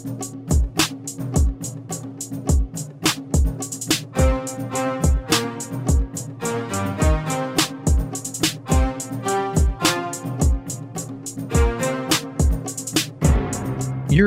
[0.00, 0.06] You're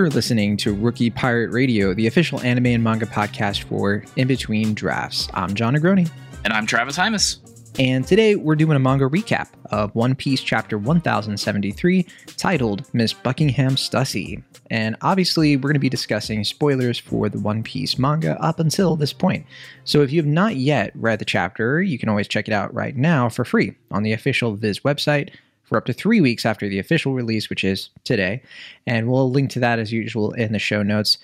[0.09, 5.27] listening to Rookie Pirate Radio, the official anime and manga podcast for In Between Drafts.
[5.33, 6.09] I'm Jon Negroni.
[6.43, 7.52] And I'm Travis Hymas.
[7.79, 12.05] And today we're doing a manga recap of One Piece chapter 1073
[12.37, 14.43] titled Miss Buckingham Stussy.
[14.69, 18.95] And obviously, we're going to be discussing spoilers for the One Piece manga up until
[18.95, 19.47] this point.
[19.85, 22.71] So if you have not yet read the chapter, you can always check it out
[22.75, 25.33] right now for free on the official Viz website
[25.63, 28.43] for up to three weeks after the official release, which is today.
[28.85, 31.17] And we'll link to that as usual in the show notes.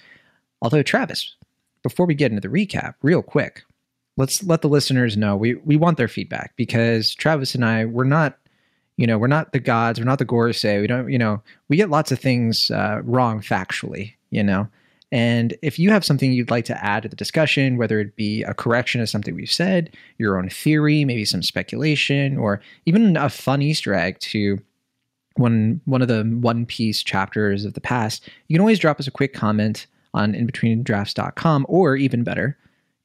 [0.63, 1.35] Although, Travis,
[1.83, 3.63] before we get into the recap, real quick,
[4.19, 8.03] let's let the listeners know we, we want their feedback because Travis and I, we're
[8.03, 8.37] not,
[8.97, 10.81] you know, we're not the gods, we're not the Gorosei.
[10.81, 14.67] We don't, you know, we get lots of things uh, wrong factually, you know.
[15.09, 18.43] And if you have something you'd like to add to the discussion, whether it be
[18.43, 23.29] a correction of something we've said, your own theory, maybe some speculation, or even a
[23.29, 24.59] fun Easter egg to
[25.35, 29.07] one one of the One Piece chapters of the past, you can always drop us
[29.07, 32.57] a quick comment on inbetweendrafts.com, or even better,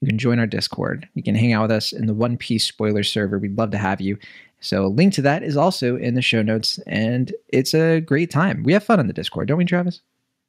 [0.05, 1.08] you can join our Discord.
[1.14, 3.38] You can hang out with us in the One Piece spoiler server.
[3.38, 4.19] We'd love to have you.
[4.60, 8.30] So, a link to that is also in the show notes, and it's a great
[8.30, 8.64] time.
[8.64, 10.02] We have fun on the Discord, don't we, Travis?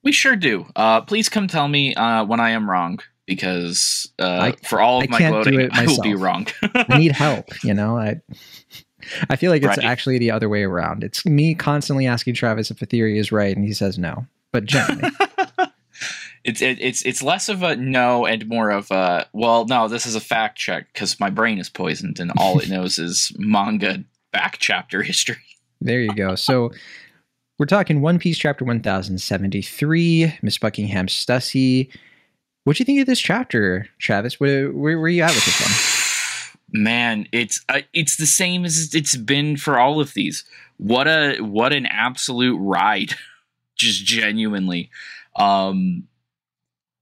[0.04, 0.66] We sure do.
[0.76, 4.98] Uh, please come tell me uh, when I am wrong, because uh, I, for all
[4.98, 6.48] of I my gloating, I will be wrong.
[6.62, 7.64] I need help.
[7.64, 8.20] You know, I
[9.30, 11.02] I feel like it's actually the other way around.
[11.02, 14.26] It's me constantly asking Travis if a theory is right, and he says no.
[14.52, 15.12] But generally.
[16.46, 20.06] it's it, it's it's less of a no and more of a well no this
[20.06, 24.04] is a fact check because my brain is poisoned and all it knows is manga
[24.32, 25.36] back chapter history
[25.82, 26.72] there you go so
[27.58, 31.90] we're talking One Piece chapter 1073, Miss Buckingham Stussy.
[32.66, 34.42] what do you think of this chapter, Travis?
[34.42, 36.52] Where, where, where are you at with this one?
[36.84, 40.44] Man, it's uh, it's the same as it's been for all of these.
[40.76, 43.14] What a what an absolute ride,
[43.78, 44.90] just genuinely.
[45.38, 46.10] Um,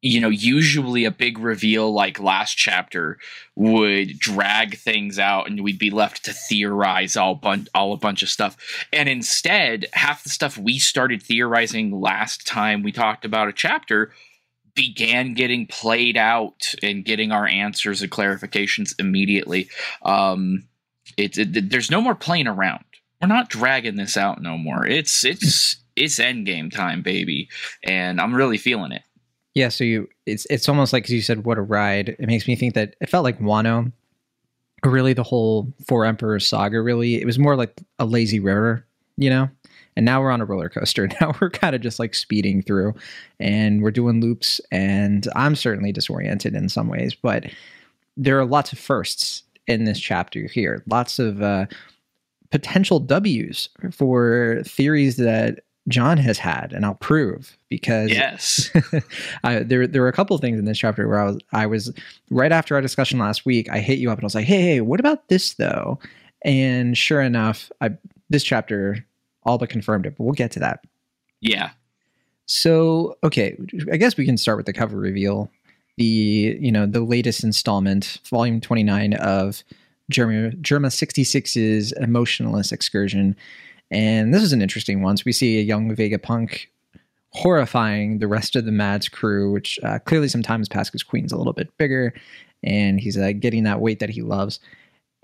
[0.04, 3.18] you know, usually a big reveal like last chapter
[3.56, 8.22] would drag things out and we'd be left to theorize all, bun- all a bunch
[8.22, 8.58] of stuff.
[8.92, 14.12] And instead, half the stuff we started theorizing last time we talked about a chapter
[14.76, 19.70] began getting played out and getting our answers and clarifications immediately.
[20.02, 20.68] Um,
[21.16, 22.84] it, it, there's no more playing around.
[23.22, 24.86] We're not dragging this out no more.
[24.86, 27.48] It's it's it's end game time, baby,
[27.82, 29.04] and I'm really feeling it.
[29.56, 32.10] Yeah, so you it's it's almost like you said, what a ride.
[32.10, 33.92] It makes me think that it felt like Wano,
[34.84, 36.82] really the whole Four Emperors saga.
[36.82, 38.86] Really, it was more like a lazy river,
[39.18, 39.50] you know.
[39.96, 41.08] And now we're on a roller coaster.
[41.22, 42.96] Now we're kind of just like speeding through,
[43.40, 44.60] and we're doing loops.
[44.72, 47.46] And I'm certainly disoriented in some ways, but
[48.18, 50.84] there are lots of firsts in this chapter here.
[50.88, 51.68] Lots of uh,
[52.52, 58.72] potential W's for theories that Jon has had, and I'll prove because yes,
[59.44, 61.66] I, there there were a couple of things in this chapter where I was I
[61.66, 61.94] was
[62.30, 63.70] right after our discussion last week.
[63.70, 66.00] I hit you up and I was like, hey, hey, what about this though?
[66.44, 67.92] And sure enough, I
[68.30, 69.06] this chapter
[69.44, 70.16] all but confirmed it.
[70.18, 70.86] But we'll get to that.
[71.42, 71.72] Yeah.
[72.46, 73.58] So okay,
[73.92, 75.52] I guess we can start with the cover reveal.
[75.98, 79.64] The you know the latest installment, volume twenty nine of
[80.12, 83.36] Germa Germa 66's emotionless excursion
[83.94, 85.18] and this is an interesting one.
[85.18, 86.66] So we see a young Vegapunk
[87.30, 91.38] horrifying the rest of the Mads crew, which uh, clearly sometimes passed because Queen's a
[91.38, 92.14] little bit bigger
[92.64, 94.60] and he's uh, getting that weight that he loves.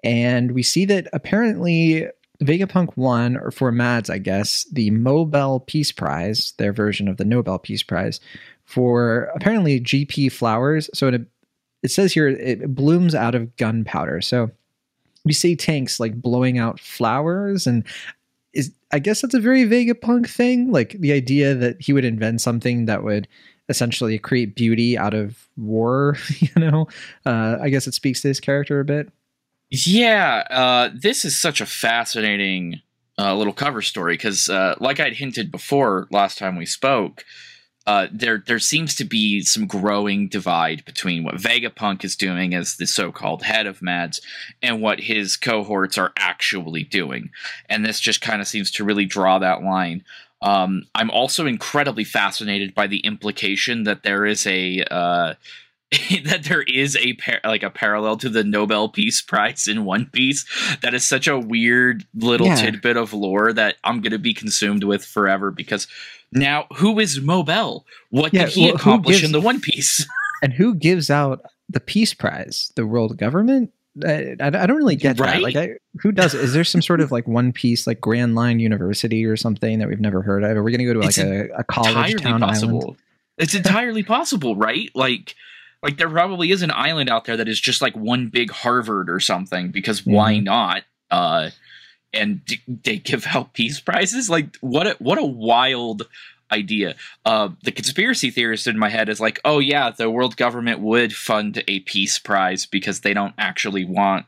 [0.03, 2.07] And we see that apparently
[2.43, 7.25] Vegapunk won, or for Mads, I guess, the Nobel Peace Prize, their version of the
[7.25, 8.19] Nobel Peace Prize,
[8.65, 10.89] for apparently GP flowers.
[10.93, 11.25] So it,
[11.81, 14.21] it says here it blooms out of gunpowder.
[14.21, 14.51] So
[15.25, 17.83] we see tanks like blowing out flowers and
[18.53, 22.41] is I guess that's a very Vegapunk thing, like the idea that he would invent
[22.41, 23.27] something that would
[23.69, 26.17] essentially create beauty out of war.
[26.39, 26.87] You know,
[27.25, 29.11] uh, I guess it speaks to his character a bit.
[29.69, 32.81] Yeah, uh, this is such a fascinating
[33.19, 37.23] uh, little cover story because, uh, like I'd hinted before last time we spoke,
[37.87, 42.75] uh, there there seems to be some growing divide between what Vegapunk is doing as
[42.77, 44.21] the so-called head of Mads
[44.61, 47.31] and what his cohorts are actually doing,
[47.67, 50.03] and this just kind of seems to really draw that line.
[50.41, 55.33] Um, I'm also incredibly fascinated by the implication that there is a uh,
[56.23, 60.05] that there is a par- like a parallel to the Nobel Peace Prize in One
[60.05, 60.45] Piece.
[60.81, 62.55] That is such a weird little Yeah.
[62.55, 65.49] tidbit of lore that I'm gonna be consumed with forever.
[65.49, 65.87] Because
[66.31, 67.83] now, who is Mobel?
[68.09, 70.05] What Yeah, did he well, accomplish gives- in the One Piece?
[70.41, 72.71] And who gives out the Peace Prize?
[72.77, 73.71] The world government?
[74.05, 75.23] I, I, I don't really get that.
[75.25, 75.41] Right?
[75.41, 75.71] Like, I,
[76.01, 76.39] who does it?
[76.39, 79.89] Is there some sort of like One Piece, like Grand Line University or something that
[79.89, 80.55] we've never heard of?
[80.55, 82.81] Are we going to go to like a, a college town possible.
[82.81, 82.97] island?
[83.37, 84.89] It's entirely possible, right?
[84.95, 85.35] Like,
[85.83, 89.09] like there probably is an island out there that is just like one big Harvard
[89.09, 89.71] or something.
[89.71, 90.43] Because why Mhm.
[90.45, 90.83] not?
[91.11, 91.49] Uh,
[92.13, 94.29] and d- they give out peace prizes.
[94.29, 94.87] Like, what?
[94.87, 96.03] A, what a wild
[96.51, 96.95] idea.
[97.25, 101.13] Uh, the conspiracy theorist in my head is like, oh yeah, the world government would
[101.15, 104.25] fund a peace prize because they don't actually want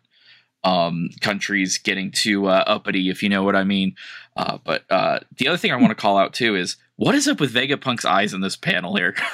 [0.64, 3.96] um, countries getting too uh, uppity, if you know what I mean.
[4.38, 7.28] Uh, but uh, the other thing I want to call out too is what is
[7.28, 9.16] up with Vegapunk's eyes in this panel here?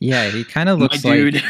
[0.00, 1.14] Yeah, he kind of My looks like.
[1.14, 1.42] dude,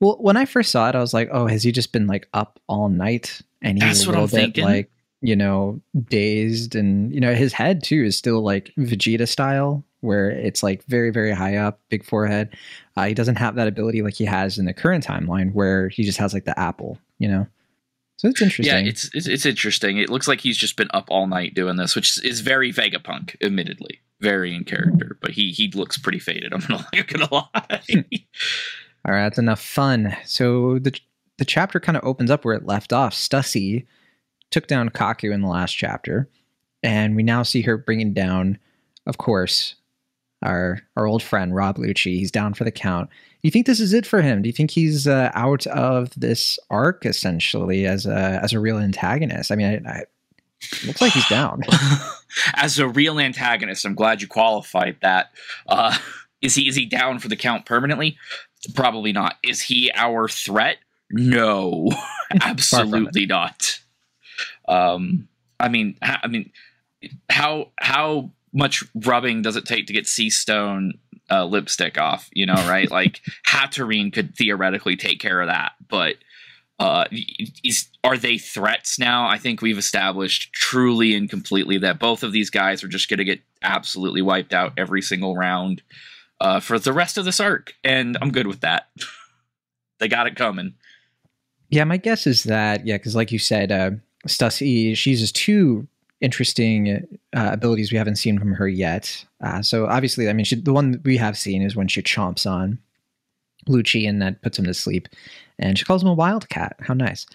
[0.00, 2.28] Well, when I first saw it, I was like, "Oh, has he just been like
[2.34, 4.64] up all night?" And he's That's a what I'm little bit thinking.
[4.64, 9.84] like, you know, dazed, and you know, his head too is still like Vegeta style,
[10.00, 12.54] where it's like very, very high up, big forehead.
[12.96, 16.04] Uh, he doesn't have that ability like he has in the current timeline, where he
[16.04, 17.46] just has like the apple, you know.
[18.18, 18.84] So it's interesting.
[18.84, 19.98] yeah, it's, it's it's interesting.
[19.98, 23.36] It looks like he's just been up all night doing this, which is very Vegapunk,
[23.40, 25.16] admittedly, very in character.
[25.20, 26.52] But he he looks pretty faded.
[26.54, 27.80] I'm gonna I'm gonna lie.
[29.04, 30.16] All right, that's enough fun.
[30.24, 30.98] So the
[31.38, 33.14] the chapter kind of opens up where it left off.
[33.14, 33.86] Stussy
[34.50, 36.28] took down Kaku in the last chapter,
[36.82, 38.58] and we now see her bringing down,
[39.06, 39.74] of course,
[40.42, 42.16] our our old friend Rob Lucci.
[42.16, 43.10] He's down for the count.
[43.10, 44.42] Do you think this is it for him?
[44.42, 48.78] Do you think he's uh, out of this arc essentially as a as a real
[48.78, 49.50] antagonist?
[49.52, 50.04] I mean, I, I,
[50.60, 51.62] it looks like he's down.
[52.54, 55.30] As a real antagonist, I'm glad you qualified that.
[55.66, 55.96] Uh,
[56.42, 58.16] is he is he down for the count permanently?
[58.74, 59.36] Probably not.
[59.42, 60.78] Is he our threat?
[61.10, 61.90] No,
[62.42, 63.80] absolutely not.
[64.68, 65.28] Um,
[65.58, 66.52] I mean, I mean,
[67.28, 70.98] how how much rubbing does it take to get sea stone
[71.30, 72.28] uh, lipstick off?
[72.32, 72.90] You know, right?
[73.00, 76.16] like Hattori could theoretically take care of that, but
[76.78, 77.06] uh,
[77.64, 79.26] is are they threats now?
[79.26, 83.18] I think we've established truly and completely that both of these guys are just going
[83.18, 85.82] to get absolutely wiped out every single round
[86.40, 88.88] uh, for the rest of this arc, and I'm good with that.
[89.98, 90.74] they got it coming.
[91.68, 93.90] Yeah, my guess is that yeah, because like you said, uh,
[94.28, 95.86] Stussy she uses two
[96.20, 99.24] interesting uh, abilities we haven't seen from her yet.
[99.40, 102.50] Uh, so obviously, I mean, she, the one we have seen is when she chomps
[102.50, 102.78] on
[103.68, 105.08] Lucci and that puts him to sleep,
[105.58, 106.76] and she calls him a wildcat.
[106.80, 107.26] How nice!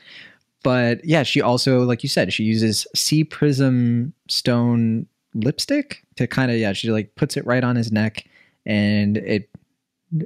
[0.64, 6.52] But yeah, she also, like you said, she uses sea prism stone lipstick to kind
[6.52, 8.26] of yeah, she like puts it right on his neck,
[8.66, 9.50] and it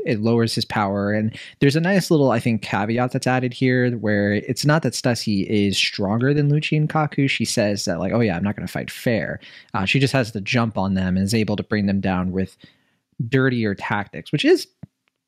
[0.05, 1.11] it lowers his power.
[1.13, 4.93] And there's a nice little i think caveat that's added here where it's not that
[4.93, 7.29] stussy is stronger than lucci and kaku.
[7.29, 9.39] She says that like oh yeah i'm not going to fight fair.
[9.73, 12.31] Uh, she just has the jump on them and is able to bring them down
[12.31, 12.57] with
[13.27, 14.67] dirtier tactics which is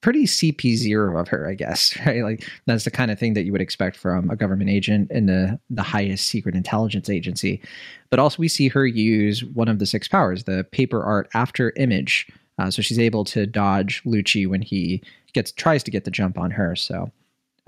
[0.02, 2.24] pretty cp0 of her i guess right?
[2.24, 5.26] Like that's the kind of thing that you would expect from a government agent in
[5.26, 7.62] the the highest secret intelligence agency.
[8.10, 11.74] But also we see her use one of the six powers the paper art after
[11.76, 12.28] image
[12.60, 15.02] uh, so she's able to dodge Lucci when he
[15.34, 16.76] gets tries to get the jump on her.
[16.76, 17.12] So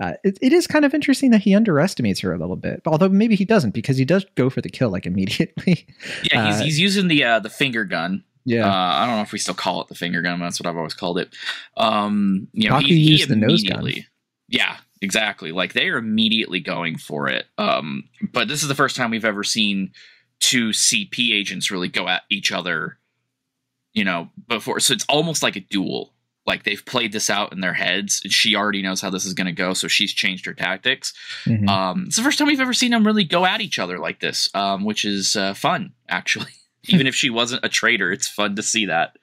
[0.00, 3.08] uh, it, it is kind of interesting that he underestimates her a little bit, although
[3.08, 5.86] maybe he doesn't because he does go for the kill like immediately.
[6.30, 8.22] Yeah, he's, Uh, he's using the uh, the finger gun.
[8.44, 10.40] yeah, Uh, I don't know if we still call it the finger gun.
[10.40, 11.34] That's what I've always called it.
[11.76, 13.90] Um, you know, Kaku he, he the nose gun.
[14.48, 15.52] Yeah, exactly.
[15.52, 17.46] Like they are immediately going for it.
[17.56, 19.92] Um, but this is the first time we've ever seen
[20.40, 22.98] two CP agents really go at each other.
[23.94, 26.12] You know, before, so it's almost like a duel.
[26.46, 29.34] Like they've played this out in their heads, and she already knows how this is
[29.34, 31.12] going to go, so she's changed her tactics.
[31.44, 31.68] Mhm.
[31.68, 34.20] Um, it's the first time we've ever seen them really go at each other like
[34.20, 36.50] this, um, which is uh, fun, actually.
[36.88, 39.16] Even if she wasn't a traitor, it's fun to see that.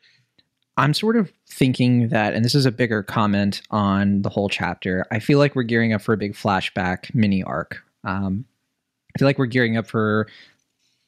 [0.78, 5.06] I'm sort of thinking that, and this is a bigger comment on the whole chapter.
[5.12, 7.84] I feel like we're gearing up for a big flashback mini arc.
[8.06, 8.46] Um,
[9.14, 10.28] I feel like we're gearing up for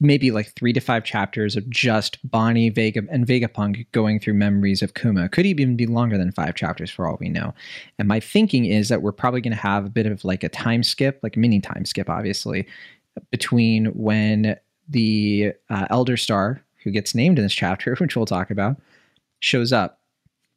[0.02, 4.82] maybe like three to five chapters of just Bonnie, Vega, and Vegapunk going through memories
[4.82, 5.30] of Kuma.
[5.30, 7.54] Could even be longer than five chapters for all we know.
[8.00, 10.50] And my thinking is that we're probably going to have a bit of like a
[10.50, 12.68] time skip, like a mini time skip, obviously,
[13.30, 14.58] between when
[14.90, 18.78] the uh, Elder Star, who gets named in this chapter, which we'll talk about,
[19.40, 20.00] shows up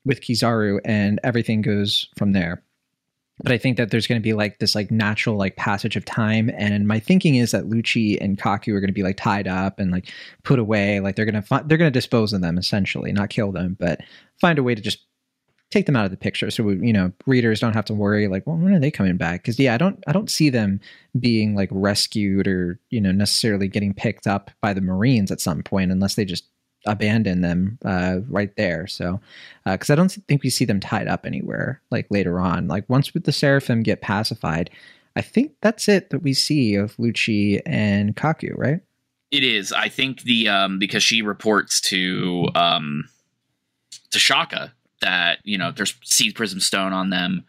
[0.06, 2.62] with Kizaru and everything goes from there.
[3.42, 6.04] But I think that there's going to be like this like natural like passage of
[6.04, 9.48] time, and my thinking is that Lucci and Kaku are going to be like tied
[9.48, 10.12] up and like
[10.44, 11.00] put away.
[11.00, 13.76] Like they're going to fi- they're going to dispose of them essentially, not kill them,
[13.80, 14.00] but
[14.40, 14.98] find a way to just
[15.74, 18.28] take them out of the picture so we, you know readers don't have to worry
[18.28, 20.78] like well when are they coming back because yeah i don't i don't see them
[21.18, 25.64] being like rescued or you know necessarily getting picked up by the marines at some
[25.64, 26.44] point unless they just
[26.86, 28.86] abandon them uh, right there.
[28.86, 29.20] So
[29.64, 32.68] because uh, i don't think we see them tied up anywhere like later on.
[32.68, 34.70] Like once with the seraphim get pacified
[35.16, 38.80] i think that's it that we see of lucci and kaku right?
[39.30, 39.72] It is.
[39.72, 43.08] I think the um because she reports to um
[44.10, 47.44] to shaka that you know there's sea prism stone on them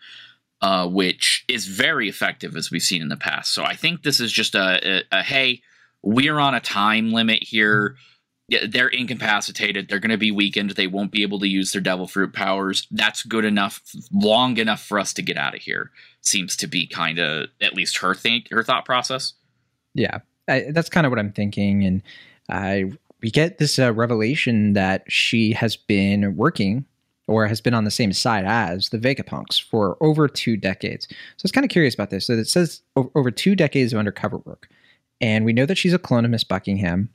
[0.61, 3.53] uh, which is very effective as we've seen in the past.
[3.53, 5.61] So i think this is just a, a, a hey
[6.01, 7.95] we're on a time limit here
[8.67, 12.07] they're incapacitated they're going to be weakened they won't be able to use their devil
[12.07, 16.55] fruit powers that's good enough long enough for us to get out of here seems
[16.55, 19.33] to be kind of at least her think her thought process
[19.93, 22.03] yeah I, that's kind of what i'm thinking and
[22.49, 26.85] i we get this uh, revelation that she has been working
[27.27, 31.07] or has been on the same side as the Vegapunks for over two decades.
[31.09, 32.27] So I was kind of curious about this.
[32.27, 34.69] So it says over two decades of undercover work.
[35.21, 37.09] And we know that she's a clone of Miss Buckingham,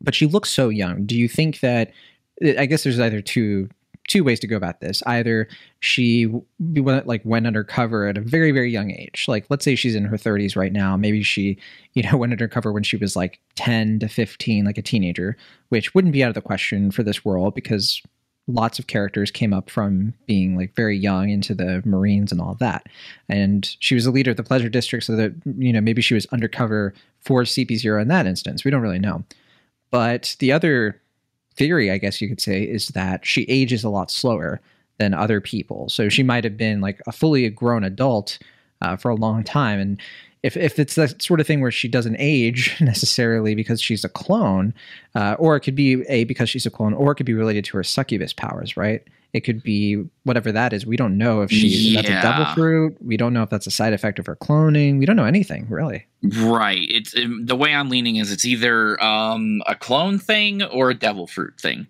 [0.00, 1.04] but she looks so young.
[1.06, 1.92] Do you think that
[2.42, 3.68] eh, I guess there's either two
[4.08, 5.02] two ways to go about this.
[5.06, 5.46] Either
[5.78, 6.26] she
[6.58, 9.26] went like went undercover at a very very young age.
[9.28, 10.96] Like let's say she's in her 30s right now.
[10.96, 11.58] Maybe she
[11.94, 15.36] you know went undercover when she was like 10 to 15, like a teenager,
[15.68, 18.02] which wouldn't be out of the question for this world because
[18.48, 22.54] lots of characters came up from being like very young into the Marines and all
[22.56, 22.86] that.
[23.28, 26.14] And she was a leader of the Pleasure District, so that you know maybe she
[26.14, 28.64] was undercover for CP0 in that instance.
[28.64, 29.24] We don't really know.
[29.90, 31.00] But the other
[31.54, 34.60] theory, I guess you could say, is that she ages a lot slower
[34.98, 35.88] than other people.
[35.88, 38.38] So she might have been like a fully grown adult
[38.82, 40.00] uh, for a long time, and
[40.42, 44.08] if if it's that sort of thing where she doesn't age necessarily because she's a
[44.08, 44.72] clone,
[45.14, 47.64] uh, or it could be a because she's a clone, or it could be related
[47.66, 49.02] to her succubus powers, right?
[49.32, 50.84] It could be whatever that is.
[50.84, 52.02] We don't know if she's yeah.
[52.02, 52.96] that's a devil fruit.
[53.00, 54.98] We don't know if that's a side effect of her cloning.
[54.98, 56.06] We don't know anything really.
[56.22, 56.82] Right.
[56.82, 60.94] It's um, the way I'm leaning is it's either um, a clone thing or a
[60.94, 61.86] devil fruit thing.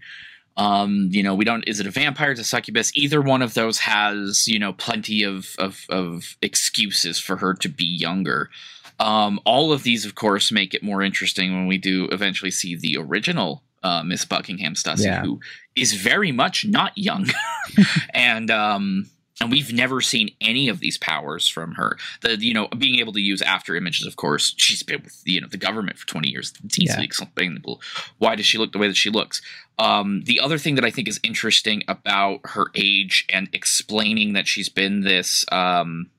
[0.57, 1.65] Um, you know, we don't.
[1.67, 2.33] Is it a vampire?
[2.33, 2.93] Is a succubus?
[2.95, 7.69] Either one of those has you know plenty of of, of excuses for her to
[7.69, 8.51] be younger.
[8.99, 12.77] Um, all of these, of course, make it more interesting when we do eventually see
[12.77, 15.23] the original uh, Miss Buckingham Stussy, yeah.
[15.23, 15.41] who
[15.77, 17.27] is very much not young,
[18.15, 19.11] and um,
[19.41, 21.97] and we've never seen any of these powers from her.
[22.21, 25.41] The you know being able to use after images, of course, she's been with you
[25.41, 26.53] know the government for twenty years.
[26.65, 27.05] It's easily yeah.
[27.05, 27.81] explainable.
[28.19, 29.41] Why does she look the way that she looks?
[29.79, 34.47] Um, the other thing that I think is interesting about her age and explaining that
[34.47, 36.11] she's been this um,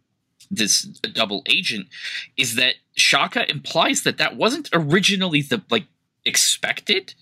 [0.50, 1.88] this double agent
[2.38, 5.86] is that Shaka implies that that wasn't originally the like
[6.26, 7.14] expected.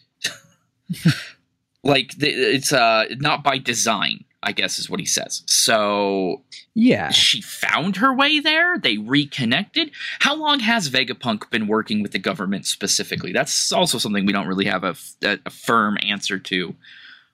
[1.84, 5.44] like it's uh not by design I guess is what he says.
[5.48, 6.44] So
[6.74, 8.78] yeah, she found her way there.
[8.78, 9.92] They reconnected.
[10.20, 13.34] How long has Vegapunk been working with the government specifically?
[13.34, 16.74] That's also something we don't really have a, a, a firm answer to.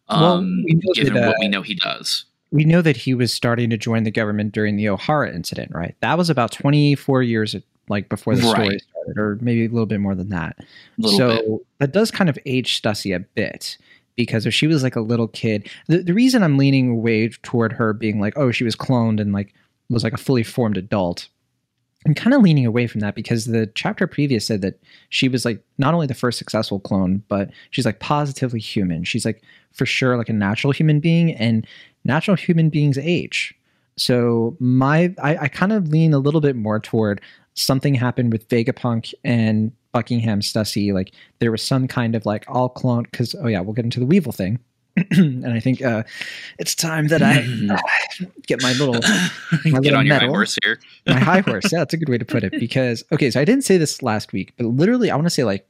[0.08, 2.26] Um, well, given that, uh, what we know he does.
[2.52, 5.96] We know that he was starting to join the government during the Ohara incident, right?
[6.00, 7.56] That was about 24 years
[7.90, 8.52] like before the right.
[8.52, 10.58] story started, or maybe a little bit more than that.
[11.02, 11.62] So bit.
[11.80, 13.78] that does kind of age Stussy a bit
[14.16, 17.74] because if she was like a little kid, the, the reason I'm leaning away toward
[17.74, 19.54] her being like, oh, she was cloned and like
[19.90, 21.28] was like a fully formed adult.
[22.06, 25.44] I'm kind of leaning away from that because the chapter previous said that she was
[25.44, 29.04] like not only the first successful clone, but she's like positively human.
[29.04, 29.42] She's like
[29.74, 31.66] for sure like a natural human being, and
[32.04, 33.56] natural human beings age.
[33.98, 37.22] So my I, I kind of lean a little bit more toward
[37.56, 42.70] something happened with Vegapunk and Buckingham Stussy, like there was some kind of like all
[42.70, 44.60] clone because oh yeah, we'll get into the Weevil thing.
[45.12, 46.04] and I think uh,
[46.58, 50.58] it's time that I uh, get my little my get little on your high horse
[50.64, 50.80] here.
[51.08, 51.72] my high horse.
[51.72, 52.54] Yeah, that's a good way to put it.
[52.60, 55.44] Because okay, so I didn't say this last week, but literally, I want to say
[55.44, 55.68] like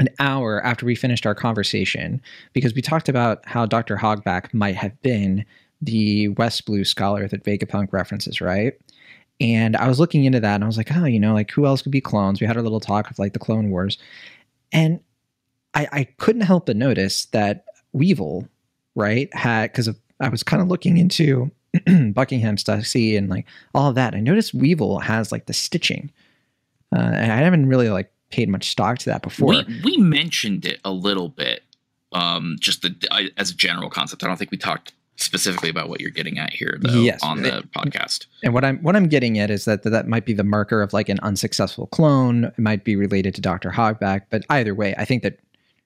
[0.00, 2.20] an hour after we finished our conversation,
[2.52, 3.96] because we talked about how Dr.
[3.96, 5.44] Hogback might have been
[5.80, 8.74] the West Blue scholar that Vegapunk references, right?
[9.40, 11.66] And I was looking into that and I was like, oh, you know, like who
[11.66, 12.40] else could be clones?
[12.40, 13.98] We had our little talk of like the Clone Wars.
[14.72, 15.00] And
[15.74, 18.48] I, I couldn't help but notice that Weevil,
[18.94, 19.88] right, had, because
[20.20, 21.50] I was kind of looking into
[22.12, 24.14] Buckingham Stussy and like all of that.
[24.14, 26.10] I noticed Weevil has like the stitching.
[26.94, 29.48] Uh, and I haven't really like paid much stock to that before.
[29.48, 31.64] We, we mentioned it a little bit,
[32.12, 34.22] um, just the, uh, as a general concept.
[34.22, 37.22] I don't think we talked specifically about what you're getting at here though yes.
[37.22, 38.26] on the podcast.
[38.42, 40.92] And what I'm what I'm getting at is that that might be the marker of
[40.92, 42.44] like an unsuccessful clone.
[42.44, 43.70] It might be related to Dr.
[43.70, 45.38] Hogback, but either way, I think that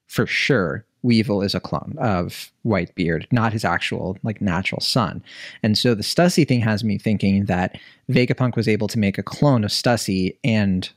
[0.07, 5.23] for sure Weevil is a clone of Whitebeard, not his actual like natural son.
[5.63, 9.23] And so the Stussy thing has me thinking that Vegapunk was able to make a
[9.23, 10.89] clone of Stussy and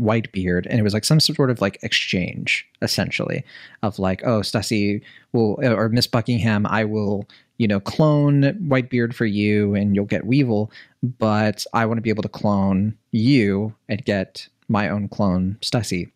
[0.00, 3.44] Whitebeard, and it was like some sort of like exchange, essentially,
[3.82, 5.02] of like, oh, Stussy
[5.32, 7.26] will or Miss Buckingham, I will,
[7.58, 10.70] you know, clone Whitebeard for you, and you'll get Weevil,
[11.02, 16.10] but I want to be able to clone you and get my own clone Stussy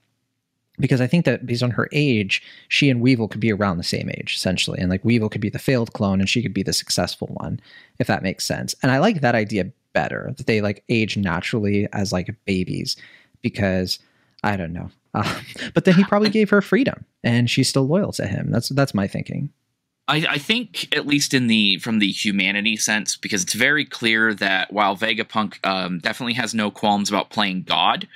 [0.78, 3.84] because I think that based on her age, she and Weevil could be around the
[3.84, 4.80] same age, essentially.
[4.80, 7.60] And like Weevil could be the failed clone and she could be the successful one,
[7.98, 8.74] if that makes sense.
[8.82, 12.96] And I like that idea better, that they like age naturally as like babies,
[13.42, 13.98] because
[14.42, 14.90] I don't know.
[15.14, 15.40] Uh,
[15.74, 18.50] but then he probably gave her freedom and she's still loyal to him.
[18.50, 19.50] That's that's my thinking.
[20.08, 24.34] I, I, think, at least in the from the humanity sense, because it's very clear
[24.34, 28.08] that while Vegapunk um, definitely has no qualms about playing God,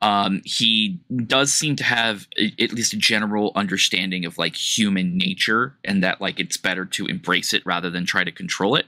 [0.00, 5.16] um, he does seem to have a, at least a general understanding of like human
[5.16, 8.86] nature and that like it's better to embrace it rather than try to control it.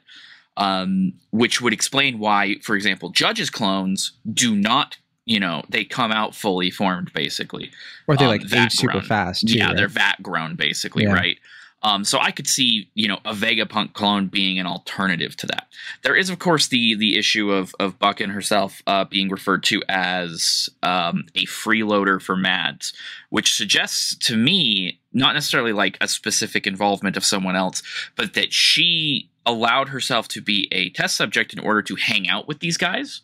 [0.57, 6.11] Um, which would explain why, for example, Judge's clones do not, you know, they come
[6.11, 7.71] out fully formed basically,
[8.09, 9.47] or they um, like age super fast.
[9.47, 9.77] Too, yeah, right?
[9.77, 11.13] they're vat grown basically, yeah.
[11.13, 11.39] right?
[11.83, 15.69] Um, so I could see, you know, a Vegapunk clone being an alternative to that.
[16.03, 19.83] There is, of course, the the issue of of Buckin herself uh, being referred to
[19.89, 22.93] as um, a freeloader for Mads,
[23.31, 27.83] which suggests to me not necessarily like a specific involvement of someone else,
[28.17, 32.49] but that she allowed herself to be a test subject in order to hang out
[32.49, 33.21] with these guys,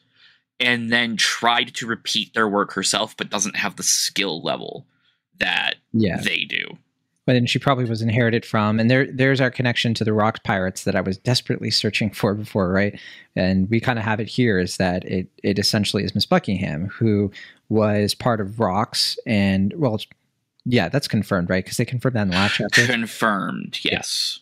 [0.61, 4.87] and then tried to repeat their work herself, but doesn't have the skill level
[5.40, 6.20] that yeah.
[6.23, 6.78] they do
[7.26, 8.78] but she probably was inherited from.
[8.78, 12.35] And there, there's our connection to the rock pirates that I was desperately searching for
[12.35, 12.99] before, right?
[13.35, 16.88] And we kind of have it here is that it, it essentially is Miss Buckingham
[16.88, 17.31] who
[17.69, 19.99] was part of rocks, and well,
[20.66, 21.64] yeah, that's confirmed, right?
[21.64, 22.87] Because they confirmed that in the last chapter.
[22.87, 24.40] Confirmed, yes.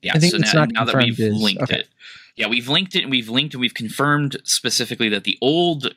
[0.00, 0.12] Yeah.
[0.14, 1.80] yeah so now, now that we've is, linked okay.
[1.80, 1.88] it,
[2.36, 5.94] yeah, we've linked it and we've linked and we've confirmed specifically that the old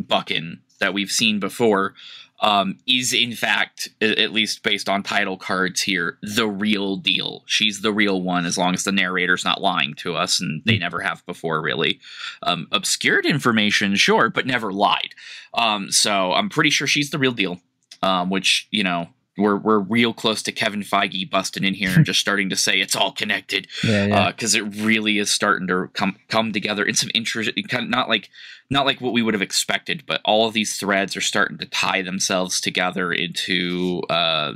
[0.00, 1.94] Buckin that we've seen before
[2.40, 7.42] um, is in fact, at least based on title cards here, the real deal.
[7.46, 10.74] She's the real one, as long as the narrator's not lying to us, and they
[10.74, 10.80] hmm.
[10.80, 12.00] never have before, really.
[12.42, 15.14] Um, obscured information, sure, but never lied.
[15.54, 17.60] Um, so I'm pretty sure she's the real deal.
[18.00, 22.04] Um, which you know, we're we're real close to Kevin Feige busting in here and
[22.04, 23.68] just starting to say it's all connected.
[23.84, 24.62] Yeah, because yeah.
[24.62, 28.08] uh, it really is starting to come come together in some interesting kind of not
[28.08, 28.28] like
[28.70, 31.66] not like what we would have expected, but all of these threads are starting to
[31.66, 34.52] tie themselves together into uh,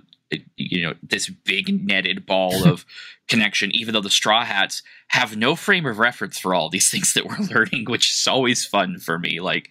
[0.57, 2.85] you know this big netted ball of
[3.29, 7.15] connection even though the straw hats have no frame of reference for all these things
[7.15, 9.69] that we're learning which is always fun for me like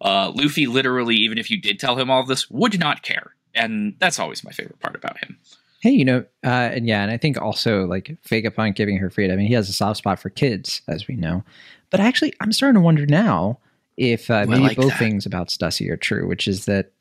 [0.00, 3.94] uh, luffy literally even if you did tell him all this would not care and
[3.98, 5.38] that's always my favorite part about him.
[5.80, 9.34] Hey, you know, uh, and yeah, and I think also like Vegapunk giving her freedom.
[9.34, 11.44] I mean, he has a soft spot for kids, as we know.
[11.90, 13.58] But actually, I'm starting to wonder now
[13.96, 14.98] if uh, maybe like both that.
[14.98, 16.92] things about Stussy are true, which is that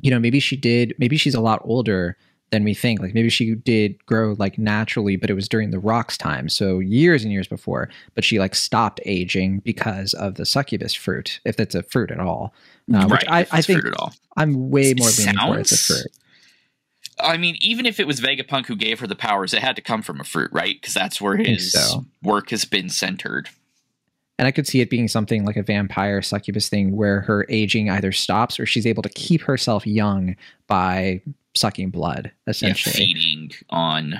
[0.00, 2.16] you know maybe she did, maybe she's a lot older
[2.50, 3.00] than we think.
[3.00, 6.78] Like maybe she did grow like naturally, but it was during the rocks time, so
[6.78, 7.88] years and years before.
[8.14, 12.20] But she like stopped aging because of the succubus fruit, if that's a fruit at
[12.20, 12.54] all.
[12.92, 13.84] Uh, right, I, I think
[14.36, 16.12] I'm way more leaning towards a fruit.
[17.22, 19.82] I mean, even if it was Vegapunk who gave her the powers, it had to
[19.82, 20.80] come from a fruit, right?
[20.80, 22.06] Because that's where his so.
[22.22, 23.48] work has been centered.
[24.40, 27.90] And I could see it being something like a vampire succubus thing where her aging
[27.90, 30.34] either stops or she's able to keep herself young
[30.66, 31.20] by
[31.54, 32.94] sucking blood, essentially.
[32.94, 34.18] Yeah, feeding on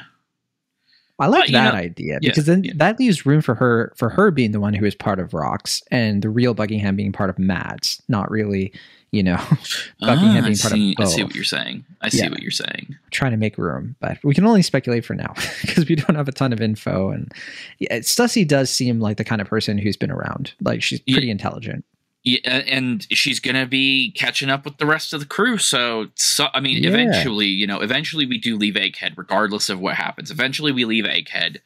[1.19, 2.73] I like that know, idea because yeah, then yeah.
[2.77, 5.83] that leaves room for her for her being the one who is part of Rocks
[5.91, 8.75] and the real Buckingham being part of Mads, not really,
[9.13, 9.37] you know,
[10.01, 10.97] Buckingham ah, being part see, of.
[10.97, 11.07] Both.
[11.07, 11.85] I see what you're saying.
[12.01, 12.31] I see yeah.
[12.31, 12.97] what you're saying.
[13.11, 16.29] trying to make room, but we can only speculate for now because we don't have
[16.29, 17.11] a ton of info.
[17.11, 17.33] And
[17.79, 20.55] yeah, Stussy does seem like the kind of person who's been around.
[20.61, 21.85] Like she's pretty intelligent.
[22.23, 25.57] Yeah, and she's gonna be catching up with the rest of the crew.
[25.57, 26.91] So, so I mean, yeah.
[26.91, 30.31] eventually, you know, eventually we do leave Egghead, regardless of what happens.
[30.31, 31.61] Eventually, we leave Egghead,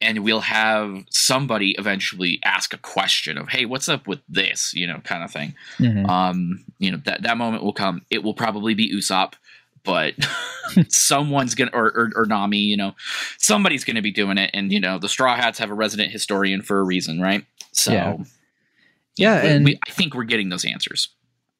[0.00, 4.86] and we'll have somebody eventually ask a question of, "Hey, what's up with this?" You
[4.86, 5.54] know, kind of thing.
[5.78, 6.06] Mm-hmm.
[6.06, 8.02] Um, you know, that that moment will come.
[8.10, 9.34] It will probably be Usopp,
[9.84, 10.14] but
[10.88, 12.58] someone's gonna or, or, or Nami.
[12.58, 12.94] You know,
[13.38, 16.62] somebody's gonna be doing it, and you know, the Straw Hats have a resident historian
[16.62, 17.44] for a reason, right?
[17.72, 17.92] So.
[17.92, 18.16] Yeah
[19.20, 21.08] yeah, and we, I think we're getting those answers.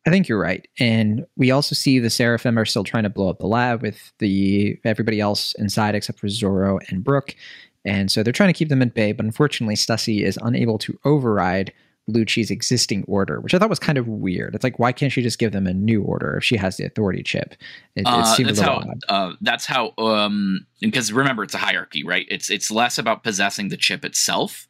[0.07, 3.29] I think you're right, and we also see the Seraphim are still trying to blow
[3.29, 7.37] up the lab with the everybody else inside except for Zoro and Brook,
[7.85, 9.13] and so they're trying to keep them at bay.
[9.13, 11.73] But unfortunately, Stussy is unable to override
[12.09, 14.55] Lucci's existing order, which I thought was kind of weird.
[14.55, 16.85] It's like, why can't she just give them a new order if she has the
[16.85, 17.55] authority chip?
[17.95, 18.75] It, Uh, it that's how.
[18.77, 19.01] odd.
[19.09, 19.93] Uh, that's how.
[19.99, 22.27] Um, because remember, it's a hierarchy, right?
[22.29, 24.67] It's it's less about possessing the chip itself,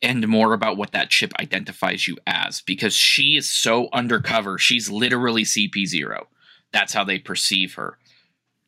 [0.00, 2.62] and more about what that chip identifies you as.
[2.62, 6.28] Because she is so undercover, she's literally CP zero.
[6.72, 7.98] That's how they perceive her.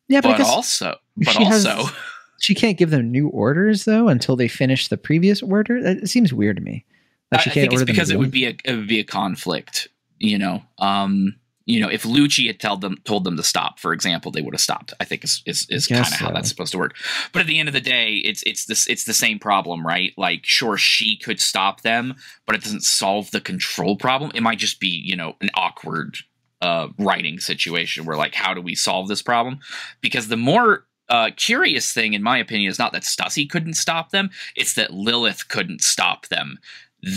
[0.06, 1.94] Yeah, but, also, but she has- also,
[2.44, 5.82] she can't give them new orders though until they finish the previous order.
[5.82, 6.84] That it seems weird to me.
[7.32, 9.88] Like I can't think it's because it would be a it would be a conflict.
[10.18, 13.94] You know, um, you know, if Lucci had told them told them to stop, for
[13.94, 14.92] example, they would have stopped.
[15.00, 16.96] I think is is, is kind of how that's supposed to work.
[17.32, 20.12] But at the end of the day, it's it's this it's the same problem, right?
[20.18, 22.14] Like, sure, she could stop them,
[22.46, 24.30] but it doesn't solve the control problem.
[24.34, 26.18] It might just be you know an awkward
[26.60, 29.60] uh, writing situation where like, how do we solve this problem?
[30.02, 34.10] Because the more uh, curious thing, in my opinion, is not that Stussy couldn't stop
[34.10, 36.58] them; it's that Lilith couldn't stop them.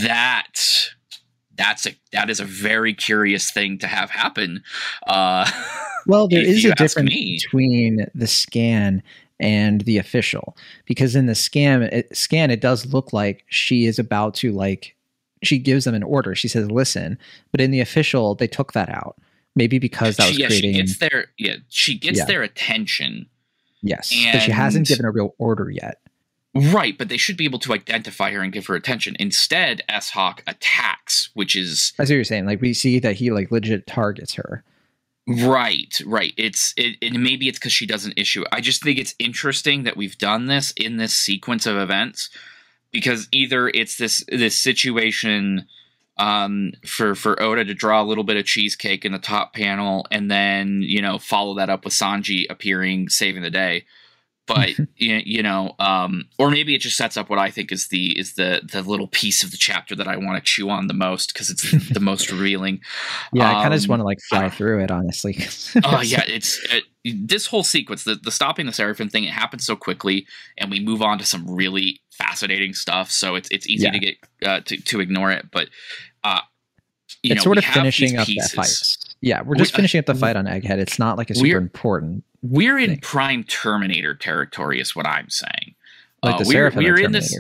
[0.04, 0.54] That
[1.56, 4.64] that's a that is a very curious thing to have happen.
[5.08, 5.50] Uh,
[6.08, 7.38] Well, there is a difference me.
[7.44, 9.04] between the scan
[9.42, 14.00] and the official because in the scan it, scan it does look like she is
[14.00, 14.96] about to like
[15.44, 16.34] she gives them an order.
[16.34, 17.18] She says listen,
[17.52, 19.18] but in the official they took that out.
[19.56, 22.26] Maybe because that was she, yeah, creating she gets their yeah she gets Yeah.
[22.26, 23.28] their attention.
[23.88, 26.00] Yes, but she hasn't given a real order yet.
[26.54, 29.16] Right, but they should be able to identify her and give her attention.
[29.20, 32.46] Instead, S Hawk attacks, which is That's what you're saying.
[32.46, 34.64] Like we see that he like legit targets her.
[35.28, 36.34] Right, right.
[36.38, 38.44] It's it, and maybe it's because she doesn't issue.
[38.44, 38.48] it.
[38.52, 42.30] I just think it's interesting that we've done this in this sequence of events
[42.92, 45.68] because either it's this this situation
[46.20, 50.06] um, for for Oda to draw a little bit of cheesecake in the top panel
[50.12, 53.86] and then you know follow that up with Sanji appearing saving the day.
[54.48, 57.90] But you, you know, um, or maybe it just sets up what I think is
[57.90, 60.88] the is the the little piece of the chapter that I want to chew on
[60.88, 62.80] the most because it's the most revealing.
[63.34, 65.38] Yeah, I kind of just Um, want to like fly I- through it, honestly.
[65.84, 66.86] oh yeah it's it,
[67.28, 70.26] this whole sequence the, the stopping the seraphim thing it happens so quickly
[70.58, 73.92] and we move on to some really fascinating stuff so it's it's easy Yeah.
[73.92, 75.70] to get uh, to, to ignore it but
[76.24, 76.40] uh
[77.24, 78.52] you it's know, sort we of finishing up pieces.
[78.52, 79.16] that fight.
[79.22, 80.78] Yeah, we're We- just finishing up the uh, fight on Egghead.
[80.78, 82.24] It's not like a super we're- important.
[82.44, 85.74] we're in prime terminator territory is what i'm saying
[86.24, 87.34] Like Uh, the we're, we're in this.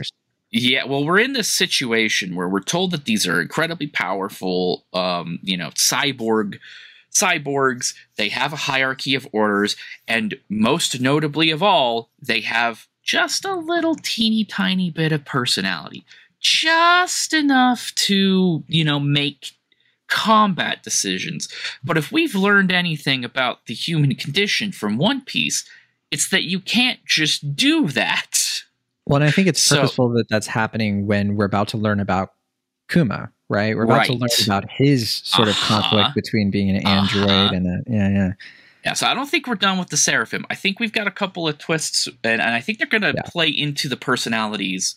[0.49, 5.39] Yeah, well, we're in this situation where we're told that these are incredibly powerful, um,
[5.43, 6.57] you know, cyborg
[7.13, 7.93] cyborgs.
[8.15, 9.75] They have a hierarchy of orders,
[10.07, 16.05] and most notably of all, they have just a little teeny tiny bit of personality,
[16.39, 19.53] just enough to, you know, make
[20.07, 21.49] combat decisions.
[21.83, 25.63] But if we've learned anything about the human condition from One Piece,
[26.11, 28.61] it's that you can't just do that.
[29.05, 31.99] Well, and I think it's So- purposeful that that's happening when we're about to learn
[31.99, 32.33] about
[32.89, 33.75] Kuma, right?
[33.75, 35.81] We're about to learn about his sort of Uh-huh.
[35.81, 37.53] conflict between being an android Uh-huh.
[37.55, 38.31] and a yeah, yeah.
[38.85, 40.45] Yeah, so I don't think we're done with the Seraphim.
[40.49, 43.13] I think we've got a couple of twists, and, and I think they're going to
[43.15, 43.21] Yeah.
[43.25, 44.95] play into the personalities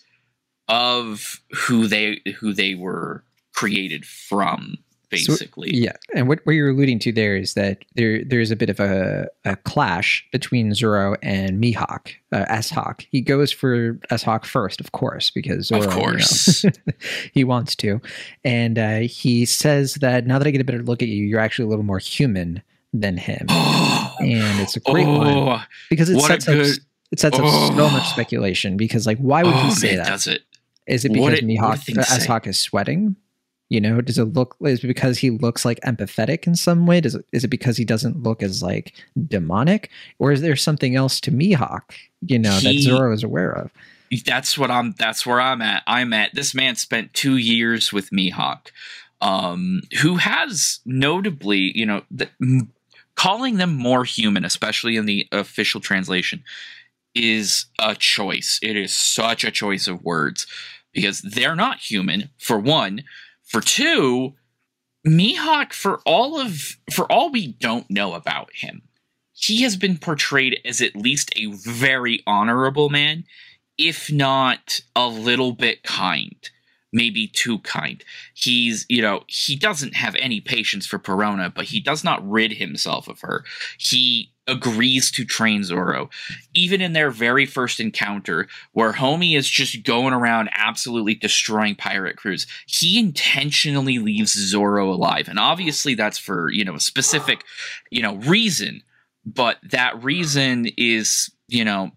[0.68, 4.76] of who they who they were created from,
[5.12, 5.74] So- basically.
[5.74, 8.78] Yeah, and what, what you're alluding to there is that there there's a bit of
[8.78, 13.04] a, a clash between Zoro and Mihawk, uh, S-Hawk.
[13.10, 16.64] He goes for S-Hawk first, of course, because Zoro, Of you know, course.
[17.34, 18.00] he wants to.
[18.44, 21.40] And uh, he says that now that I get a better look at you, you're
[21.40, 23.46] actually a little more human than him.
[24.20, 26.76] And it's a great oh, because it sets up good-
[27.10, 27.90] it sets up so Oh.
[27.90, 28.76] much speculation.
[28.76, 30.06] Because like, why would oh, he say man, that?
[30.08, 30.42] does it?
[30.86, 31.94] Is it because it- Mihawk say?
[31.96, 33.16] S-Hawk is sweating?
[33.70, 37.00] You know, does it look is it because he looks like empathetic in some way?
[37.00, 38.92] Does it is it because he doesn't look as like
[39.28, 39.88] demonic?
[40.18, 41.92] Or is there something else to Mihawk,
[42.26, 43.70] you know, that Zoro is aware of?
[44.26, 44.92] That's what I'm.
[44.98, 45.84] That's where I'm at.
[45.86, 46.34] I'm at.
[46.34, 48.66] This man spent two years with Mihawk,
[49.20, 52.28] um, who has notably, you know, the,
[53.20, 56.42] calling them more human, especially in the official translation,
[57.14, 58.58] is a choice.
[58.62, 60.46] It is such a choice of words
[60.94, 62.30] because they're not human.
[62.38, 63.04] For one,
[63.44, 64.34] for two,
[65.06, 68.80] Mihawk, for all of for all we don't know about him,
[69.34, 73.24] he has been portrayed as at least a very honorable man
[73.76, 76.50] if not a little bit kind,
[76.92, 78.02] maybe too kind.
[78.34, 82.52] He's, you know, he doesn't have any patience for Perona, but he does not rid
[82.52, 83.44] himself of her.
[83.78, 86.10] He agrees to train Zoro.
[86.54, 92.16] Even in their very first encounter, where Homie is just going around absolutely destroying pirate
[92.16, 95.28] crews, he intentionally leaves Zoro alive.
[95.28, 97.44] And obviously that's for, you know, a specific,
[97.90, 98.82] you know, reason.
[99.24, 101.92] But that reason is, you know,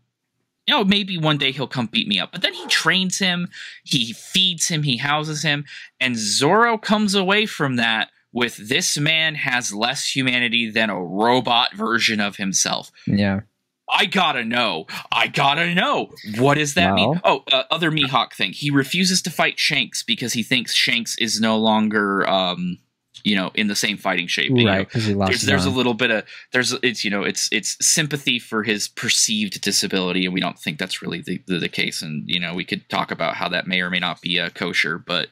[0.67, 2.31] you know, maybe one day he'll come beat me up.
[2.31, 3.49] But then he trains him,
[3.83, 5.65] he feeds him, he houses him,
[5.99, 11.73] and Zoro comes away from that with this man has less humanity than a robot
[11.75, 12.91] version of himself.
[13.05, 13.41] Yeah.
[13.89, 14.87] I gotta know.
[15.11, 16.09] I gotta know.
[16.37, 17.19] What does that mean?
[17.23, 18.53] Oh, uh, other Mihawk thing.
[18.53, 22.79] He refuses to fight Shanks because he thinks Shanks is no longer, um,
[23.23, 24.51] you know, in the same fighting shape.
[24.51, 27.11] You know, Right, because he lost there's there's a little bit of there's it's you
[27.11, 31.41] know it's it's sympathy for his perceived disability and we don't think that's really the,
[31.47, 32.01] the, the case.
[32.01, 34.49] And you know we could talk about how that may or may not be uh,
[34.49, 35.29] kosher but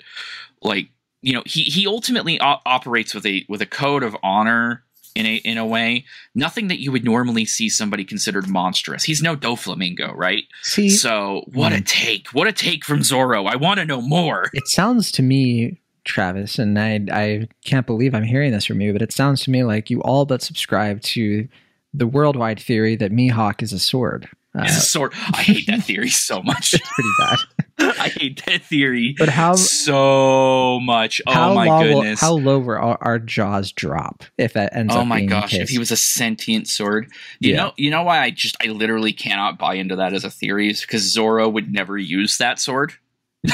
[0.62, 0.88] like
[1.22, 4.84] you know he he ultimately operates with a with a code of honor
[5.16, 6.06] in a in a way.
[6.34, 9.04] Nothing that you would normally see somebody considered monstrous.
[9.04, 10.46] He's no Doflamingo right?
[10.64, 11.86] See, so what a Mm.
[11.86, 12.28] take.
[12.30, 13.46] What a take from Zoro.
[13.46, 14.50] I want to know more.
[14.54, 18.94] It sounds to me, Travis, and I I can't believe I'm hearing this from you,
[18.94, 21.48] but it sounds to me like you all but subscribe to
[21.94, 24.30] the worldwide theory that Mihawk is a sword.
[24.54, 27.40] Uh, It's a sword I hate that theory so much it's pretty bad.
[27.80, 31.22] I hate that theory But how so much.
[31.26, 32.20] Oh how my low goodness.
[32.20, 35.02] how low will our, our jaws drop if that ends up?
[35.02, 37.08] oh my gosh, if he was a sentient sword.
[37.40, 37.58] You Yeah.
[37.58, 40.70] know you know why I just I literally cannot buy into that as a theory
[40.70, 42.94] is because Zoro would never use that sword.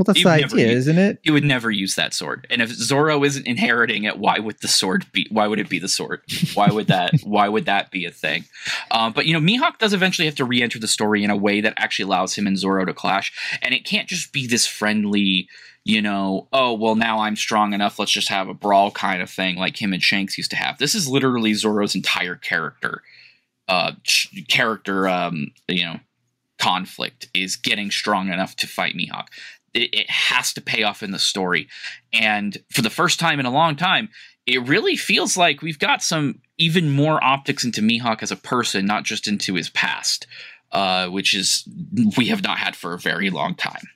[0.00, 1.18] well, that's the idea, use- isn't it?
[1.22, 2.46] He would never use that sword.
[2.48, 5.78] And if Zoro isn't inheriting it, why would the sword be why would it be
[5.78, 6.22] the sword?
[6.54, 8.46] Why would that why would that be a thing?
[8.90, 11.60] Um, but you know, Mihawk does eventually have to re-enter the story in a way
[11.60, 13.30] that actually allows him and Zoro to clash.
[13.60, 15.46] And it can't just be this friendly,
[15.84, 19.28] you know, oh well now I'm strong enough, let's just have a brawl kind of
[19.28, 20.78] thing like him and Shanks used to have.
[20.78, 23.02] This is literally Zoro's entire character.
[23.68, 26.00] Uh ch- character um, you know,
[26.60, 29.26] conflict is getting strong enough to fight Mihawk.
[29.74, 31.68] It, it has to pay off in the story.
[32.12, 34.08] And for the first time in a long time,
[34.46, 38.86] it really feels like we've got some even more optics into Mihawk as a person,
[38.86, 40.26] not just into his past,
[40.72, 41.68] uh, which is
[42.16, 43.88] we have not had for a very long time.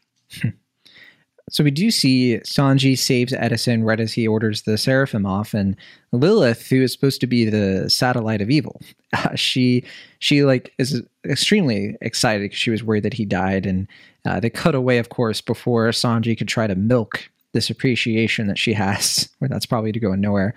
[1.51, 5.77] So we do see Sanji saves Edison right as he orders the Seraphim off, and
[6.11, 8.81] Lilith, who is supposed to be the satellite of evil,
[9.13, 9.85] uh, she
[10.21, 13.87] she like is extremely excited because she was worried that he died, and
[14.25, 18.59] uh, they cut away, of course, before Sanji could try to milk this appreciation that
[18.59, 20.55] she has, where that's probably to go nowhere.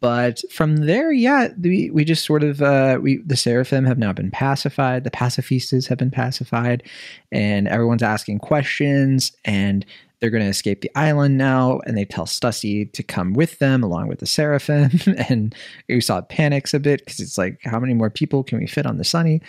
[0.00, 4.12] But from there, yeah, we, we just sort of uh, we the seraphim have now
[4.12, 6.82] been pacified, the pacifistas have been pacified,
[7.30, 9.86] and everyone's asking questions, and
[10.18, 11.80] they're going to escape the island now.
[11.86, 14.90] And they tell Stussy to come with them along with the seraphim,
[15.28, 15.54] and
[15.88, 18.98] Usopp panics a bit because it's like, how many more people can we fit on
[18.98, 19.40] the Sunny?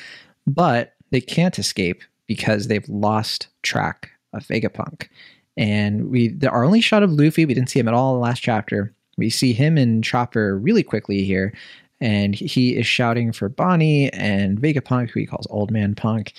[0.45, 5.08] But they can't escape because they've lost track of Vegapunk.
[5.56, 8.20] And we the, our only shot of Luffy, we didn't see him at all in
[8.20, 8.94] the last chapter.
[9.18, 11.52] We see him and Chopper really quickly here,
[12.00, 16.34] and he is shouting for Bonnie and Vegapunk, who he calls Old Man Punk,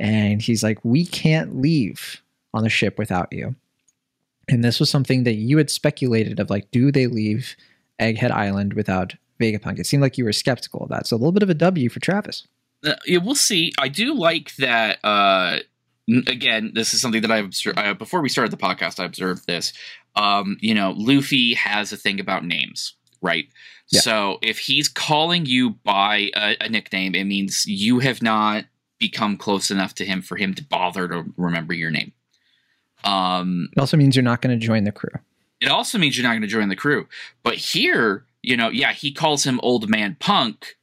[0.00, 2.20] and he's like, "We can't leave
[2.52, 3.54] on the ship without you."
[4.48, 7.56] And this was something that you had speculated of, like, do they leave
[8.00, 9.78] Egghead Island without Vegapunk?
[9.78, 11.06] It seemed like you were skeptical of that.
[11.06, 12.46] So a little bit of a W for Travis.
[12.84, 13.72] Uh, yeah, we'll see.
[13.78, 14.98] I do like that.
[15.04, 15.58] Uh,
[16.26, 19.00] again, this is something that I observed uh, before we started the podcast.
[19.00, 19.72] I observed this.
[20.16, 23.48] Um, you know, Luffy has a thing about names, right?
[23.90, 24.00] Yeah.
[24.00, 28.64] So if he's calling you by a, a nickname, it means you have not
[28.98, 32.12] become close enough to him for him to bother to remember your name.
[33.02, 35.10] Um, It also means you're not going to join the crew.
[35.60, 37.06] it also means you're not going to join the crew.
[37.42, 40.76] But here, you know, yeah, he calls him Old Man Punk,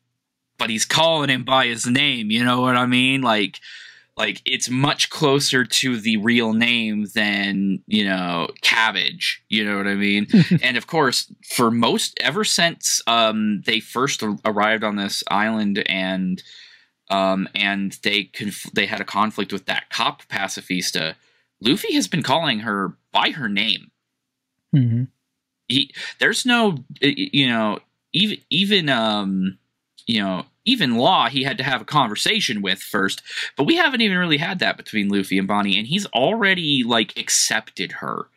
[0.62, 2.30] but he's calling him by his name.
[2.32, 3.22] You know what I mean?
[3.22, 3.60] Like,
[4.16, 9.44] like it's much closer to the real name than you know Cabbage.
[9.50, 10.28] You know what I mean?
[10.62, 16.42] and of course, for most, ever since um, they first arrived on this island and
[17.10, 21.16] um, and they conf- they had a conflict with that cop pacifista.
[21.60, 23.92] Luffy has been calling her by her name
[24.76, 25.08] Mhm.
[25.68, 27.80] he there's no you know
[28.14, 29.58] even even um
[30.08, 33.22] you know even law he had to have a conversation with first
[33.58, 37.18] but we haven't even really had that between luffy and bonnie and he's already like
[37.18, 38.28] accepted her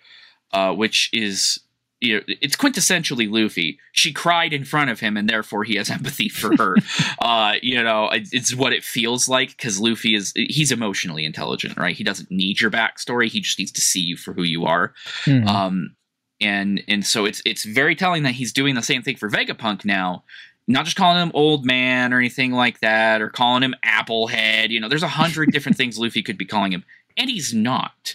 [0.52, 1.60] uh which is
[2.00, 3.78] you know it's quintessentially luffy.
[3.92, 6.76] She cried in front of him and therefore he has empathy for her.
[7.18, 11.78] Uh you know it- it's what it feels like because luffy is he's emotionally intelligent
[11.78, 11.96] right?
[11.96, 13.28] He doesn't need your backstory.
[13.30, 14.92] He just needs to see you for who you are.
[15.24, 15.46] Mhm.
[15.46, 15.96] um,
[16.40, 19.84] and and so it's it's very telling that he's doing the same thing for Vegapunk
[19.84, 20.24] now,
[20.66, 24.70] not just calling him old man or anything like that, or calling him Applehead.
[24.70, 26.84] You know, there's a hundred different things Luffy could be calling him,
[27.16, 28.14] and he's not.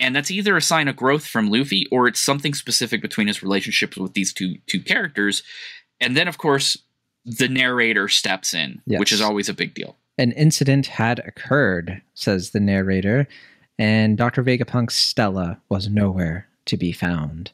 [0.00, 3.42] And that's either a sign of growth from Luffy, or it's something specific between his
[3.42, 5.42] relationships with these two two characters.
[6.00, 6.76] And then, of course,
[7.24, 8.98] the narrator steps in, Yes.
[8.98, 9.96] which is always a big deal.
[10.18, 13.28] An incident had occurred, says the narrator,
[13.78, 14.42] and Dr.
[14.42, 17.52] Vegapunk's Stella was nowhere to be found.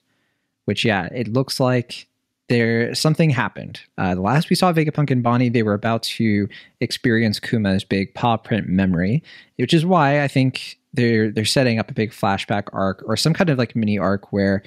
[0.64, 2.07] Which, yeah, it looks like
[2.48, 3.80] there something happened.
[3.98, 6.48] Uh, the last we saw Vegapunk and Bonnie, they were about to
[6.80, 9.22] experience Kuma's big paw print memory,
[9.56, 13.34] which is why I think they're they're setting up a big flashback arc or some
[13.34, 14.62] kind of like mini arc where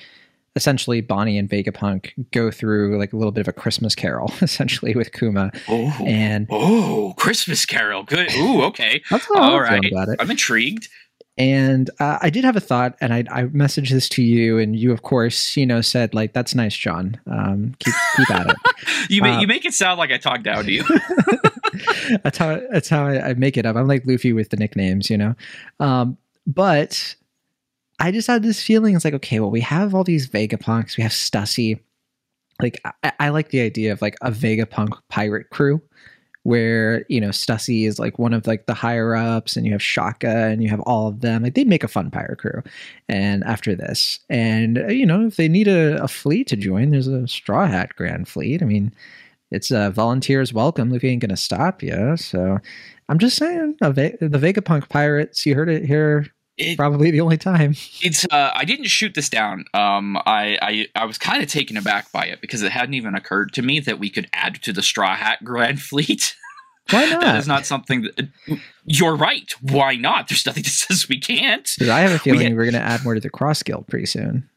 [0.56, 4.96] essentially Bonnie and Vegapunk go through like a little bit of a Christmas Carol, essentially
[4.96, 5.52] with Kuma.
[5.70, 8.04] Oh, And oh, Christmas Carol.
[8.04, 8.34] Good.
[8.36, 9.02] Ooh, okay.
[9.36, 9.84] All right.
[9.91, 10.17] about it.
[10.20, 10.89] I'm intrigued.
[11.38, 14.78] And uh, I did have a thought, and I, I messaged this to you, and
[14.78, 17.20] you, of course, you know, said like, "That's nice, Jon.
[17.26, 18.56] Um, keep keep at it."
[19.10, 20.84] You make, Uh, you make it sound like I talk down to you.
[22.24, 23.76] that's how that's how I, I make it up.
[23.76, 25.36] I'm like Luffy with the nicknames, you know.
[25.80, 27.15] Um, but
[28.00, 28.96] I just had this feeling.
[28.96, 30.98] It's like, okay, well, we have all these Vegapunks.
[30.98, 31.80] We have Stussy.
[32.62, 35.82] Like, I, I like the idea of like a Vegapunk pirate crew,
[36.43, 39.82] where you know Stussy is like one of like the higher ups, and you have
[39.82, 41.43] Shaka, and you have all of them.
[41.43, 42.62] Like, they'd make a fun pirate crew.
[43.10, 46.91] And after this, and uh, you know, if they need a, a fleet to join,
[46.91, 48.62] there's a Straw Hat Grand Fleet.
[48.62, 48.93] I mean
[49.51, 50.89] it's uh, volunteers welcome.
[50.89, 52.15] Luffy ain't gonna stop you.
[52.17, 52.58] So
[53.10, 55.45] I'm just saying, a the Vegapunk pirates.
[55.45, 56.25] You heard it here.
[56.62, 57.76] It- Probably the only time.
[58.02, 59.65] it's uh, I didn't shoot this down.
[59.74, 63.15] Um, I I, I was kind of taken aback by it because it hadn't even
[63.15, 66.36] occurred to me that we could add to the Straw Hat Grand Fleet.
[66.89, 67.21] Why not?
[67.24, 68.28] that is not something that.
[68.86, 69.54] You're right.
[69.62, 70.28] Why not?
[70.28, 71.69] There's nothing that says we can't.
[71.82, 74.06] I have a feeling had- we are gonna add more to the cross guild pretty
[74.08, 74.47] soon.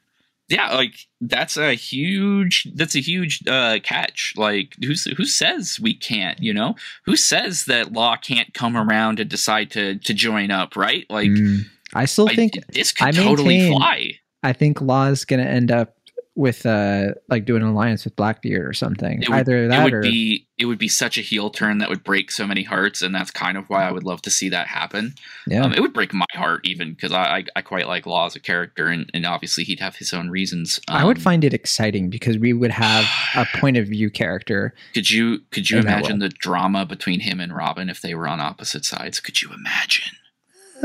[0.48, 4.34] Yeah, like that's a huge that's a huge uh catch.
[4.36, 6.74] Like who's who says we can't, you know?
[7.06, 11.06] Who says that law can't come around and decide to to join up, right?
[11.08, 11.60] Like Mm.
[11.94, 14.12] I still I- think this could I totally maintain- fly.
[14.42, 15.96] I think Law's gonna end up
[16.36, 19.20] with uh like doing an alliance with Blackbeard or something.
[19.20, 21.88] Would- Either It that would or be it would be such a heel turn that
[21.88, 24.48] would break so many hearts, and that's kind of why I would love to see
[24.50, 25.14] that happen.
[25.48, 25.62] yeah.
[25.62, 28.34] Um, it would break my heart even because I, I I quite like Law as
[28.36, 30.80] a character, and, and obviously he'd have his own reasons.
[30.88, 33.04] I would Um, find it exciting because we would have
[33.36, 34.74] a point of view character.
[34.92, 38.40] Could you could you imagine the drama between him and Robin if they were on
[38.40, 39.20] opposite sides?
[39.20, 40.16] Could you imagine?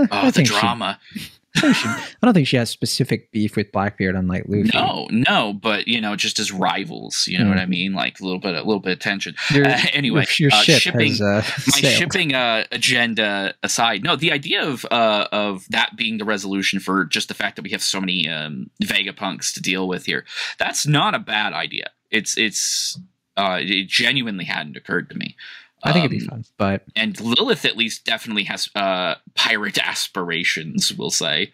[0.12, 1.00] I Oh, the think she- drama.
[1.56, 4.70] I she- I don't think she has specific beef with Blackbeard, unlike Luffy.
[4.72, 7.50] No, no, but you know, just as rivals, you know Mm.
[7.50, 7.94] what I mean?
[7.94, 9.34] Like a little bit, a little bit of tension.
[9.52, 11.10] Your, Uh, anyway, your, your uh, ship shipping.
[11.10, 11.94] has uh, my sailed.
[11.96, 17.04] shipping uh, agenda aside, no, the idea of uh, of that being the resolution for
[17.06, 20.26] just the fact that we have so many um, Vegapunks to deal with here,
[20.60, 21.90] that's not a bad idea.
[22.12, 22.98] It's it's
[23.38, 25.36] uh, it genuinely hadn't occurred to me.
[25.84, 29.78] I think it'd be Um, fun, but And Lilith at least definitely has uh, pirate
[29.78, 30.94] aspirations.
[30.94, 31.52] We'll say.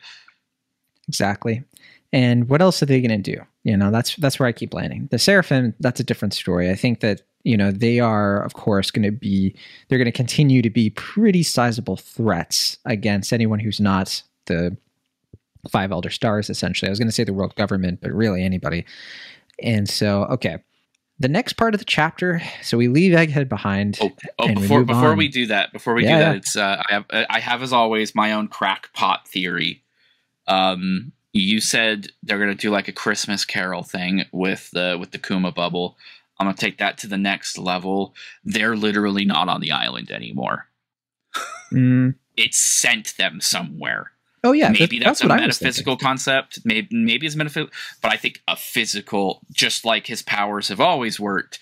[1.07, 1.63] exactly.
[2.13, 3.41] And what else are they going to do?
[3.63, 5.07] You know, that's that's where I keep landing.
[5.11, 6.69] The Seraphim, that's a different story.
[6.69, 9.55] I think that you know they are, of course, going to be
[9.89, 14.77] they're going to continue to be pretty sizable threats against anyone who's not the
[15.69, 16.49] five elder stars.
[16.49, 18.85] Essentially, I was going to say the world government, but really anybody.
[19.61, 20.57] And so, okay,
[21.19, 22.41] the next part of the chapter.
[22.61, 23.97] So we leave Egghead behind.
[24.01, 25.17] Oh, oh And we before before on.
[25.17, 26.37] we do that, before we Yeah, do that, yeah.
[26.37, 29.83] it's uh, I have I have as always my own crackpot theory.
[30.47, 35.17] Um, you said they're gonna do like a Christmas Carol thing with the with the
[35.19, 35.97] Kuma bubble.
[36.39, 38.13] I'm gonna take that to the next level.
[38.43, 40.67] They're literally not on the island anymore.
[41.71, 44.11] Mm, It sent them somewhere.
[44.45, 46.59] Oh yeah, maybe that's, a what I metaphysical concept.
[46.63, 51.19] Maybe maybe it's metaphysical, but I think a physical, just like his powers have always
[51.19, 51.59] worked.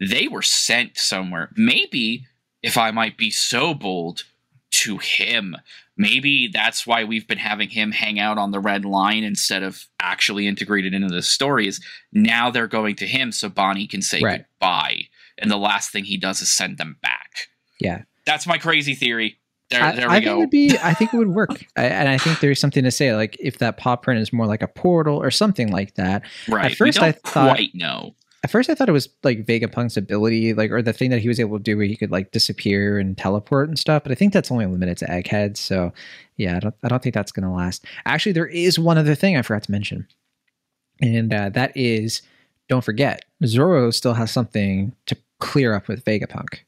[0.00, 1.50] They were sent somewhere.
[1.56, 2.26] Maybe,
[2.62, 4.24] if I might be so bold,
[4.70, 5.56] to him.
[5.96, 9.86] Maybe that's why we've been having him hang out on the red line instead of
[10.00, 11.80] actually integrated into the stories.
[12.12, 14.44] Now they're going to him so Bonnie can say Right.
[14.60, 15.02] goodbye.
[15.38, 17.48] And the last thing he does is send them back.
[17.80, 18.02] Yeah.
[18.26, 19.38] That's my crazy theory.
[19.70, 20.24] There, I, there we I go.
[20.24, 20.78] think it would be.
[20.82, 23.14] I think it would work, I, and I think there's something to say.
[23.14, 26.22] Like if that paw print is more like a portal or something like that.
[26.48, 26.70] right.
[26.72, 28.14] At first I thought- quite know.
[28.44, 31.26] At first, I thought it was like Vegapunk's ability, like or the thing that he
[31.26, 34.04] was able to do where he could like disappear and teleport and stuff.
[34.04, 35.56] But I think that's only limited to Egghead.
[35.56, 35.92] So
[36.36, 36.74] yeah, I don't.
[36.84, 37.84] I don't think that's going to last.
[38.06, 40.06] Actually, there is one other thing I forgot to mention,
[41.00, 42.22] and uh, that is,
[42.68, 46.60] don't forget, Zoro still has something to clear up with Vegapunk,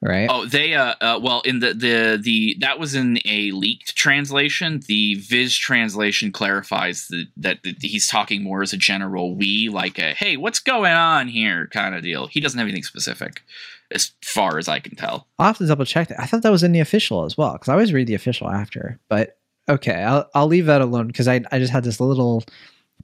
[0.00, 0.28] right?
[0.30, 4.80] Oh, they uh, uh well in the the the that was in a leaked translation.
[4.86, 9.98] The Viz translation clarifies that that, that he's talking more as a general we, like
[9.98, 12.26] a hey, what's going on here kind of deal.
[12.26, 13.42] He doesn't have anything specific,
[13.90, 15.26] as far as I can tell.
[15.38, 16.20] I'll have to double check that.
[16.20, 18.50] I thought that was in the official as well because I always read the official
[18.50, 18.98] after.
[19.08, 19.38] But
[19.68, 22.44] okay, I'll I'll leave that alone because I I just had this little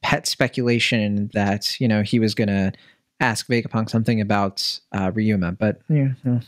[0.03, 2.72] pet speculation that you know he was gonna
[3.25, 6.41] ask Vegapunk something about uh, Ryuma, but yeah, I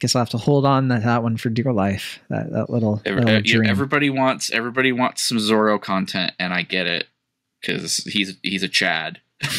[0.00, 2.18] guess I'll have to hold on to that one for dear life.
[2.28, 3.70] That that little, Every- little uh, dream.
[3.70, 7.06] everybody wants everybody wants some Zoro content, and I get it
[7.60, 9.20] because he's he's a Chad.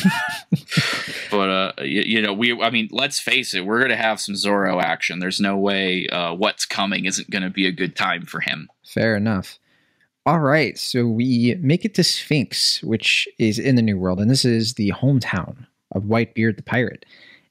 [1.31, 4.35] but uh, you, you know, we I mean, let's face it, we're gonna have some
[4.35, 5.19] Zoro action.
[5.19, 8.69] There's no way uh, what's coming isn't gonna be a good time for him.
[8.85, 9.59] Fair enough.
[10.25, 14.31] All right, so we make it to Sphinx, which is in the New World, and
[14.31, 17.05] this is the hometown of Whitebeard the pirate.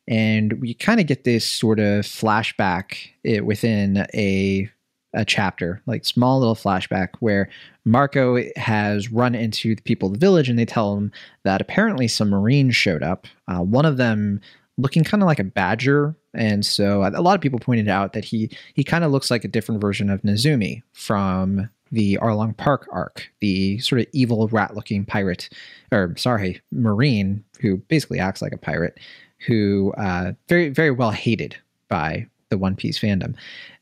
[0.08, 4.70] And we kind of get this sort of flashback eh, within a
[5.14, 7.50] a chapter, like small little flashback where
[7.84, 11.12] Marco has run into the people of the village, and they tell him
[11.44, 13.26] that apparently some Marines showed up.
[13.46, 14.40] Uh, one of them
[14.78, 18.24] looking kind of like a badger, and so a lot of people pointed out that
[18.24, 22.88] he he kind of looks like a different version of Nezumi from the Arlong Park
[22.90, 25.50] arc, the sort of evil rat-looking pirate,
[25.92, 28.98] or sorry, marine who basically acts like a pirate,
[29.46, 31.56] who uh, very very well hated
[31.88, 33.34] by the One Piece fandom,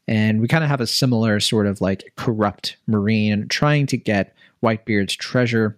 [0.06, 4.34] and we kind of have a similar sort of like corrupt marine trying to get
[4.62, 5.76] Whitebeard's treasure.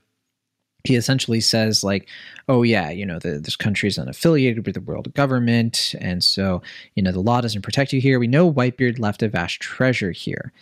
[0.84, 2.09] He essentially says like,
[2.48, 6.61] "Oh yeah, you know the, this country is unaffiliated with the world government, and so
[6.96, 8.18] you know the law doesn't protect you here.
[8.18, 10.53] We know Whitebeard left a vast treasure here,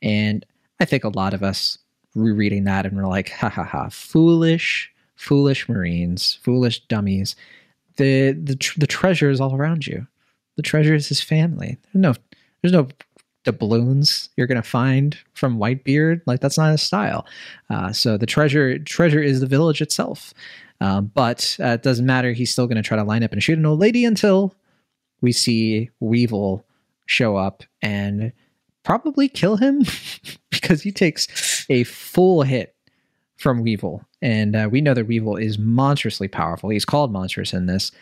[0.00, 0.46] and
[0.80, 1.78] I think a lot of us
[2.14, 7.36] rereading that and we're like, ha ha ha, foolish, foolish Marines, foolish dummies.
[7.96, 10.06] The the tr- the treasure is all around you.
[10.56, 11.78] The treasure is his family.
[11.92, 12.14] There's no
[12.62, 12.88] there's no
[13.44, 16.22] doubloons you're gonna find from Whitebeard.
[16.26, 17.26] Like that's not his style.
[17.70, 20.34] Uh, so the treasure treasure is the village itself.
[20.80, 22.32] Um, but uh, it doesn't matter.
[22.32, 24.54] He's still gonna try to line up and shoot an old lady until
[25.20, 26.64] we see Weevil
[27.06, 28.32] show up and
[28.82, 29.84] probably kill him
[30.50, 32.73] because he takes a full hit
[33.44, 34.02] from Weevil.
[34.22, 36.70] And uh, we know that Weevil is monstrously powerful.
[36.70, 37.92] He's called monstrous in this.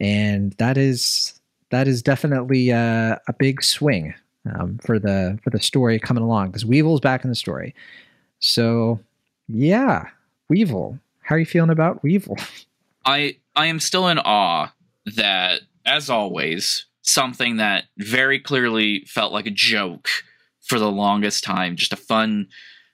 [0.00, 4.12] And that is that is definitely uh, a big swing
[4.52, 7.76] um, for the for the story coming along because Weevil's back in the story.
[8.40, 8.98] So
[9.46, 10.08] yeah,
[10.48, 10.98] Weevil.
[11.22, 12.36] How are you feeling about Weevil?
[13.06, 14.72] I I am still in awe
[15.16, 20.08] that, as always, something that very clearly felt like a joke
[20.66, 22.48] for the longest time, just a fun,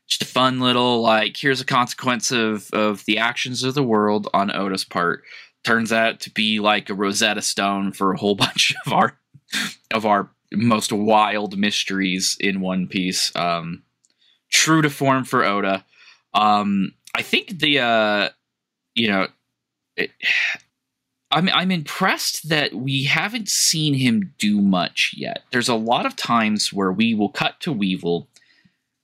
[0.08, 4.28] just a fun little like here's a consequence of of the actions of the world
[4.32, 5.22] on Oda's part,
[5.64, 9.18] turns out to be like a Rosetta Stone for a whole bunch of our
[9.92, 13.34] of our most wild mysteries in One Piece.
[13.36, 13.82] Um,
[14.50, 15.84] true to form for Oda.
[16.32, 18.28] Um, I think the uh,
[18.94, 19.28] you know.
[19.96, 20.10] It,
[21.30, 25.42] I'm I'm impressed that we haven't seen him do much yet.
[25.50, 28.26] There's a lot of times where we will cut to Weevil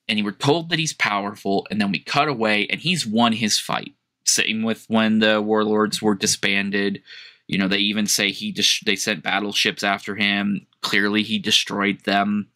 [0.09, 3.59] and we're told that he's powerful, and then we cut away and he's won his
[3.59, 3.95] fight.
[4.25, 7.03] Same with when the warlords were disbanded.
[7.47, 10.67] You know, they even say he dis- they sent battleships after him.
[10.81, 12.49] Clearly, he destroyed them.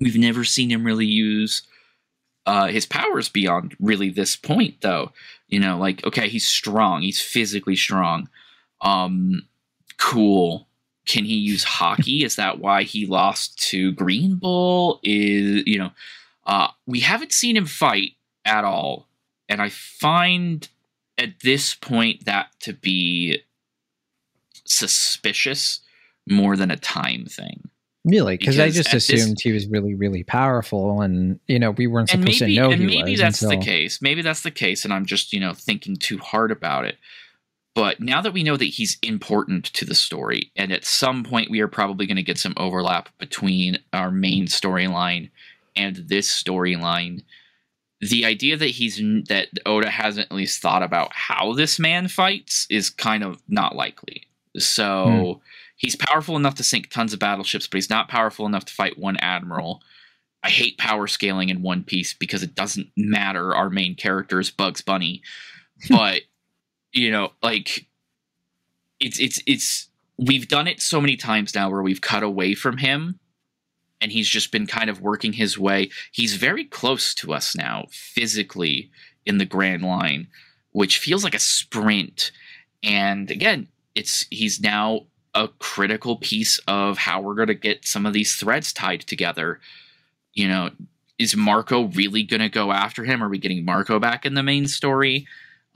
[0.00, 1.62] We've never seen him really use
[2.46, 5.12] uh, his powers beyond really this point, though.
[5.48, 7.02] You know, like okay, he's strong.
[7.02, 8.28] He's physically strong.
[8.80, 9.46] Um,
[9.98, 10.66] cool.
[11.06, 12.22] Can he use Haki?
[12.24, 15.00] Is that why he lost to Green Bull?
[15.04, 15.90] Is you know,
[16.46, 18.12] uh, we haven't seen him fight
[18.44, 19.08] at all,
[19.48, 20.68] and I find
[21.18, 23.42] at this point that to be
[24.66, 25.80] suspicious
[26.28, 27.68] more than a time thing.
[28.04, 28.36] Really?
[28.36, 31.86] Because I just at this- assumed he was really, really powerful, and you know we
[31.86, 34.02] weren't supposed maybe to know and maybe that's until the case.
[34.02, 36.98] Maybe that's the case, and I'm just you know thinking too hard about it.
[37.74, 41.50] But now that we know that he's important to the story, and at some point
[41.50, 45.30] we are probably going to get some overlap between our main storyline
[45.76, 47.22] and this storyline.
[48.00, 48.96] The idea that he's
[49.28, 53.74] that Oda hasn't at least thought about how this man fights is kind of not
[53.74, 54.26] likely.
[54.58, 55.46] So hmm.
[55.76, 58.98] he's powerful enough to sink tons of battleships, but he's not powerful enough to fight
[58.98, 59.82] one admiral.
[60.42, 63.54] I hate power scaling in One Piece because it doesn't matter.
[63.54, 65.22] Our main character is Bugs Bunny,
[65.88, 66.22] but
[66.92, 67.86] you know, like
[69.00, 72.76] it's it's it's we've done it so many times now where we've cut away from
[72.76, 73.18] him
[74.04, 75.88] and he's just been kind of working his way.
[76.12, 78.90] He's very close to us now physically
[79.24, 80.28] in the Grand Line,
[80.72, 82.30] which feels like a sprint.
[82.82, 88.04] And again, it's he's now a critical piece of how we're going to get some
[88.04, 89.58] of these threads tied together.
[90.34, 90.70] You know,
[91.18, 93.22] is Marco really going to go after him?
[93.22, 95.26] Are we getting Marco back in the main story?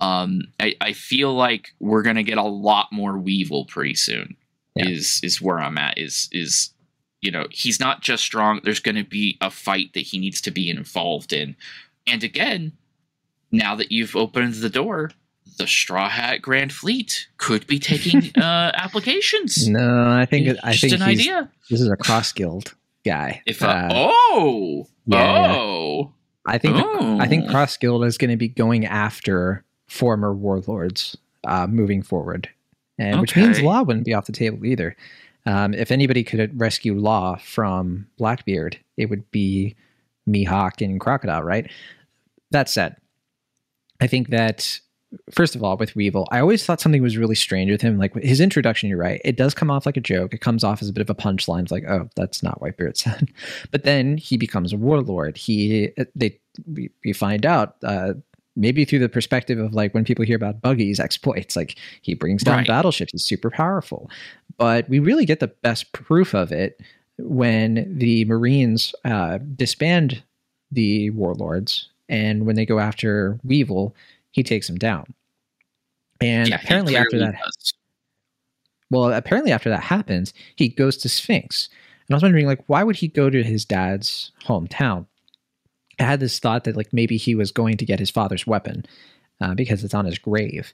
[0.01, 4.37] Um, I, I feel like we're going to get a lot more Weevil pretty soon.
[4.75, 4.91] Yeah.
[4.91, 5.97] Is is where I'm at.
[5.97, 6.75] Is is
[7.21, 8.61] you know he's not just strong.
[8.63, 11.57] There's going to be a fight that he needs to be involved in.
[12.07, 12.73] And again,
[13.51, 15.11] now that you've opened the door,
[15.59, 19.69] the Straw Hat Grand Fleet could be taking uh, applications.
[19.69, 21.51] No, I think I Just think an idea.
[21.71, 23.43] this is a cross guild guy.
[23.47, 25.57] If uh, Uh, oh yeah, yeah.
[25.57, 26.13] oh
[26.47, 27.19] I think oh.
[27.21, 31.17] I think cross guild is going to be going after former warlords
[31.47, 32.49] uh, moving forward,
[32.99, 34.97] and which means law wouldn't be off the table either.
[35.49, 39.75] Um, if anybody could rescue Law from Blackbeard, it would be
[40.29, 41.71] Mihawk and Crocodile, right?
[42.51, 42.97] That said,
[44.01, 44.79] I think that
[45.31, 47.97] first of all, with Weevil, I always thought something was really strange with him.
[47.99, 49.23] Like his introduction, you're right.
[49.25, 50.35] It does come off like a joke.
[50.35, 51.63] It comes off as a bit of a punchline.
[51.63, 53.31] It's like, oh, that's not Whitebeard's said.
[53.71, 55.39] but then he becomes a warlord.
[55.39, 56.39] He they
[56.71, 58.13] we, we find out uh,
[58.55, 62.43] maybe through the perspective of like when people hear about Buggy's exploits, like he brings
[62.43, 62.67] down Right.
[62.67, 63.13] battleships.
[63.13, 64.11] He's super powerful.
[64.59, 66.81] But we really get the best proof of it
[67.19, 70.23] when the Marines uh, disband
[70.71, 73.95] the warlords, and when they go after Weevil,
[74.33, 75.15] he takes him down.
[76.21, 77.73] And Yeah, apparently, after that, does.
[78.91, 81.69] well, apparently after that happens, he goes to Sphinx.
[82.09, 85.07] And I was wondering, like, why would he go to his dad's hometown?
[86.01, 88.85] I had this thought that, like, maybe he was going to get his father's weapon
[89.41, 90.73] uh, because it's on his grave.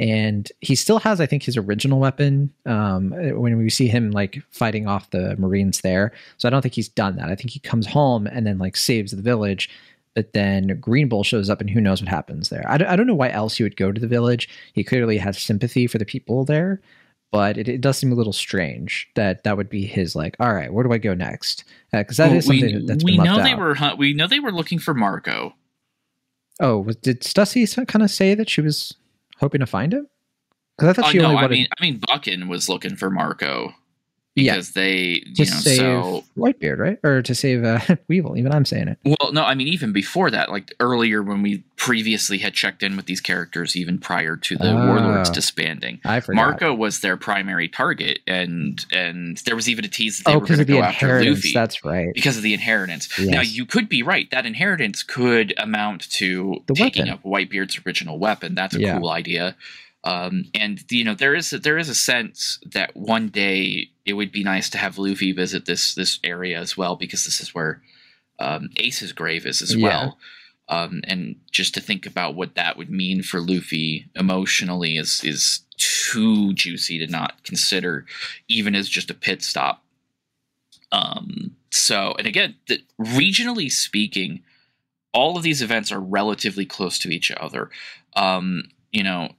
[0.00, 4.42] And he still has, I think, his original weapon um, when we see him, like,
[4.50, 6.12] fighting off the Marines there.
[6.38, 7.28] So I don't think he's done that.
[7.28, 9.68] I think he comes home and then, like, saves the village.
[10.14, 12.64] But then Green Bull shows up and who knows what happens there.
[12.68, 14.48] I don't, I don't know why else he would go to the village.
[14.72, 16.80] He clearly has sympathy for the people there
[17.30, 20.52] but it, it does seem a little strange that that would be his like all
[20.52, 23.16] right where do i go next because that Well, is something we, that- that's we
[23.16, 23.58] know they out.
[23.58, 25.54] were we know they were looking for Marco.
[26.60, 28.94] oh was, did stussy kind of say that she was
[29.42, 30.06] hoping to find him?
[30.78, 33.10] Because i thought Uh, she no, only I mean I mean Buckin was looking for
[33.10, 33.74] Marco
[34.34, 34.54] Yeah.
[34.54, 38.64] because they to know save so whitebeard right or to save uh, weevil even i'm
[38.64, 42.54] saying it Well, no, I mean even before that, like earlier when we previously had
[42.54, 44.86] checked in with these characters, even prior to the Oh.
[44.86, 49.88] warlords disbanding, i forgot Marco was their primary target, and and there was even a
[49.88, 52.54] tease that they oh were going to go after Luffy that's right because of the
[52.54, 53.08] inheritance.
[53.18, 57.14] Now you could be right; that inheritance could amount to The taking weapon.
[57.14, 58.54] up Whitebeard's original weapon.
[58.54, 58.98] That's a Yeah.
[58.98, 59.56] cool idea.
[60.04, 64.32] Um, and you know there is there is a sense that one day it would
[64.32, 67.82] be nice to have Luffy visit this this area as well because this is where
[68.40, 69.82] um, Ace's grave is as Yeah.
[69.88, 70.18] well.
[70.68, 75.60] Um, and just to think about what that would mean for Luffy emotionally is is
[75.76, 78.06] too juicy to not consider,
[78.48, 79.84] even as just a pit stop.
[80.90, 84.42] Um, so, and again, the, regionally speaking,
[85.12, 87.70] all of these events are relatively close to each other.
[88.14, 89.32] Um, you know,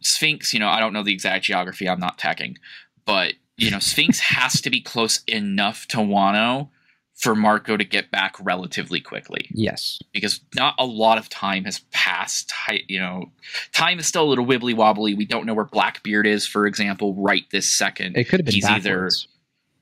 [0.00, 0.52] Sphinx.
[0.52, 1.88] You know, I don't know the exact geography.
[1.88, 2.58] I'm not tacking,
[3.04, 6.68] but you know, Sphinx has to be close enough to Wano
[7.16, 11.80] for Marco to get back relatively quickly yes because not a lot of time has
[11.90, 12.52] passed.
[12.86, 13.32] You know,
[13.72, 15.14] time is still a little wibbly wobbly.
[15.14, 18.16] We don't know where Blackbeard is, for example, right this second.
[18.16, 19.26] it could have been He's either- backwards.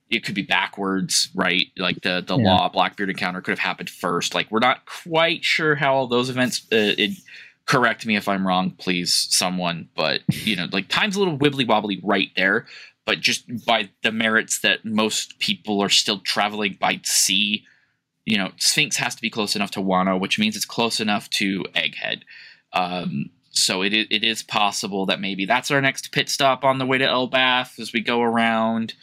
[0.09, 1.67] it could be backwards, right?
[1.77, 2.45] Like the the Yeah.
[2.55, 4.35] law Blackbeard encounter could have happened first.
[4.35, 6.61] Like we're not quite sure how all those events.
[6.73, 7.19] Uh, it,
[7.67, 9.89] correct me if I'm wrong, please, someone.
[9.95, 12.67] But you know, like time's a little wibbly wobbly right there.
[13.05, 17.65] But just by the merits that most people are still traveling by sea,
[18.25, 21.31] you know, Sphinx has to be close enough to Wano, which means it's close enough
[21.31, 22.23] to Egghead.
[22.73, 26.87] Um, so it it is possible that maybe that's our next pit stop on the
[26.87, 28.95] way to Elbaph as we go around.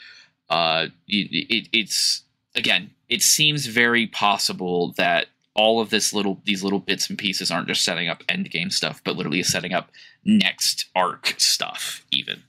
[0.49, 2.23] Uh, it, it, it's
[2.55, 7.51] again, it seems very possible that all of this little these little bits and pieces
[7.51, 9.89] aren't just setting up end game stuff, but literally setting up
[10.25, 12.05] next arc stuff.
[12.11, 12.43] Even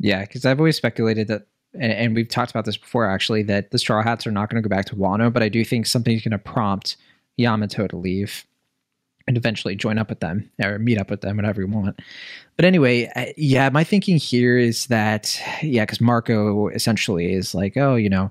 [0.00, 3.70] Yeah, because I've always speculated that, and, and we've talked about this before actually, that
[3.70, 5.86] the Straw Hats are not going to go back to Wano, but I do think
[5.86, 6.96] something's going to prompt
[7.36, 8.44] Yamato to leave
[9.26, 11.98] and eventually join up with them or meet up with them, whatever you want.
[12.56, 17.76] But anyway, I- yeah, my thinking here is that, yeah, because Marco essentially is like,
[17.78, 18.30] oh, you know,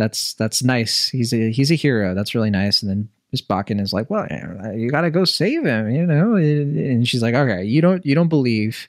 [0.00, 1.08] that's that's nice.
[1.08, 2.14] He's a he's a hero.
[2.14, 2.82] That's really nice.
[2.82, 4.26] And then Miss Bakkin is like, well,
[4.74, 6.34] you got to go save him, you know.
[6.36, 8.88] And she's like, okay, you don't you don't believe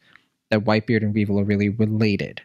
[0.49, 2.41] that Whitebeard and Weevil are really related,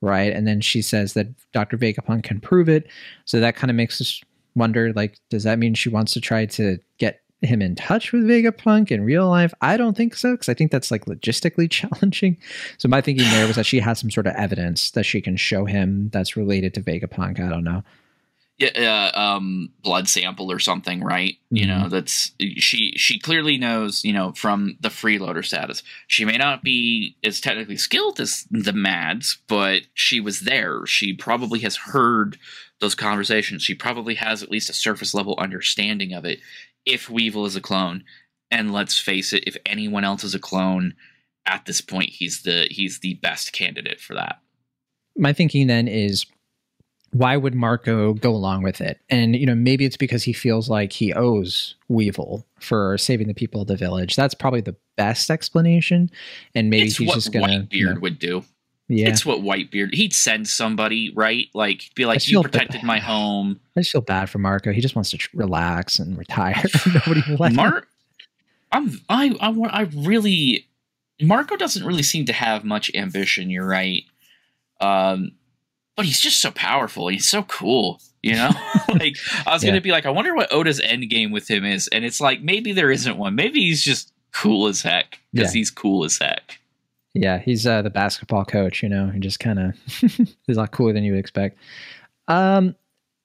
[0.00, 0.32] right?
[0.32, 1.76] And then she says that Dr.
[1.76, 2.86] Vegapunk can prove it.
[3.24, 4.22] So that kind of makes us
[4.54, 8.22] wonder, like, does that mean she wants to try to get him in touch with
[8.22, 9.52] Vegapunk in real life?
[9.60, 12.38] I don't think so, because I think that's like logistically challenging.
[12.78, 15.36] So my thinking there was that she has some sort of evidence that she can
[15.36, 17.40] show him that's related to Vegapunk.
[17.40, 17.82] I don't know.
[18.58, 21.36] Yeah, uh, um, blood sample or something, right?
[21.50, 22.92] You know, that's she.
[22.96, 25.82] She clearly knows, you know, from the freeloader status.
[26.06, 30.86] She may not be as technically skilled as the Mads, but she was there.
[30.86, 32.38] She probably has heard
[32.80, 33.62] those conversations.
[33.62, 36.38] She probably has at least a surface level understanding of it.
[36.86, 38.04] If Weevil is a clone,
[38.50, 40.94] And let's face it, if anyone else is a clone,
[41.46, 44.40] at this point he's the he's the best candidate for that.
[45.16, 46.24] My thinking then is
[47.14, 48.98] why would Marco go along with it?
[49.08, 53.34] And you know, maybe it's because he feels like he owes Weevil for saving the
[53.34, 54.16] people of the village.
[54.16, 56.10] That's probably the best explanation.
[56.56, 58.44] And maybe it's he's just gonna Whitebeard you know, would do.
[58.88, 59.08] yeah.
[59.08, 61.46] It's what Whitebeard he'd send somebody, right?
[61.54, 63.60] Like be like, You protected my home.
[63.76, 64.72] I just feel bad for Marco.
[64.72, 66.64] He just wants to relax and retire.
[66.92, 67.50] Nobody will.
[67.50, 67.84] Mar
[68.72, 70.66] I'm I, I wa- I really
[71.22, 74.02] Marco doesn't really seem to have much ambition, you're right.
[74.80, 75.30] Um
[75.96, 77.08] but he's just so powerful.
[77.08, 78.50] He's so cool, you know?
[78.88, 79.16] like
[79.46, 79.70] I was Yeah.
[79.70, 81.88] gonna be like, I wonder what Oda's end game with him is.
[81.88, 83.34] And it's like maybe there isn't one.
[83.34, 85.18] Maybe he's just cool as heck.
[85.32, 85.58] Because Yeah.
[85.60, 86.58] he's cool as heck.
[87.14, 90.72] Yeah, he's uh, the basketball coach, you know, and just kind of is a lot
[90.72, 91.56] cooler than you would expect.
[92.26, 92.74] Um,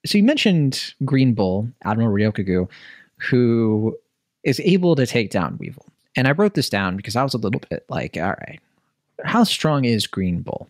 [0.05, 2.69] so you mentioned Green Bull, Admiral Ryokugyu,
[3.17, 3.97] who
[4.43, 5.85] is able to take down Weevil.
[6.15, 8.59] And I wrote this down because I was a little bit like, all right,
[9.25, 10.69] how strong is Green Bull?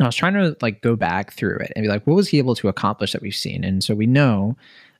[0.00, 2.38] I was trying to like go back through it and be like, what was he
[2.38, 3.64] able to accomplish that we've seen?
[3.64, 4.56] And so we know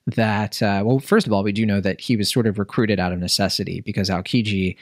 [0.07, 3.01] that, uh, well, first of all, we do know that he was sort of recruited
[3.01, 4.77] out of necessity because Aokiji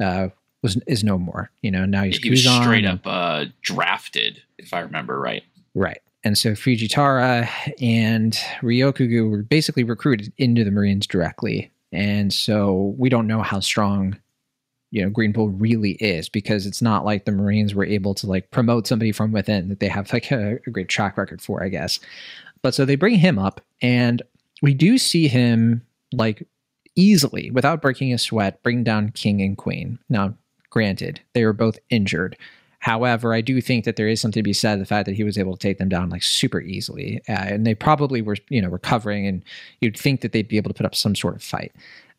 [0.00, 0.28] uh,
[0.62, 1.50] was is no more.
[1.62, 5.42] You know, now he's he was Kuzan straight up uh drafted, if I remember right.
[5.74, 6.00] Right.
[6.24, 7.48] And so Fujitora
[7.80, 11.70] and Ryokugyu were basically recruited into the Marines directly.
[11.92, 14.18] And so we don't know how strong,
[14.90, 18.26] you know, Green Bull really is because it's not like the Marines were able to
[18.26, 21.62] like promote somebody from within that they have like a, a great track record for,
[21.62, 22.00] I guess.
[22.62, 24.22] But so they bring him up and
[24.62, 25.82] we do see him
[26.12, 26.46] like
[26.94, 29.98] easily, without breaking a sweat, bring down King and Queen.
[30.08, 30.34] Now,
[30.70, 32.36] granted, they were both injured.
[32.78, 35.24] However, I do think that there is something to be said the fact that he
[35.24, 38.62] was able to take them down like super easily, uh, and they probably were, you
[38.62, 39.42] know, recovering, and
[39.80, 41.72] you'd think that they'd be able to put up some sort of fight.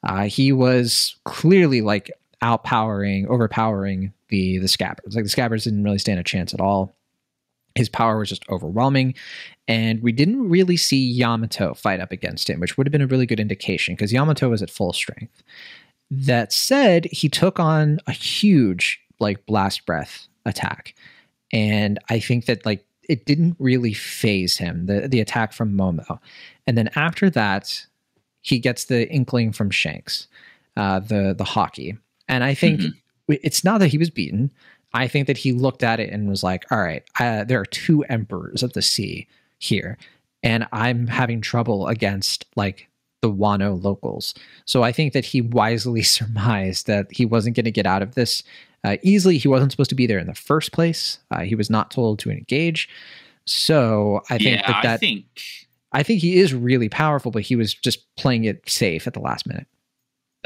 [0.04, 2.12] Uh, he was clearly like
[2.44, 5.16] outpowering, overpowering the the Scabbards.
[5.16, 6.96] Like the Scabbards didn't really stand a chance at all.
[7.76, 9.14] His power was just overwhelming,
[9.68, 13.08] and we didn't really see Yamato fight up against him, which would have been a
[13.08, 15.44] really good indication because Yamato was at full strength.
[16.10, 20.96] That said, he took on a huge like blast breath attack,
[21.52, 26.20] and I think that like it didn't really faze him the the attack from Momo,
[26.66, 27.86] and then after that,
[28.42, 30.28] he gets the inkling from Shanks,
[30.78, 31.98] uh, the the Haki,
[32.28, 32.94] and I think Mhm.
[33.30, 34.52] it's not that he was beaten.
[34.94, 37.66] I think that he looked at it and was like, "All right, uh, there are
[37.66, 39.28] two emperors of the sea
[39.60, 39.98] here,
[40.44, 42.88] and I'm having trouble against like
[43.22, 44.34] the Wano locals."
[44.66, 48.16] So I think that he wisely surmised that he wasn't going to get out of
[48.16, 48.44] this
[48.84, 49.38] uh, easily.
[49.38, 51.20] He wasn't supposed to be there in the first place.
[51.32, 52.88] Uh, he was not told to engage.
[53.46, 55.26] So I think yeah, that, that I think
[55.92, 59.20] I think he is really powerful, but he was just playing it safe at the
[59.20, 59.68] last minute.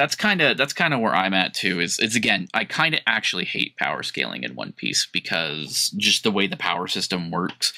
[0.02, 1.80] That's kind of that's kind of where I'm at too.
[1.80, 6.24] Is is again, I kind of actually hate power scaling in One Piece because just
[6.24, 7.72] the way the power system works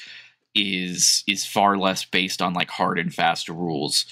[0.54, 4.06] is is far less based on like hard and fast rules,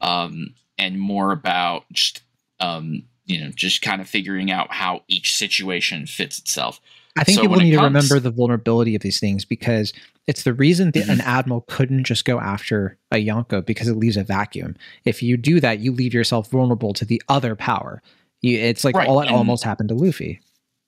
[0.00, 2.22] um, and more about just
[2.58, 6.80] um, you know just kind of figuring out how each situation fits itself.
[7.18, 9.92] I think So people need to remember the vulnerability of these things because
[10.26, 14.16] it's the reason that an admiral couldn't just go after a Yonko because it leaves
[14.16, 14.76] a vacuum.
[15.04, 18.02] If you do that, you leave yourself vulnerable to the other power.
[18.40, 20.40] You, it's like Right, all it almost happened to Luffy.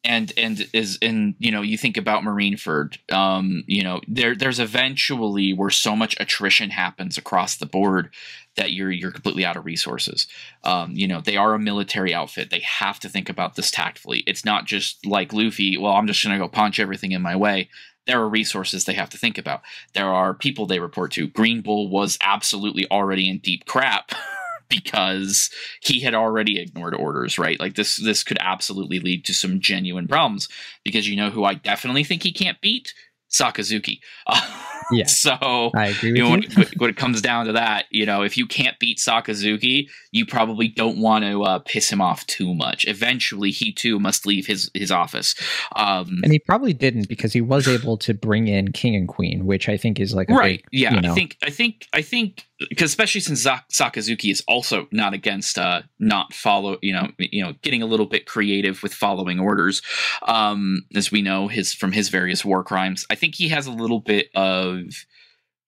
[0.02, 4.58] And and is in you know you think about marineford um you know there there's
[4.58, 8.10] eventually where so much attrition happens across the board
[8.56, 10.26] that you're you're completely out of resources.
[10.64, 12.50] Um you know they are a military outfit.
[12.50, 14.24] They have to think about this tactfully.
[14.26, 17.68] It's not just like luffy well i'm just gonna go punch everything in my way.
[18.06, 19.60] There are resources they have to think about.
[19.94, 21.28] There are people they report to.
[21.28, 24.12] Green bull was absolutely already in deep crap
[24.70, 25.50] because
[25.82, 27.60] he had already ignored orders, right?
[27.60, 30.48] Like this this could absolutely lead to some genuine problems
[30.84, 32.94] because you know who I definitely think he can't beat?
[33.30, 34.00] Sakazuki.
[34.26, 34.40] Uh,
[34.92, 35.06] Yeah.
[35.06, 38.04] So I agree with you know, when, when- when it comes down to that, you
[38.06, 42.26] know, if you can't beat Sakazuki, you probably don't want to uh, piss him off
[42.26, 42.84] too much.
[42.88, 45.36] Eventually, he too must leave his his office.
[45.76, 49.46] Um, and he probably didn't because he was able to bring in king and queen,
[49.46, 51.86] which I think is like a right big, yeah you know, i think i think
[51.92, 57.08] i think because especially since sakazuki is also not against uh not follow you know
[57.18, 59.80] you know getting a little bit creative with following orders
[60.26, 63.72] um as we know his from his various war crimes i think he has a
[63.72, 65.06] little bit of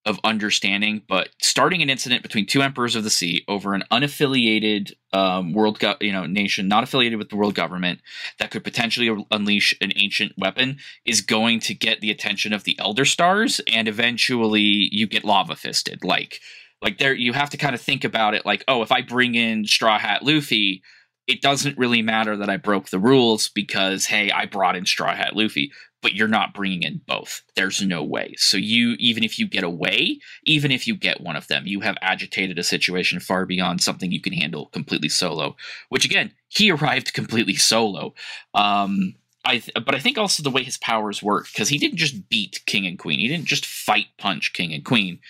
[0.04, 4.92] of understanding but starting an incident between two emperors of the sea over an unaffiliated
[5.12, 8.00] um world go- you know nation not affiliated with the world government
[8.40, 12.76] that could potentially unleash an ancient weapon is going to get the attention of the
[12.80, 16.02] elder stars and eventually you get lava fisted.
[16.02, 16.40] Like
[16.80, 19.36] like there you have to kind of think about it like oh if i bring
[19.36, 20.82] in straw hat luffy
[21.26, 25.14] it doesn't really matter that I broke the rules because hey, I brought in Straw
[25.14, 25.72] Hat Luffy,
[26.02, 27.42] but you're not bringing in both.
[27.54, 28.34] There's no way.
[28.36, 31.80] So you even if you get away, even if you get one of them, you
[31.80, 35.56] have agitated a situation far beyond something you can handle completely solo.
[35.88, 38.14] Which again, he arrived completely solo.
[38.52, 41.96] Um I th- but I think also the way his powers work because he didn't
[41.98, 43.18] just beat King and Queen.
[43.18, 45.20] He didn't just fight punch King and Queen.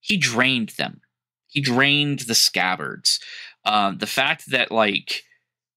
[0.00, 1.00] He drained them.
[1.46, 3.20] He drained the scabbards.
[3.64, 5.24] Uh, the fact that like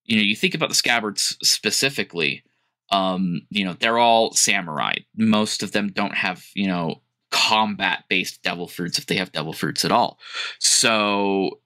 [0.06, 2.44] you know you think about the scabbards specifically
[2.92, 4.94] um you know they're all samurai.
[5.16, 9.54] Most of them don't have you know combat based devil fruits if they have devil
[9.54, 10.20] fruits at all.
[10.60, 11.60] So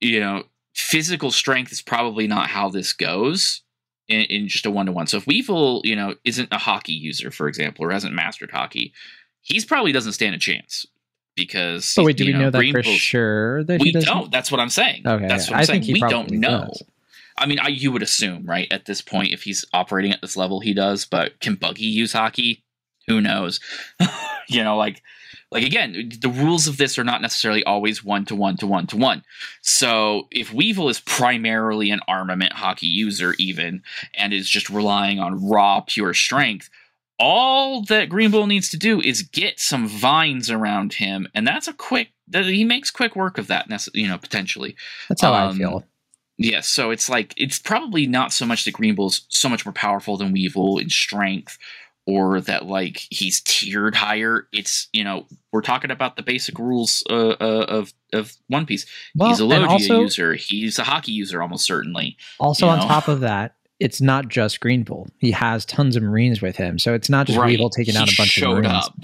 [0.00, 0.44] you know
[0.74, 3.62] physical strength is probably not how this goes
[4.08, 5.06] in, in just a one-to-one.
[5.06, 8.92] So if weevil you know isn't a Haki user for example or hasn't mastered Haki,
[9.40, 10.86] he's probably doesn't stand a chance
[11.36, 14.30] because but wait do we you know, that for sure that we don't.
[14.30, 15.06] That's what i'm saying.
[15.06, 15.84] Okay, that's what i'm I saying.
[15.88, 16.66] we don't know.
[16.68, 16.82] does.
[17.42, 20.36] I mean, I, you would assume, right, at this point, if he's operating at this
[20.36, 21.04] level, he does.
[21.04, 22.62] But can Buggy use Haki?
[23.08, 23.58] Who knows?
[24.48, 25.02] you know, like,
[25.50, 28.86] like again, the rules of this are not necessarily always one to one to one
[28.86, 29.24] to one.
[29.60, 33.82] So if Weevil is primarily an armament Haki user, even
[34.14, 36.70] and is just relying on raw pure strength,
[37.18, 41.66] all that Green Bull needs to do is get some vines around him, and that's
[41.66, 42.10] a quick.
[42.28, 43.66] That he makes quick work of that.
[43.94, 44.76] You know, potentially.
[45.08, 45.84] that's how i um, feel
[46.38, 49.72] Yes, so it's like it's probably not so much that Green Bull's so much more
[49.72, 51.58] powerful than Weevil in strength,
[52.06, 54.48] or that like he's tiered higher.
[54.52, 58.86] It's you know we're talking about the basic rules uh, uh, of of One Piece.
[59.14, 60.34] well he's a Logia also user.
[60.34, 62.16] He's a Haki user almost certainly.
[62.40, 62.86] Also, on know?
[62.86, 65.08] top of that, it's not just Green Bull.
[65.18, 67.48] He has tons of Marines with him, so it's not just right.
[67.48, 68.66] Weevil taking out a bunch of Marines.
[68.68, 68.94] up.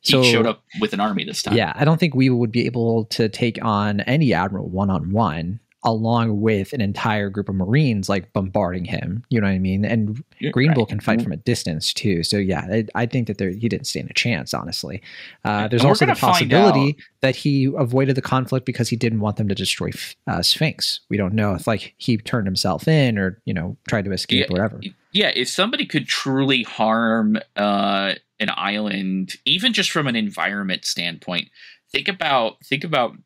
[0.00, 1.56] He So- showed up with an army this time.
[1.56, 5.10] Yeah, I don't think Weevil would be able to take on any admiral one on
[5.10, 9.24] one, along with an entire group of Marines like bombarding him.
[9.30, 9.84] You know what I mean?
[9.84, 10.88] And Bull right.
[10.88, 12.24] can fight from a distance too.
[12.24, 14.52] So yeah, I, I think that there, he didn't stand a chance.
[14.52, 15.00] Honestly,
[15.44, 19.48] uh, there's also the possibility that he avoided the conflict because he didn't want them
[19.48, 19.90] to destroy
[20.26, 21.00] uh, Sphinx.
[21.08, 24.40] We don't know if like he turned himself in or you know tried to escape
[24.40, 24.80] Yeah, or whatever.
[25.12, 31.50] yeah, if somebody could truly harm uh, an island, even just from an environment standpoint,
[31.92, 33.16] think about think about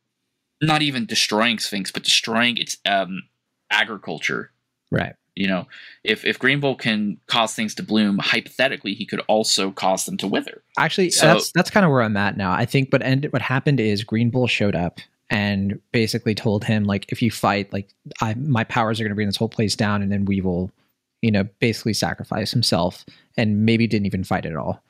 [0.62, 3.24] not even destroying Sphinx, but destroying its um,
[3.70, 4.50] agriculture.
[4.90, 5.14] Right.
[5.34, 5.66] You know,
[6.04, 10.18] if if Green Bull can cause things to bloom, hypothetically, he could also cause them
[10.18, 10.62] to wither.
[10.78, 12.52] Actually, So- that's that's kind of where I'm at now.
[12.52, 15.00] I think what ended, what happened is Green Bull showed up
[15.30, 17.88] and basically told him like, if you fight, like,
[18.20, 20.70] I my powers are going to bring this whole place down, and then we will,
[21.22, 23.06] you know, basically sacrifice himself,
[23.38, 24.82] and maybe didn't even fight at all,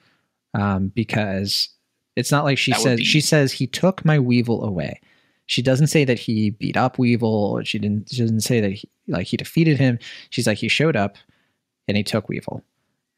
[0.54, 1.68] um, because
[2.16, 5.00] it's not like she says be- she says he took my Weevil away.
[5.46, 7.62] She doesn't say that he beat up Weevil.
[7.64, 8.10] She didn't.
[8.10, 9.98] She doesn't say that he, like he defeated him.
[10.30, 11.16] She's like he showed up,
[11.88, 12.62] and he took Weevil,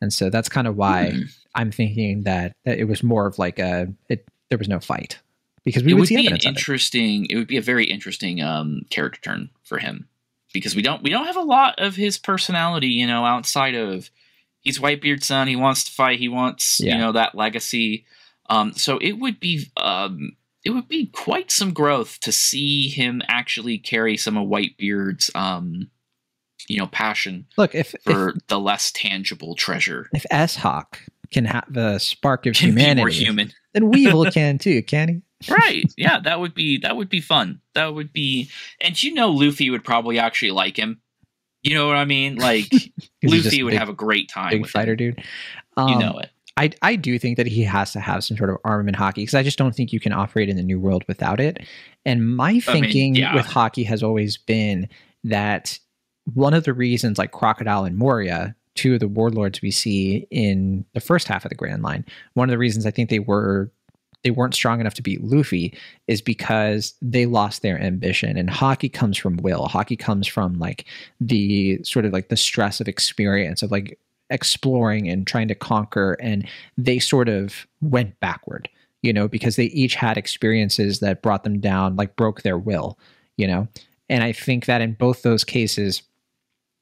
[0.01, 1.11] and so that's kind of why.
[1.11, 1.23] Hmm.
[1.57, 5.21] I'm thinking that, that it was more of like a it there was no fight
[5.65, 6.45] because we it would, would see be an of it.
[6.45, 7.27] interesting.
[7.31, 7.37] It.
[7.37, 10.09] would be a very interesting um, character turn for him
[10.53, 12.89] because we don't we don't have a lot of his personality.
[12.89, 14.11] You know, outside of
[14.63, 15.47] he's Whitebeard's son.
[15.47, 16.19] He wants to fight.
[16.19, 16.95] He wants Yeah.
[16.95, 18.05] you know that legacy.
[18.51, 20.33] Um, so it would be um,
[20.65, 25.91] it would be quite some growth to see him actually carry some of Whitebeard's um,
[26.69, 30.09] you know passion Look, if if, for the less tangible treasure.
[30.15, 31.01] if S Hawk
[31.31, 33.53] can have a spark of Can humanity, more human.
[33.73, 35.23] then Weevil can too, can he?
[35.53, 38.49] right yeah that would be that would be fun that would be
[38.81, 41.03] and you know luffy would probably actually like him
[41.63, 42.71] you know what i mean like
[43.23, 44.97] luffy would big- have a great time big with fighter him.
[44.97, 45.19] dude.
[45.19, 48.51] you Um, know it I I do think that he has to have some sort
[48.51, 51.05] of armament Haki because I just don't think you can operate in the new world
[51.09, 51.59] without it.
[52.05, 53.35] And my thinking yeah.
[53.35, 54.89] with Haki has always been
[55.25, 55.79] that
[56.33, 60.85] one of the reasons, like Crocodile and Moria, two of the warlords we see in
[60.95, 63.71] the first half of the Grand Line, one of the reasons I think they were
[64.23, 65.77] they weren't strong enough to beat Luffy
[66.09, 68.39] is because they lost their ambition.
[68.39, 69.69] And Haki comes from will.
[69.69, 70.87] Haki comes from like
[71.21, 73.99] the sort of like the stress of experience of like
[74.35, 76.19] exploring and trying to conquer.
[76.21, 78.69] And they sort of went backward,
[79.03, 82.99] you know, because they each had experiences that brought them down, like broke their will,
[83.39, 83.69] you know.
[84.11, 86.03] And I think that in both those cases,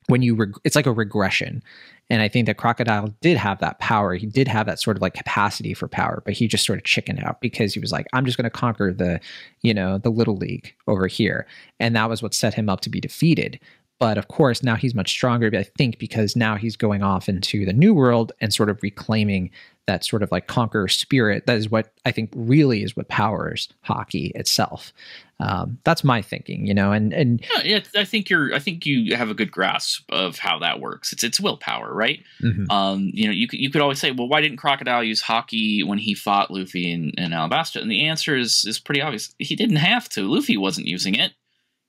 [0.08, 1.62] when you reg- it's like a regression
[2.10, 5.02] and i think that crocodile did have that power he did have that sort of
[5.02, 8.06] like capacity for power but he just sort of chickened out because he was like
[8.12, 9.20] i'm just going to conquer the
[9.62, 11.46] you know the little league over here
[11.78, 13.60] and that was what set him up to be defeated
[14.02, 17.64] but of course, now he's much stronger, I think, because now he's going off into
[17.64, 19.52] the new world and sort of reclaiming
[19.86, 21.46] that sort of like conqueror spirit.
[21.46, 24.92] That is what I think really is what powers Haki itself.
[25.38, 28.52] Um, that's my thinking, you know, and and yeah, I think you're.
[28.52, 31.12] I think you have a good grasp of how that works.
[31.12, 32.24] It's it's willpower, right?
[32.42, 32.72] Mm-hmm.
[32.72, 35.86] Um, you know, you could you could always say, well, why didn't Crocodile use Haki
[35.86, 37.80] when he fought Luffy in, in Alabasta?
[37.80, 39.32] And the answer is is pretty obvious.
[39.38, 40.22] He didn't have to.
[40.22, 41.34] Luffy wasn't using it.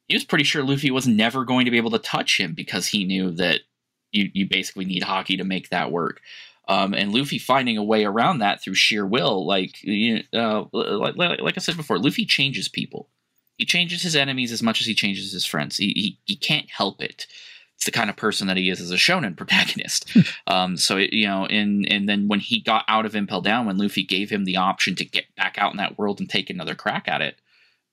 [0.08, 2.88] He was pretty sure Luffy was never going to be able to touch him because
[2.88, 3.62] he knew that
[4.12, 6.22] you you basically need Haki to make that work.
[6.68, 9.76] Um, and Luffy finding a way around that through sheer will, like
[10.34, 13.10] uh, like, like I said before, Luffy changes people.
[13.58, 15.78] He changes his enemies as much as he changes his friends.
[15.78, 17.28] He he, he can't help it.
[17.76, 20.16] It's the kind of person that he is as a shonen protagonist.
[20.48, 23.66] Um, so it, you know, and and then when he got out of Impel Down,
[23.66, 26.50] when Luffy gave him the option to get back out in that world and take
[26.50, 27.36] another crack at it,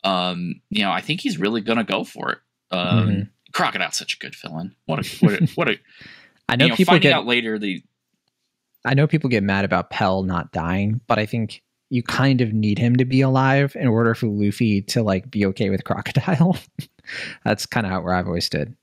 [0.05, 2.39] um, you know, I think he's really gonna go for it.
[2.71, 3.23] Um, mm-hmm.
[3.53, 4.77] Crocodile's such a good villain.
[4.87, 5.79] What a what a, what a
[6.49, 7.83] I know, you know people get out later the
[8.85, 12.53] I know people get mad about Pell not dying, but I think you kind of
[12.53, 16.57] need him to be alive in order for Luffy to like be okay with Crocodile.
[17.45, 18.77] That's kind of where I've always stood.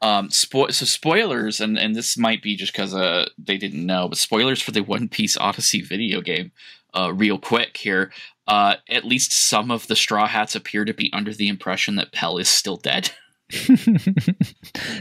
[0.00, 4.08] Um, spo- so spoilers, and and this might be just because uh they didn't know,
[4.08, 6.52] but spoilers for the One Piece Odyssey video game.
[6.94, 8.10] Uh, real quick here.
[8.46, 12.12] Uh, at least some of the Straw Hats appear to be under the impression that
[12.12, 13.10] Pell is still dead.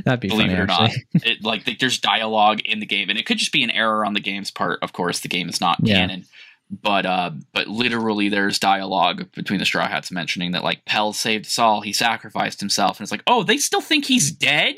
[0.06, 0.92] That'd be believe funny, it or not.
[1.14, 4.14] It, like, there's dialogue in the game, and it could just be an error on
[4.14, 4.80] the game's part.
[4.82, 5.96] Of course, the game is not yeah.
[5.96, 6.26] canon,
[6.70, 11.46] but uh, but literally, there's dialogue between the Straw Hats mentioning that like Pell saved
[11.46, 11.82] us all.
[11.82, 14.76] He sacrificed himself, and it's like, oh, they still think he's dead.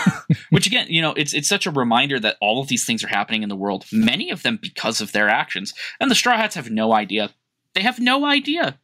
[0.50, 3.08] Which again, you know, it's it's such a reminder that all of these things are
[3.08, 3.84] happening in the world.
[3.92, 7.30] Many of them because of their actions, and the Straw Hats have no idea.
[7.76, 8.78] They have no idea.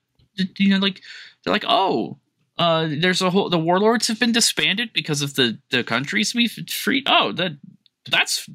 [0.59, 1.01] You know, like
[1.43, 2.19] they're like, oh,
[2.59, 6.53] uh, there's a whole the warlords have been disbanded because of the the countries we've
[6.69, 7.05] freed.
[7.07, 7.53] Oh, that
[8.11, 8.47] that's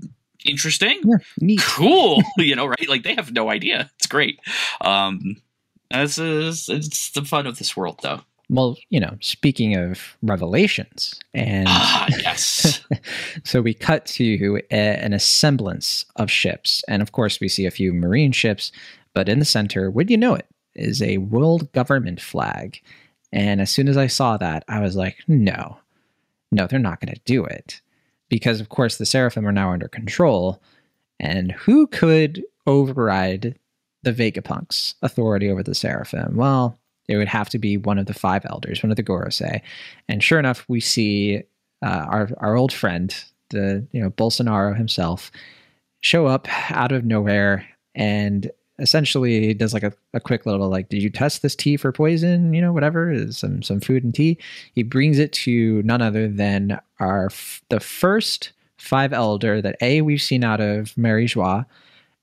[0.46, 1.02] interesting.
[1.38, 2.22] Yeah, cool.
[2.38, 2.88] you know, right?
[2.88, 3.90] Like they have no idea.
[3.98, 4.40] It's great.
[4.82, 5.42] Um,
[5.90, 8.22] it's, it's, it's the fun of this world, though.
[8.50, 12.82] Well, you know, speaking of revelations, and ah, yes.
[13.44, 17.92] so we cut to an assemblance of ships, and of course, we see a few
[17.92, 18.72] marine ships,
[19.18, 20.46] but in the center, would you know it,
[20.76, 22.80] is a world government flag.
[23.32, 25.80] And as soon as I saw that, I was like, no,
[26.52, 27.82] no, they're not going to do it.
[28.30, 30.62] Because, of course, the Seraphim are now under control.
[31.20, 33.58] And who could override
[34.04, 36.36] the Vegapunk's authority over the Seraphim?
[36.36, 39.62] Well, it would have to be one of the five elders, one of the Gorosei.
[40.08, 41.42] And sure enough, we see
[41.84, 43.16] uh, our, our old friend,
[43.50, 45.32] the you know Borsalino himself,
[46.02, 50.90] show up out of nowhere and essentially he does like a, a quick little like
[50.90, 54.14] did you test this tea for poison you know whatever is some some food and
[54.14, 54.38] tea
[54.74, 57.30] he brings it to none other than our
[57.70, 61.66] the first five elder that a we've seen out of Mary Geoise,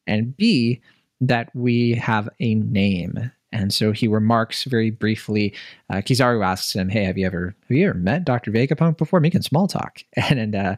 [0.06, 0.80] and b
[1.20, 5.54] that we have a name and so he remarks very briefly.
[5.88, 9.20] Uh, Kizaru asks him, "Hey, have you ever have you ever met Doctor Vegapunk before?"
[9.20, 10.76] Making small talk, and and uh,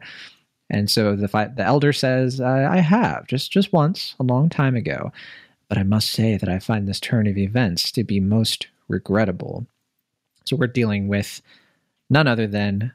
[0.69, 5.11] and so the the elder says, "I have just just once, a long time ago."
[5.69, 9.67] But I must say that I find this turn of events to be most regrettable.
[10.45, 11.41] So we're dealing with
[12.09, 12.93] none other than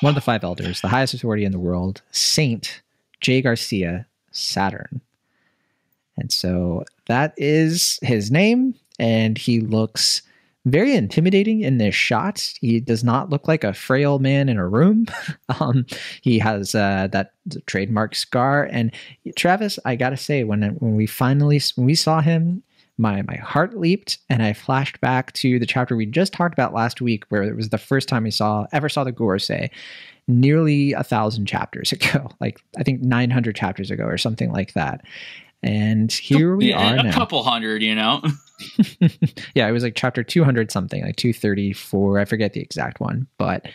[0.00, 2.82] one of the five elders, the highest authority in the world, Saint
[3.22, 5.00] Jaygarcia Saturn.
[6.16, 10.22] And so that is his name, and he looks
[10.70, 12.52] very intimidating in this shot.
[12.60, 15.06] He does not look like a frail man in a room.
[15.60, 15.86] um,
[16.22, 17.32] he has uh, that
[17.66, 18.68] trademark scar.
[18.70, 18.92] And
[19.36, 22.62] Travis, I gotta say, when when we finally when we saw him,
[22.96, 26.74] my my heart leaped, and I flashed back to the chapter we just talked about
[26.74, 29.70] last week, where it was the first time we saw ever saw the Gorosei,
[30.26, 34.74] nearly a thousand chapters ago, like I think nine hundred chapters ago or something like
[34.74, 35.02] that.
[35.62, 37.12] And here we yeah, are a now.
[37.12, 38.22] couple hundred, you know.
[39.54, 42.18] yeah, it was like chapter 200 something, like 234.
[42.18, 43.66] I forget the exact one, but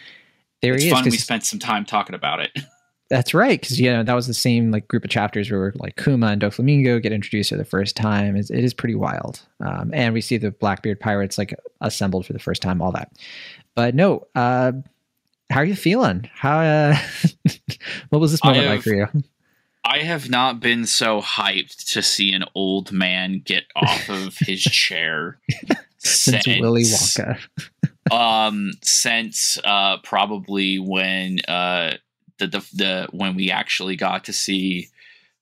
[0.62, 0.96] there it's he is.
[0.96, 1.04] Fun.
[1.06, 2.52] We spent some time talking about it.
[3.10, 5.98] That's right, because you know that was the same like group of chapters where like
[5.98, 8.36] Kuma and Doflamingo get introduced for the first time.
[8.36, 12.34] It's, it is pretty wild, um, and we see the Blackbeard pirates like assembled for
[12.34, 12.82] the first time.
[12.82, 13.12] All that,
[13.76, 14.26] but no.
[14.34, 14.72] Uh,
[15.52, 16.28] how are you feeling?
[16.34, 16.60] How?
[16.60, 16.98] Uh,
[18.10, 19.08] what was this moment have, like for you?
[19.86, 24.62] I have not been so hyped to see an old man get off of his
[24.62, 25.40] chair
[25.98, 27.40] since, since Willy Wonka.
[28.12, 31.98] um, since uh, probably when uh,
[32.38, 34.88] the, the the when we actually got to see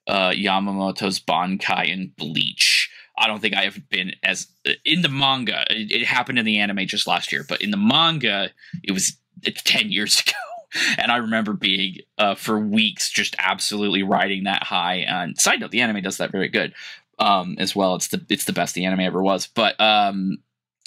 [0.07, 2.89] uh, Yamamoto's Bankai and Bleach.
[3.17, 4.47] I don't think I have been as
[4.83, 5.65] in the manga.
[5.69, 8.49] It, it, happened in the anime just last year, but in the manga,
[8.83, 10.50] it was it's ten years ago.
[10.97, 14.97] And I remember being uh, for weeks just absolutely riding that high.
[14.97, 16.73] And side note, the anime does that very good
[17.19, 17.95] um, as well.
[17.95, 19.47] It's the it's the best the anime ever was.
[19.47, 20.39] But um,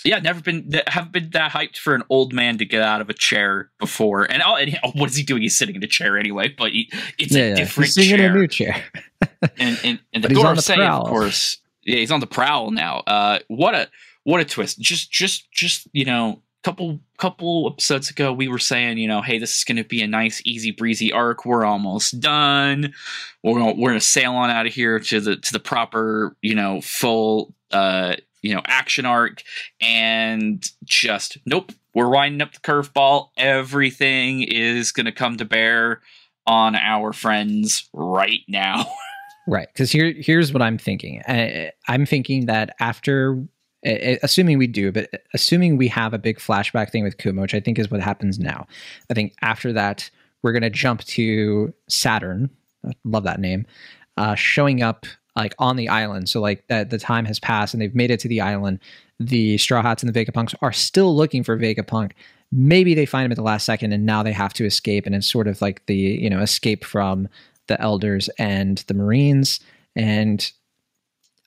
[0.04, 3.08] yeah, never been have been that hyped for an old man to get out of
[3.08, 4.24] a chair before.
[4.30, 5.40] And, oh, and oh, what is he doing?
[5.42, 6.48] He's sitting in a chair anyway.
[6.48, 7.54] But he, it's Yeah, a yeah.
[7.54, 8.26] different He's sitting chair.
[8.26, 8.84] in a new chair.
[9.58, 11.02] and and, and the But he's on the prowl.
[11.02, 12.98] of course, yeah, he's on the prowl now.
[13.06, 13.88] Uh, what a
[14.24, 14.78] what a twist!
[14.78, 19.38] Just just just you know, couple couple episodes ago, we were saying, you know, hey,
[19.38, 21.44] this is going to be a nice, easy breezy arc.
[21.44, 22.92] We're almost done.
[23.42, 26.36] We're gonna, we're going to sail on out of here to the to the proper,
[26.42, 29.42] you know, full, uh, you know, action arc,
[29.80, 31.72] and just nope.
[31.94, 33.28] We're winding up the curveball.
[33.36, 36.00] Everything is going to come to bear
[36.44, 38.86] on our friends right now.
[39.46, 41.22] Right, because here here's what I'm thinking.
[41.28, 43.44] I, I'm thinking that after,
[43.84, 47.60] assuming we do, but assuming we have a big flashback thing with Kuma, which I
[47.60, 48.66] think is what happens now.
[49.10, 50.10] I think after that
[50.42, 52.50] we're gonna jump to Saturn.
[52.86, 53.66] I love that name.
[54.16, 55.06] Uh, showing up
[55.36, 58.20] like on the island, so like that the time has passed and they've made it
[58.20, 58.78] to the island.
[59.18, 62.12] The Straw Hats and the Vegapunks are still looking for Vegapunk.
[62.52, 65.14] Maybe they find him at the last second, and now they have to escape, and
[65.14, 67.28] it's sort of like the you know escape from
[67.66, 69.60] the elders and the marines
[69.96, 70.52] and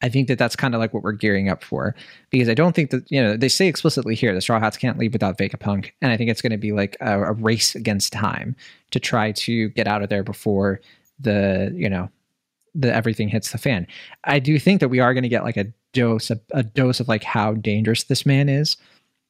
[0.01, 1.95] i think that that's kind of like what we're gearing up for
[2.29, 4.97] because i don't think that you know they say explicitly here the straw hats can't
[4.97, 8.13] leave without vegapunk and i think it's going to be like a, a race against
[8.13, 8.55] time
[8.91, 10.79] to try to get out of there before
[11.19, 12.09] the you know
[12.75, 13.87] the everything hits the fan.
[14.25, 16.99] I do think that we are going to get like a dose a, a dose
[16.99, 18.77] of like how dangerous this man is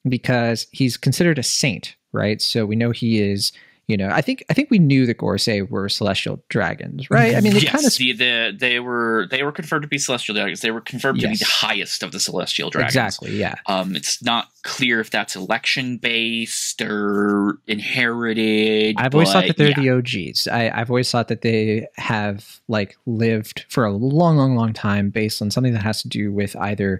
[0.09, 2.41] because he's considered a saint right?
[2.41, 3.51] So we know he is
[3.88, 7.41] you know i think i think we knew that Gorosei were celestial dragons right i
[7.41, 10.35] mean they yes, kind of the, the, they were they were confirmed to be celestial
[10.35, 10.61] dragons.
[10.61, 12.95] They were confirmed to be the highest of the celestial dragons.
[12.95, 18.97] exactly yeah Um, it's not clear if that's election based or inherited.
[18.97, 19.81] I've always thought that they're yeah.
[19.81, 20.47] the OGs.
[20.47, 25.09] I, I've always thought that they have like lived for a long, long, long time
[25.09, 26.99] based on something that has to do with either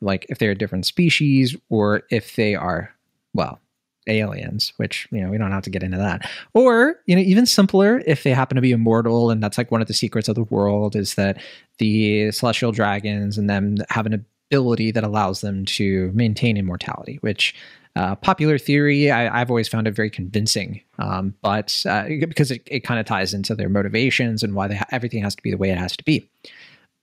[0.00, 2.94] like if they're a different species or if they are,
[3.34, 3.60] well,
[4.06, 6.28] aliens, which, you know, we don't have to get into that.
[6.54, 9.80] Or, you know, even simpler, if they happen to be immortal, and that's like one
[9.80, 11.40] of the secrets of the world is that
[11.78, 17.54] the celestial dragons and them have an ability that allows them to maintain immortality, which
[17.94, 22.62] uh, popular theory, I, I've always found it very convincing, um, but uh, because it,
[22.66, 25.50] it kind of ties into their motivations and why they ha- everything has to be
[25.50, 26.28] the way it has to be.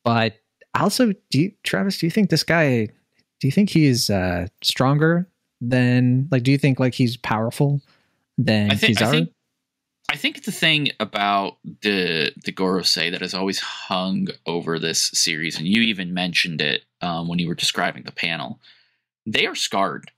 [0.04, 0.36] But
[0.74, 2.00] also, do you, Travis?
[2.00, 2.88] Do you think this guy?
[3.39, 5.28] Do you think he's uh, stronger
[5.62, 6.43] than like?
[6.43, 7.82] Do you think like he's powerful
[8.38, 9.30] than I think, I think
[10.12, 15.57] I think the thing about the the Gorosei that has always hung over this series,
[15.57, 18.60] and you even mentioned it um, when you were describing the panel,
[19.28, 20.12] they are scarred.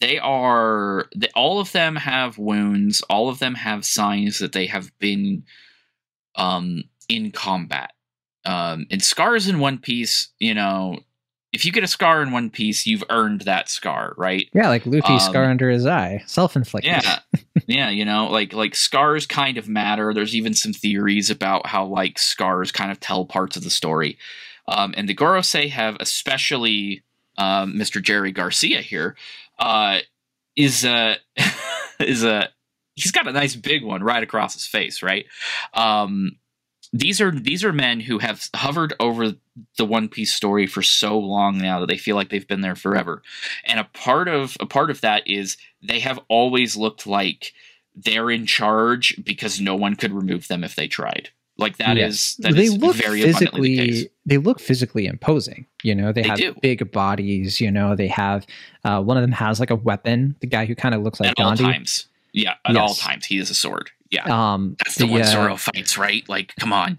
[0.00, 3.00] They are they, all of them have wounds.
[3.02, 5.44] All of them have signs that they have been
[6.36, 7.92] um, in combat.
[8.44, 11.00] Um, and scars in One Piece, you know,
[11.54, 14.50] if you get a scar in One Piece, you've earned that scar, right?
[14.52, 16.90] yeah, like Luffy's um, scar under his eye, self-inflicted.
[16.90, 17.18] Yeah.
[17.66, 20.12] yeah, you know, like like scars kind of matter.
[20.12, 24.18] There's even some theories about how like scars kind of tell parts of the story.
[24.66, 27.04] Um, and the Gorosei have especially
[27.38, 28.02] um, Mr.
[28.02, 29.14] Jerry Garcia here
[29.58, 30.00] uh,
[30.56, 31.18] is a
[32.00, 32.48] is a
[32.96, 35.26] he's got a nice big one right across his face, right?
[35.72, 36.32] Um,
[36.94, 39.32] these are these are men who have hovered over
[39.76, 42.76] the One Piece story for so long now that they feel like they've been there
[42.76, 43.20] forever.
[43.64, 47.52] And a part of a part of that is they have always looked like
[47.96, 51.30] they're in charge because no one could remove them if they tried.
[51.56, 53.86] Like that is that they is look very abundantly the case.
[53.86, 56.54] physically they look physically imposing you know they, They have do.
[56.62, 58.46] big bodies you know they have
[58.84, 61.30] uh, one of them has like a weapon the guy who kind of looks like
[61.30, 62.06] at all times.
[62.32, 63.90] Yeah, at all times he is a sword.
[64.10, 64.54] Yeah.
[64.54, 66.28] um That's the, one uh, Zoro fights, right?
[66.28, 66.98] Like, come on.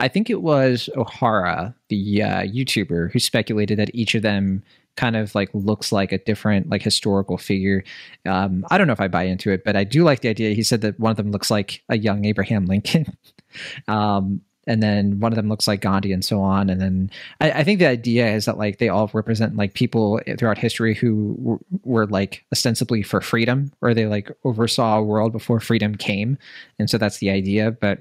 [0.00, 4.62] I think it was Ohara, the uh, YouTuber, who speculated that each of them
[4.96, 7.82] kind of like looks like a different like historical figure.
[8.26, 10.54] Um, I don't know if I buy into it, but I do like the idea.
[10.54, 13.16] He said that one of them looks like a young Abraham Lincoln.
[13.88, 16.70] um, and then one of them looks like Gandhi and so on.
[16.70, 17.10] And then
[17.40, 20.94] I, I think the idea is that like they all represent like people throughout history
[20.94, 25.96] who were, were like ostensibly for freedom or they like oversaw a world before freedom
[25.96, 26.38] came.
[26.78, 27.72] And so that's the idea.
[27.72, 27.98] But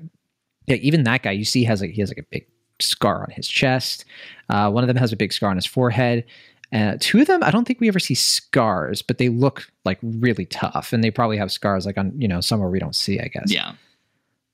[0.68, 2.45] yeah, even that guy you see has like he has like a big
[2.80, 4.05] scar on his chest.
[4.49, 6.26] Uh, one of them has a big scar on his forehead.
[6.74, 9.99] Uh, two of them, I don't think we ever see scars, but they look like
[10.01, 13.20] really tough, and they probably have scars like on you know somewhere we don't see,
[13.20, 13.51] I guess.
[13.51, 13.74] Yeah.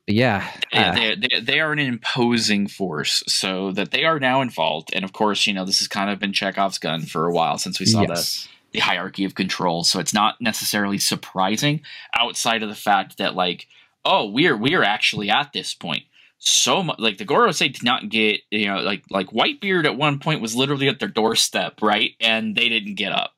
[0.08, 4.90] Yeah, uh, they, they, they are an imposing force, so that they are now involved.
[4.94, 7.58] And of course, you know, this has kind of been Chekhov's gun for a while
[7.58, 8.48] since we saw yes.
[8.72, 9.84] the, the hierarchy of control.
[9.84, 11.82] So it's not necessarily surprising
[12.16, 13.68] outside of the fact that like,
[14.06, 16.04] oh, we're we're actually at this point.
[16.40, 20.20] So much like the Gorosei did not get you know like like Whitebeard at one
[20.20, 22.12] point was literally at their doorstep, right?
[22.22, 23.34] And they didn't get up.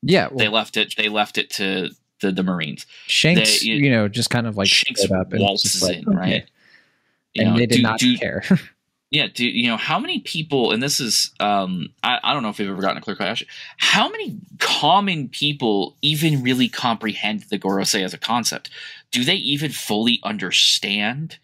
[0.00, 0.94] Yeah, well, They left it.
[0.96, 1.90] They left it to
[2.24, 2.86] the the Marines.
[3.06, 6.04] Shanks, they- you know, just kind of like Shanks up and just waltzes like, in,
[6.04, 6.22] right?
[6.42, 6.46] okay.
[7.36, 8.42] And know, they did do- not do- care.
[9.10, 10.72] Yeah, do you know how many people?
[10.72, 13.46] And this is, um, I, I don't know if we've ever gotten a clear question.
[13.76, 18.70] How many common people even really comprehend the Gorosei as a concept?
[19.12, 21.38] Do they even fully understand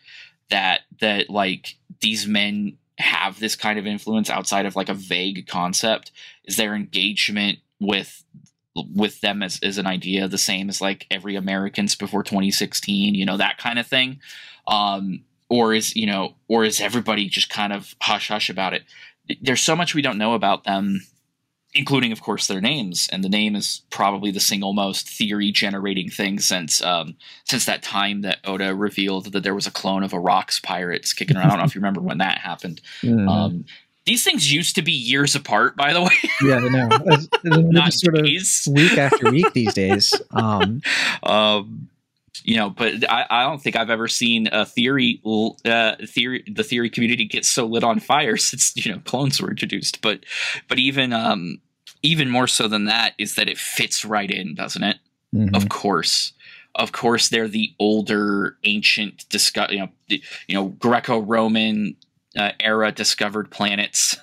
[0.49, 5.47] that that like these men have this kind of influence outside of like a vague
[5.47, 6.11] concept?
[6.47, 8.24] Is their engagement with
[8.75, 13.14] with them as, as an idea the same as like every Americans before 2016?
[13.14, 14.21] You know that kind of thing.
[14.66, 18.85] Um, or is you know or is everybody just kind of hush hush about it
[19.43, 21.03] there's so much we don't know about them
[21.75, 26.09] including of course their names and the name is probably the single most theory generating
[26.09, 30.12] thing since um since that time that oda revealed that there was a clone of
[30.12, 33.29] a Rocks pirates kicking around i don't know if you remember when that happened Mhm.
[33.29, 33.64] um
[34.07, 36.11] these things used to be years apart by the way
[36.42, 36.86] yeah, I know.
[36.86, 38.24] It's- it's not just sort of
[38.74, 40.14] week after week these days.
[40.32, 40.80] Um,
[41.22, 41.88] um
[42.44, 45.20] you know but I, I don't think i've ever seen a theory
[45.64, 49.51] uh theory the theory community get so lit on fire since you know clones were
[49.51, 50.20] introduced but
[50.68, 51.61] but even um
[52.03, 54.96] even more so than that is that it fits right in doesn't it
[55.34, 55.55] mhm.
[55.55, 56.32] of course
[56.76, 61.94] of course they're the older ancient disco- you know you know greco-roman
[62.37, 64.16] uh, era discovered planets.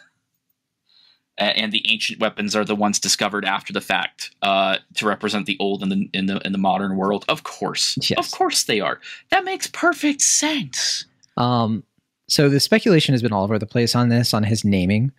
[1.40, 5.56] And the ancient weapons are the ones discovered after the fact uh, to represent the
[5.60, 7.26] old in the in the in the modern world.
[7.30, 7.96] Of course.
[8.10, 8.18] Yes.
[8.18, 9.00] of course they are.
[9.30, 11.06] That makes perfect sense.
[11.38, 11.84] Um,
[12.28, 15.12] so the speculation has been all over the place on this, on his naming.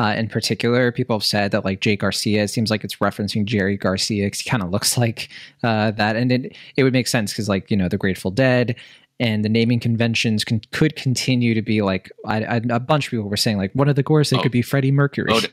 [0.00, 3.44] Uh, in particular, people have said that like Jay Garcia, it seems like it's referencing
[3.44, 5.28] Jerry Garcia because he kind of looks like
[5.62, 8.76] uh, that, and it it would make sense because like you know the Grateful Dead
[9.20, 13.10] and the naming conventions can, could continue to be like I, I, a bunch of
[13.12, 14.42] people were saying like one of the Gorosei Oh.
[14.42, 15.30] could be Freddie Mercury.
[15.32, 15.48] Oda,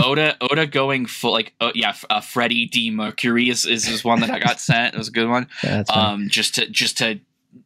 [0.00, 4.18] Oda, Oda going full like oh yeah, uh, Freddie D Mercury is, is is one
[4.20, 4.94] that I got sent.
[4.94, 5.46] It was a good one.
[5.62, 7.20] Yeah, um, just to just to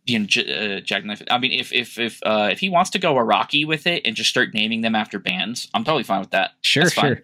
[0.06, 1.22] you know j- uh, jackknife.
[1.30, 4.14] I mean, if if if uh, if he wants to go Iraqi with it and
[4.14, 6.52] just start naming them after bands, I'm totally fine with that.
[6.62, 7.16] sure, that's fine.
[7.16, 7.22] sure.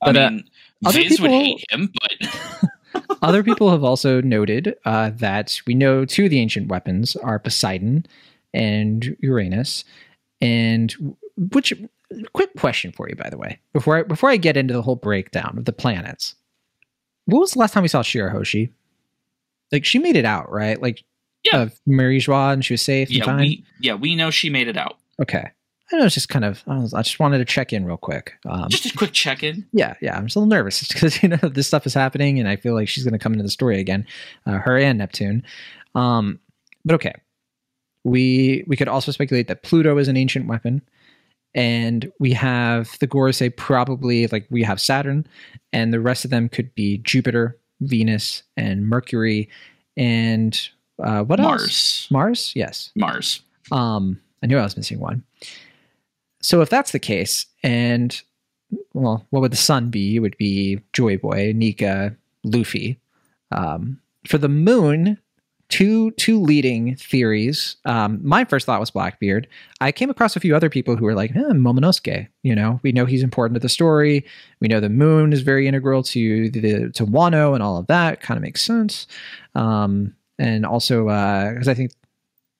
[0.00, 0.44] I But, uh, mean,
[0.84, 2.30] other Viz would hate him, but
[3.22, 7.38] Other people have also noted uh, that we know two of the ancient weapons are
[7.38, 8.04] Poseidon
[8.52, 9.84] and Uranus.
[10.40, 11.72] And which
[12.32, 14.96] quick question for you, by the way, before I, before I get into the whole
[14.96, 16.34] breakdown of the planets,
[17.26, 18.70] what was the last time we saw Shirahoshi?
[19.70, 20.80] Like she made it out, right?
[20.82, 21.04] Like
[21.44, 21.62] Yeah.
[21.62, 23.38] of Marie Joie and she was safe and yeah, fine.
[23.38, 24.98] we yeah we know she made it out.
[25.20, 25.50] okay.
[25.90, 27.96] I know it's just kind of I, was, I just wanted to check in real
[27.96, 28.34] quick.
[28.48, 29.66] Um, Just a quick check in.
[29.72, 32.48] yeah, yeah, I'm just a little nervous because you know this stuff is happening, and
[32.48, 34.06] I feel like she's going to come into the story again,
[34.46, 35.42] uh, her and Neptune.
[35.94, 36.38] Um,
[36.84, 37.14] but okay,
[38.04, 40.82] we we could also speculate that Pluto is an ancient weapon,
[41.54, 45.26] and we have the Gorosei probably like we have Saturn,
[45.72, 49.48] and the rest of them could be Jupiter, Venus, and Mercury,
[49.96, 50.58] and
[51.02, 51.50] uh, what else?
[51.50, 52.90] Mars, Mars, yes.
[52.94, 53.42] Mars.
[53.70, 55.22] Um, I knew I was missing one.
[56.42, 58.20] So if that's the case, and
[58.92, 60.16] well, what would the sun be?
[60.16, 62.14] It would be Joy Boy, Nika,
[62.44, 62.98] Luffy.
[63.50, 65.18] Um, for the moon,
[65.68, 67.76] two two leading theories.
[67.84, 69.48] Um, my first thought was Blackbeard.
[69.80, 72.28] I came across a few other people who were like, eh, Momonosuke.
[72.42, 74.24] You know, we know he's important to the story.
[74.60, 78.20] We know the moon is very integral to the to Wano and all of that.
[78.20, 79.06] Kind of makes sense.
[79.54, 81.92] Um, and also because I think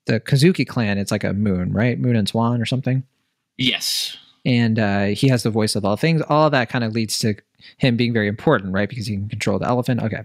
[0.06, 1.98] the Kozuki clan, it's like a moon, right?
[1.98, 3.04] Moon and Swan or something.
[3.58, 4.16] Yes.
[4.44, 6.22] And uh, he has the voice of all things.
[6.28, 7.34] All that kind of leads to
[7.78, 8.88] him being very important, right?
[8.88, 10.02] Because he can control the elephant.
[10.02, 10.24] Okay.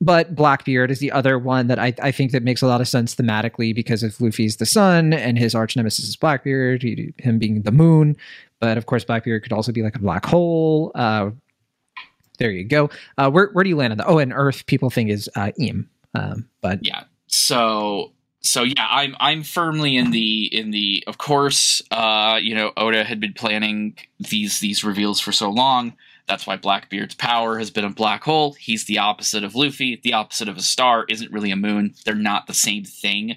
[0.00, 2.88] But Blackbeard is the other one that I, I think that makes a lot of
[2.88, 7.38] sense thematically because if Luffy's the sun and his arch nemesis is Blackbeard, he, him
[7.38, 8.16] being the moon.
[8.60, 10.92] But of course, Blackbeard could also be like a black hole.
[10.94, 11.30] Uh,
[12.38, 12.90] there you go.
[13.16, 14.08] Uh, where, where do you land on that?
[14.08, 15.86] Oh, and Earth people think is uh, Imu.
[16.14, 18.12] Um, but yeah so
[18.44, 23.02] so yeah i'm i'm firmly in the in the of course uh you know oda
[23.02, 23.96] had been planning
[24.30, 25.94] these these reveals for so long.
[26.26, 28.54] That's why blackbeard's power has been a black hole.
[28.54, 30.00] He's the opposite of luffy.
[30.02, 31.94] The opposite of a star isn't really a moon.
[32.04, 33.36] They're not the same thing.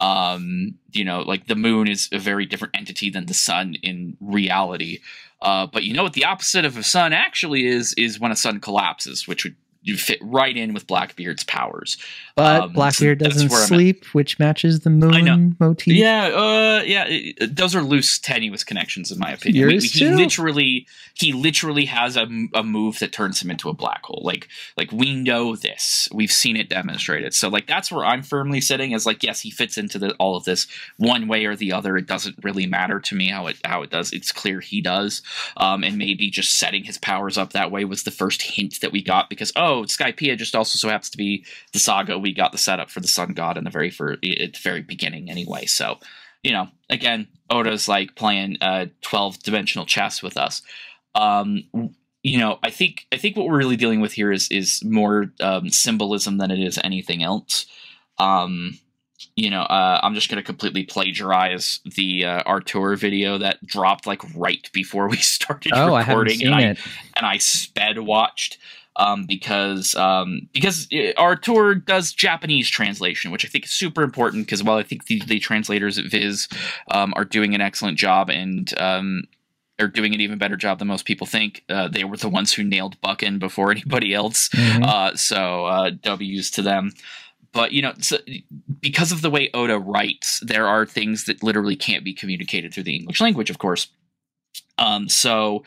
[0.00, 4.16] Um you know like the moon is a very different entity than the sun in
[4.20, 5.00] reality.
[5.40, 8.36] Uh but you know what the opposite of a sun actually is is when a
[8.36, 9.56] sun collapses which would
[9.86, 11.96] you fit right in with Blackbeard's powers.
[12.34, 15.94] But Um, Blackbeard so doesn't sleep, which matches the moon motif.
[15.94, 17.04] Yeah, uh, yeah.
[17.08, 19.70] it- those are loose, tenuous connections, in my opinion.
[19.70, 20.16] Yours he too?
[20.16, 24.22] literally, he literally has a, a move that turns him into a black hole.
[24.24, 26.08] Like, like we know this.
[26.12, 27.32] We've seen it demonstrated.
[27.32, 28.92] So, like, that's where I'm firmly sitting.
[28.92, 31.96] Is like, yes, he fits into the, all of this one way or the other.
[31.96, 34.12] It doesn't really matter to me how it how it does.
[34.12, 35.22] It's clear he does.
[35.56, 38.92] Um, and maybe just setting his powers up that way was the first hint that
[38.92, 42.52] we got because oh, Skypiea just also so happens to be the saga we got
[42.52, 45.66] the setup for the sun god in the very first, at the very beginning anyway.
[45.66, 45.98] So,
[46.42, 50.62] you know, again, Oda's like playing uh 12 dimensional chess with us.
[51.14, 51.64] Um
[52.22, 55.32] you know, I think I think what we're really dealing with here is is more
[55.40, 57.66] um, symbolism than it is anything else.
[58.18, 58.80] Um,
[59.36, 64.08] you know, uh, I'm just going to completely plagiarize the uh, Artur video that dropped
[64.08, 66.78] like right before we started Oh, I recording, seen and I it.
[67.16, 68.58] and I sped watched
[68.96, 74.46] um, because um, because Artur does Japanese translation, which I think is super important.
[74.46, 76.48] Because while I think the, the translators at Viz
[76.90, 79.24] um, are doing an excellent job and um,
[79.78, 82.52] are doing an even better job than most people think, uh, they were the ones
[82.52, 84.48] who nailed Bakkin before anybody else.
[84.50, 84.82] Mhm.
[84.82, 86.92] Uh, so uh, W's to them.
[87.52, 88.18] But you know, so
[88.80, 92.82] because of the way Oda writes, there are things that literally can't be communicated through
[92.82, 93.88] the English language, of course.
[94.78, 95.64] Um, so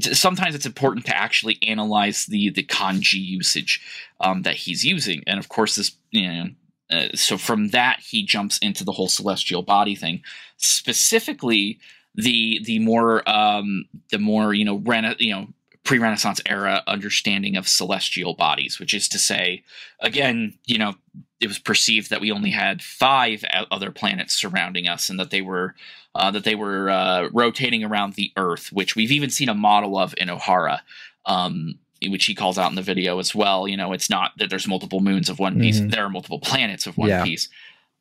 [0.00, 3.80] sometimes it's important to actually analyze the the kanji usage
[4.20, 6.44] um, that he's using, and of course, this you know.
[6.90, 10.22] Uh, so from that, he jumps into the whole celestial body thing,
[10.56, 11.78] specifically
[12.14, 15.48] the the more um, the more you know rena- you know
[15.84, 19.64] pre-Renaissance era understanding of celestial bodies, which is to say,
[20.00, 20.94] again, you know,
[21.40, 25.42] it was perceived that we only had five other planets surrounding us, and that they
[25.42, 25.74] were
[26.14, 29.96] uh, that they were uh, rotating around the Earth, which we've even seen a model
[29.98, 30.80] of in Ohara,
[31.26, 31.78] um,
[32.08, 33.68] which he calls out in the video as well.
[33.68, 35.90] You know, it's not that there's multiple moons of One Piece; Mhm.
[35.92, 37.24] there are multiple planets of One Yeah.
[37.24, 37.48] Piece.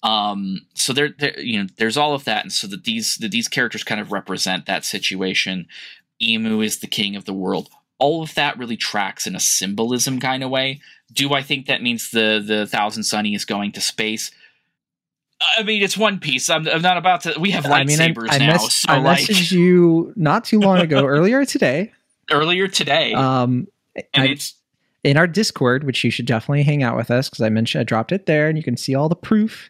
[0.04, 3.32] Um, so there, there, you know, there's all of that, and so that these that
[3.32, 5.68] these characters kind of represent that situation.
[6.22, 7.70] Imu is the king of the world.
[8.00, 10.82] All of that really tracks in a symbolism kind of way.
[11.12, 14.32] Do I think that means the the Thousand Sunny is going to space?
[15.58, 16.50] I mean, it's One Piece.
[16.50, 17.40] I'm, I'm not about to.
[17.40, 18.48] We have I mean, I, lightsabers I, now.
[18.48, 21.92] mess- so, I like messaged you not too long ago, earlier today,
[22.32, 23.68] earlier today, um,
[24.14, 24.56] and I- it's
[25.04, 27.84] in our Discord, which you should definitely hang out with us because I mentioned I
[27.84, 29.70] dropped it there, and you can see all the proof.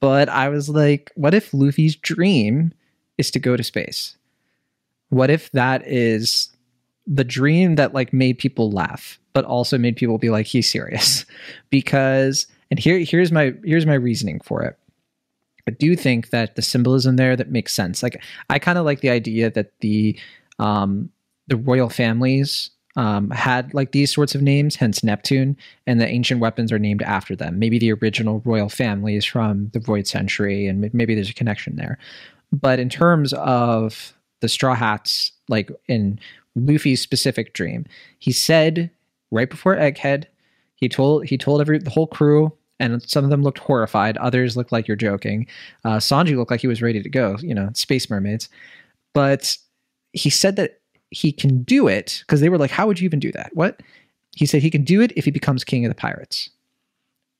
[0.00, 2.72] But I was like, what if Luffy's dream
[3.16, 4.16] is to go to space?
[5.08, 6.50] What if that is
[7.10, 11.24] the dream that like made people laugh, but also made people be like, he's serious?
[11.70, 14.78] Because and here here's my here's my reasoning for it.
[15.66, 18.02] I do think that the symbolism there that makes sense.
[18.02, 20.18] Like I kind of like the idea that the
[20.58, 21.10] um
[21.48, 25.56] the royal families um, had like these sorts of names, hence Neptune,
[25.86, 27.58] and the ancient weapons are named after them.
[27.58, 31.96] Maybe the original royal families from the Void Century, and maybe there's a connection there.
[32.52, 36.18] But in terms of the Straw Hats, like in
[36.66, 37.86] Luffy's specific dream,
[38.18, 38.90] he said
[39.30, 40.24] right before Egghead,
[40.74, 44.16] he told he told every the whole crew, and some of them looked horrified.
[44.18, 45.46] Others looked like you're joking.
[45.84, 47.36] Uh, Sanji looked like he was ready to go.
[47.40, 48.48] You know, space mermaids.
[49.14, 49.56] But
[50.12, 50.80] he said that
[51.10, 53.80] he can do it because they were like, "How would you even do that?" What
[54.36, 56.50] he said he can do it if he becomes king of the pirates.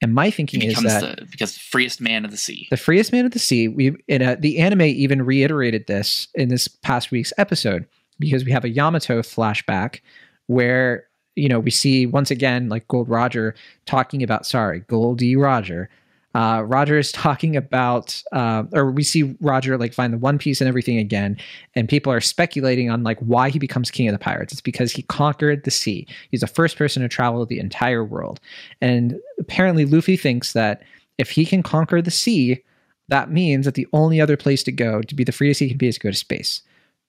[0.00, 2.68] And my thinking is that the because the freest man of the sea.
[2.70, 3.68] the freest man of the sea.
[3.68, 7.86] We in a, the anime even reiterated this in this past week's episode
[8.18, 10.00] because we have a Yamato flashback
[10.46, 13.54] where you know we see once again like Gold Roger
[13.86, 15.36] talking about sorry Gol D.
[15.36, 15.88] Roger.
[16.34, 20.60] Uh, Roger is talking about, uh, or we see Roger like find the One Piece
[20.60, 21.36] and everything again,
[21.74, 24.52] and people are speculating on like why he becomes king of the pirates.
[24.52, 26.06] It's because he conquered the sea.
[26.30, 28.40] He's the first person to travel the entire world,
[28.80, 30.82] and apparently Luffy thinks that
[31.16, 32.62] if he can conquer the sea,
[33.08, 35.78] that means that the only other place to go to be the freest he can
[35.78, 36.62] be is to go to space,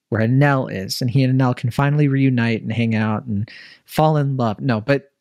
[0.10, 3.50] where Enel is, and he and Enel can finally reunite and hang out and
[3.86, 4.60] fall in love.
[4.60, 5.12] No, but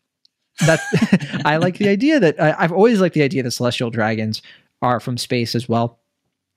[0.66, 0.80] that
[1.44, 4.42] I like the idea that I, I've always liked the idea that celestial dragons
[4.82, 5.98] are from space as well.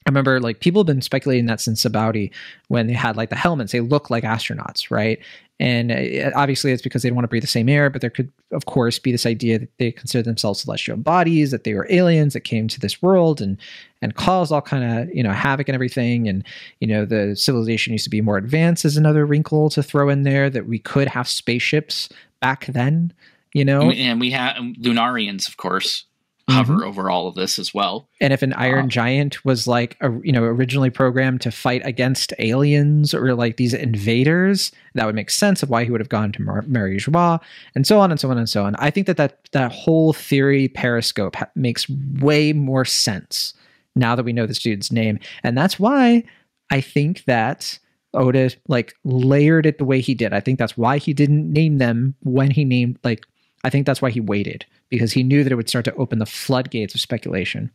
[0.06, 2.32] I remember like people have been speculating that since Sabaody
[2.70, 5.20] when they had like the helmets, they look like astronauts, right?
[5.60, 8.10] And uh, obviously it's because they don't want to breathe the same air, but there
[8.10, 11.86] could, of course, be this idea that they consider themselves celestial bodies, that they were
[11.92, 13.58] aliens that came to this world and
[14.02, 16.28] and caused all kind of you know havoc and everything.
[16.28, 16.44] And
[16.80, 20.24] you know the civilization used to be more advanced is another wrinkle to throw in
[20.24, 22.10] there that we could have spaceships
[22.40, 23.14] back then.
[23.54, 26.06] You know, and we have Lunarians, of course,
[26.50, 26.86] hover Mhm.
[26.86, 28.08] over all of this as well.
[28.20, 31.82] And if an Iron Uh, Giant was like, a, you know, originally programmed to fight
[31.86, 36.10] against aliens or like these invaders, that would make sense of why he would have
[36.10, 37.40] gone to Mar- Mary Joie,
[37.76, 38.76] and so on and so on and so on.
[38.76, 41.88] I think that that, that whole theory Periscope ha- makes
[42.20, 43.54] way more sense
[43.96, 46.24] now that we know this dude's name, and that's why
[46.70, 47.78] I think that
[48.14, 50.34] Oda like layered it the way he did.
[50.34, 53.26] I think that's why he didn't name them when he named like.
[53.64, 56.20] I think that's why he waited because he knew that it would start to open
[56.20, 57.72] the floodgates of speculation.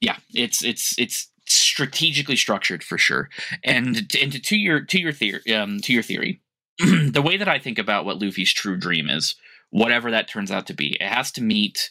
[0.00, 3.28] yeah it's it's it's strategically structured for sure
[3.64, 6.40] and and to your to your theory um to your theory
[6.78, 9.34] the way that i think about what luffy's true dream is
[9.70, 11.90] whatever that turns out to be it has to meet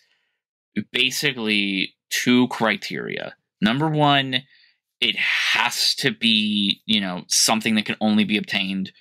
[0.91, 4.43] basically two criteria number one
[5.01, 8.91] it has to be you know something that can only be obtained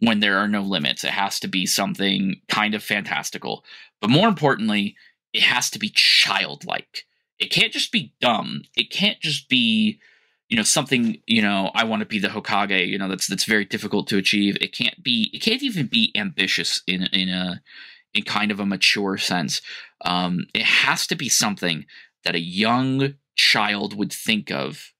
[0.00, 3.64] when there are no limits it has to be something kind of fantastical
[4.00, 4.96] but more importantly
[5.32, 7.04] it has to be childlike
[7.38, 8.62] it can't just be dumb.
[8.76, 10.00] It can't just be,
[10.48, 13.44] you know, something, you know, I want to be the Hokage, you know, that's that's
[13.44, 14.56] very difficult to achieve.
[14.60, 17.62] It can't be it can't even be ambitious in in a
[18.14, 19.60] in kind of a mature sense.
[20.04, 21.86] Um, it has to be something
[22.24, 24.92] that a young child would think of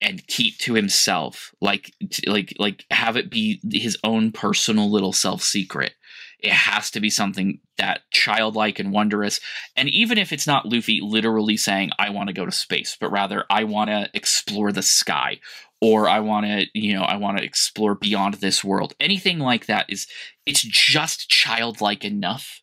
[0.00, 1.92] and keep to himself like
[2.26, 5.94] like like have it be his own personal little self secret
[6.40, 9.40] it has to be something that childlike and wondrous
[9.76, 13.10] and even if it's not luffy literally saying i want to go to space but
[13.10, 15.38] rather i want to explore the sky
[15.80, 18.94] or i want to you know i want to explore beyond this world.
[19.00, 20.06] Anything like that is
[20.46, 22.62] it's just childlike enough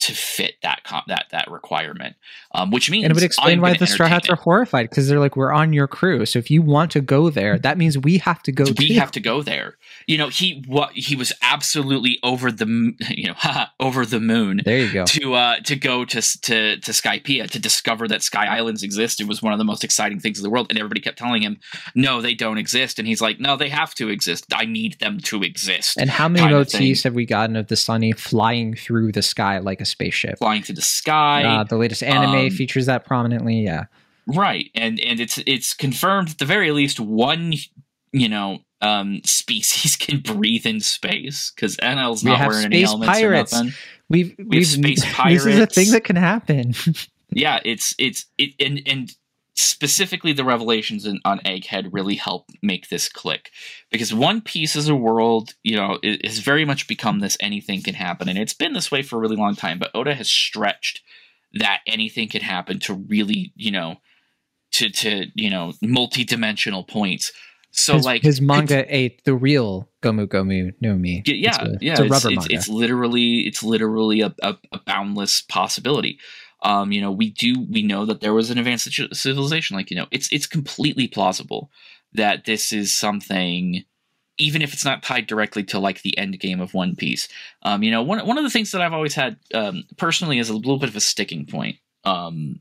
[0.00, 2.16] to fit that that that requirement
[2.52, 5.20] um, which means And it would explain why the Straw Hats are horrified because they're
[5.20, 6.26] like, we're on your crew.
[6.26, 8.94] So if you want to go there, that means we have to go we too.
[8.94, 9.76] have to go there.
[10.06, 12.66] You know, he what he was absolutely over the
[13.10, 13.34] you know
[13.80, 15.04] over the moon there you go.
[15.04, 19.20] to uh to go to to to Skypiea to discover that Sky Islands exist.
[19.20, 21.42] It was one of the most exciting things in the world, and everybody kept telling
[21.42, 21.60] him,
[21.94, 24.46] "No, they don't exist." And he's like, "No, they have to exist.
[24.52, 28.12] I need them to exist." And how many motifs have we gotten of the Sunny
[28.12, 30.38] flying through the sky like a spaceship?
[30.38, 33.60] Flying through the sky, Uh, the latest anime um, features that prominently.
[33.60, 33.84] Yeah.
[34.26, 34.70] right?
[34.74, 37.52] And and it's it's confirmed at the very least one
[38.12, 43.10] you know um species can breathe in space because Enel's We not wearing any helmets
[43.12, 43.52] pirates.
[43.52, 43.72] or nothing.
[44.08, 45.44] We've, We have we've space pirates.
[45.44, 46.74] This is a thing that can happen.
[47.32, 49.14] yeah it's it's it and and
[49.54, 53.50] specifically the revelations in, on egghead really help make this click
[53.90, 57.82] because one piece as a world you know it has very much become this anything
[57.82, 60.28] can happen and it's been this way for a really long time but oda has
[60.28, 61.02] stretched
[61.54, 63.96] that anything could happen to really you know
[64.72, 67.32] to to you know multi-dimensional points
[67.72, 71.22] so his, like his manga ate the real Gomu Gomu no Mi.
[71.26, 72.54] Yeah, it's a, yeah, it's a rubber it's, manga.
[72.54, 76.18] it's literally it's literally a, a, a boundless possibility.
[76.62, 79.76] Um, you know, we do we know that there was an advanced civilization.
[79.76, 81.70] Like you know, it's it's completely plausible
[82.12, 83.84] that this is something,
[84.40, 87.28] even if it's not tied directly to like the end game of One Piece.
[87.62, 90.50] Um, you know, one one of the things that I've always had um, personally is
[90.50, 91.76] a little bit of a sticking point.
[92.04, 92.60] Um,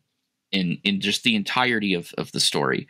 [0.51, 2.88] in in just the entirety of of the story,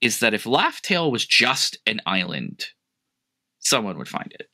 [0.00, 2.66] is that if Laugh Tale was just an island,
[3.60, 4.48] someone would find it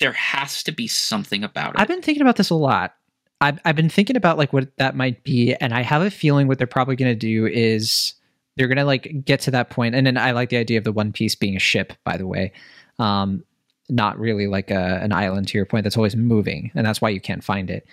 [0.00, 1.80] there has to be something about it.
[1.80, 2.94] I've been thinking about this a lot.
[3.40, 6.48] I've, I've been thinking about like what that might be, and I have a feeling
[6.48, 8.14] what they're probably going to do is
[8.56, 9.94] they're going to like get to that point.
[9.94, 12.26] And then I like the idea of the One Piece being a ship, by the
[12.26, 12.52] way,
[12.98, 13.44] um,
[13.88, 15.48] not really like a, an island.
[15.48, 17.86] To your point, that's always moving, and that's why you can't find it.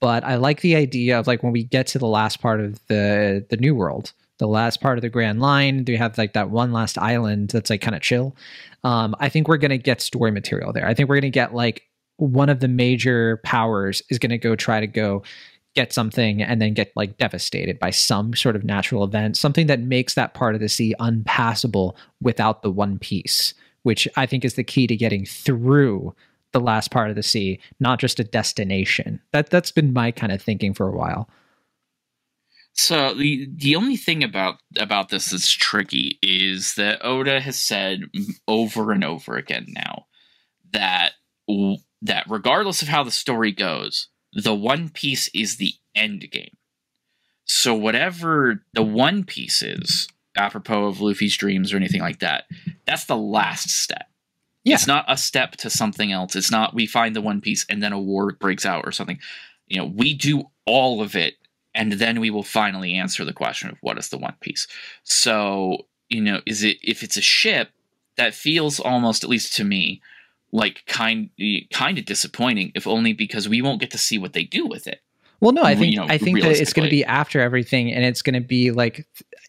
[0.00, 2.78] But I like the idea of like when we get to the last part of
[2.86, 6.50] the the New World, the last part of the Grand Line, they have like that
[6.50, 8.36] one last island that's like kind of chill.
[8.82, 10.86] Um, I think we're going to get story material there.
[10.86, 11.82] I think we're going to get like
[12.16, 15.22] one of the major powers is going to go try to go
[15.74, 19.80] get something and then get like devastated by some sort of natural event, something that
[19.80, 23.54] makes that part of the sea unpassable without the one piece,
[23.84, 26.14] which I think is the key to getting through
[26.52, 29.20] the last part of the sea, not just a destination.
[29.32, 31.28] That that's been my kind of thinking for a while.
[32.72, 38.00] so the the only thing about about this that's tricky is that Oda has said
[38.48, 40.06] over and over again now
[40.72, 41.12] that
[42.02, 46.56] that regardless of how the story goes, the One Piece is the end game.
[47.44, 52.44] So whatever the One Piece is, apropos of Luffy's dreams or anything like that,
[52.86, 54.06] that's the last step.
[54.64, 54.74] Yeah.
[54.74, 56.34] It's not a step to something else.
[56.34, 59.18] It's not we find the One Piece and then a war breaks out or something.
[59.68, 61.34] You know, we do all of it
[61.74, 64.66] and then we will finally answer the question of what is the One Piece.
[65.02, 67.70] So, you know, is it if it's a ship
[68.16, 70.00] that feels almost, at least to me,
[70.52, 71.30] like kind
[71.72, 74.86] kind of disappointing, if only because we won't get to see what they do with
[74.86, 75.02] it.
[75.44, 77.92] Well, no, I think you know, I think that it's going to be after everything,
[77.92, 79.06] and it's going to be like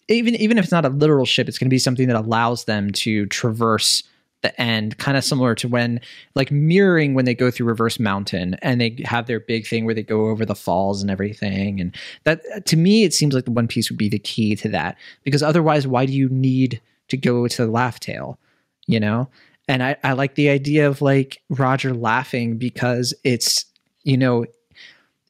[0.09, 2.65] even even if it's not a literal ship, it's going to be something that allows
[2.65, 4.03] them to traverse
[4.41, 6.01] the end, kind of similar to when
[6.35, 9.95] like mirroring when they go through Reverse Mountain and they have their big thing where
[9.95, 11.79] they go over the falls and everything.
[11.79, 11.95] And
[12.25, 14.97] that to me, it seems like the One Piece would be the key to that
[15.23, 18.37] because otherwise, why do you need to go to the Laugh Tale?
[18.85, 19.29] You know,
[19.69, 23.63] and I, I like the idea of like Roger laughing because it's
[24.03, 24.45] you know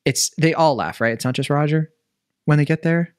[0.05, 1.13] it's they all laugh right?
[1.13, 1.91] It's not just Roger
[2.45, 3.13] when they get there?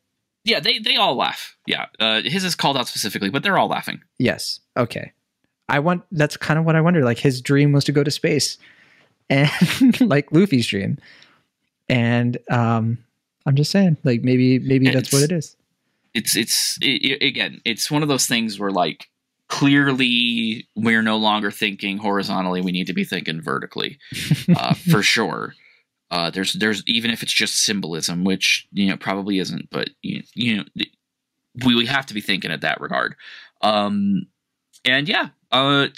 [0.44, 1.56] Yeah they they all laugh.
[1.66, 4.00] Yeah uh, his is called out specifically but they're all laughing.
[4.18, 5.12] Yes okay.
[5.68, 8.10] I want that's kind of what I wonder like his dream was to go to
[8.10, 8.58] space
[9.30, 9.50] and
[10.00, 10.98] like Luffy's dream.
[11.88, 12.98] And um
[13.44, 15.56] I'm just saying like maybe maybe that's what it is.
[16.14, 19.08] It's it's it, again it's one of those things where like
[19.48, 23.98] clearly we're no longer thinking horizontally we need to be thinking vertically
[24.56, 25.54] uh, for sure
[26.10, 30.22] uh, there's there's even if it's just symbolism which you know probably isn't but you,
[30.34, 30.64] you know
[31.64, 33.16] we, we have to be thinking at that regard.
[33.62, 34.26] Um
[34.84, 35.88] and yeah uh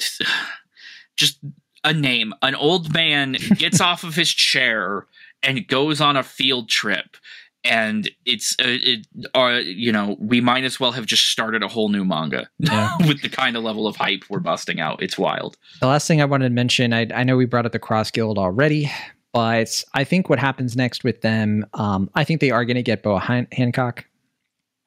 [1.17, 1.41] just
[1.85, 2.33] a name.
[2.43, 5.07] An old man gets off of his chair
[5.43, 7.17] and goes on a field trip.
[7.65, 11.69] And it's uh, it uh, you know we might as well have just started a
[11.69, 12.97] whole new manga yeah.
[13.07, 15.03] with the kind of level of hype we're busting out.
[15.03, 15.57] It's wild.
[15.81, 18.13] The last thing i wanted to mention i, I know we brought up the cross
[18.13, 18.91] guild already
[19.33, 22.83] but i think what happens next with them um, i think they are going to
[22.83, 24.07] get boa Han- hancock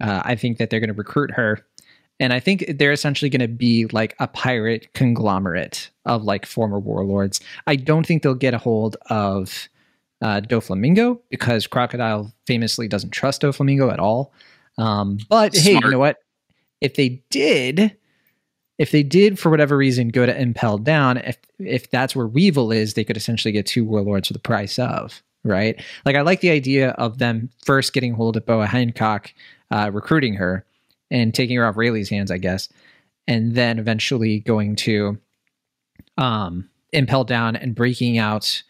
[0.02, 1.66] uh, i think that they're going to recruit her
[2.20, 6.80] and i think they're essentially going to be like a pirate conglomerate of like former
[6.80, 9.70] warlords i don't think they'll get a hold of
[10.22, 14.34] uh, Doflamingo because Crocodile famously doesn't trust Doflamingo at all.
[14.78, 15.66] Um, but Smart.
[15.66, 16.18] hey, you know what?
[16.80, 17.98] If they did,
[18.77, 22.72] if they did for whatever reason go to Impel Down, if if that's where Weevil
[22.72, 25.81] is, they could essentially get two warlords for the price of right.
[26.06, 29.34] Like I like the idea of them first getting hold of Boa Hancock,
[29.69, 30.65] uh, recruiting her,
[31.10, 32.69] and taking her off Rayleigh's hands, I guess,
[33.27, 35.19] and then eventually going to
[36.18, 38.64] um, Impel Down and breaking out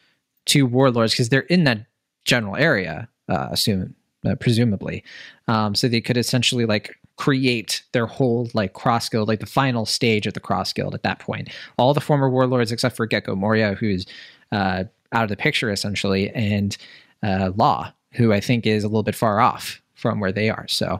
[0.45, 1.85] two warlords because they're in that
[2.25, 3.95] general area, uh, assume
[4.25, 5.03] uh, presumably.
[5.47, 9.85] Um, so they could essentially like create their whole like cross guild, like the final
[9.85, 11.49] stage of the cross guild at that point.
[11.77, 14.07] All the former warlords except for Gecko Moria, who's
[14.51, 16.75] uh, out of the picture essentially, and
[17.21, 20.67] uh, Law, who I think is a little bit far off from where they are.
[20.67, 20.99] So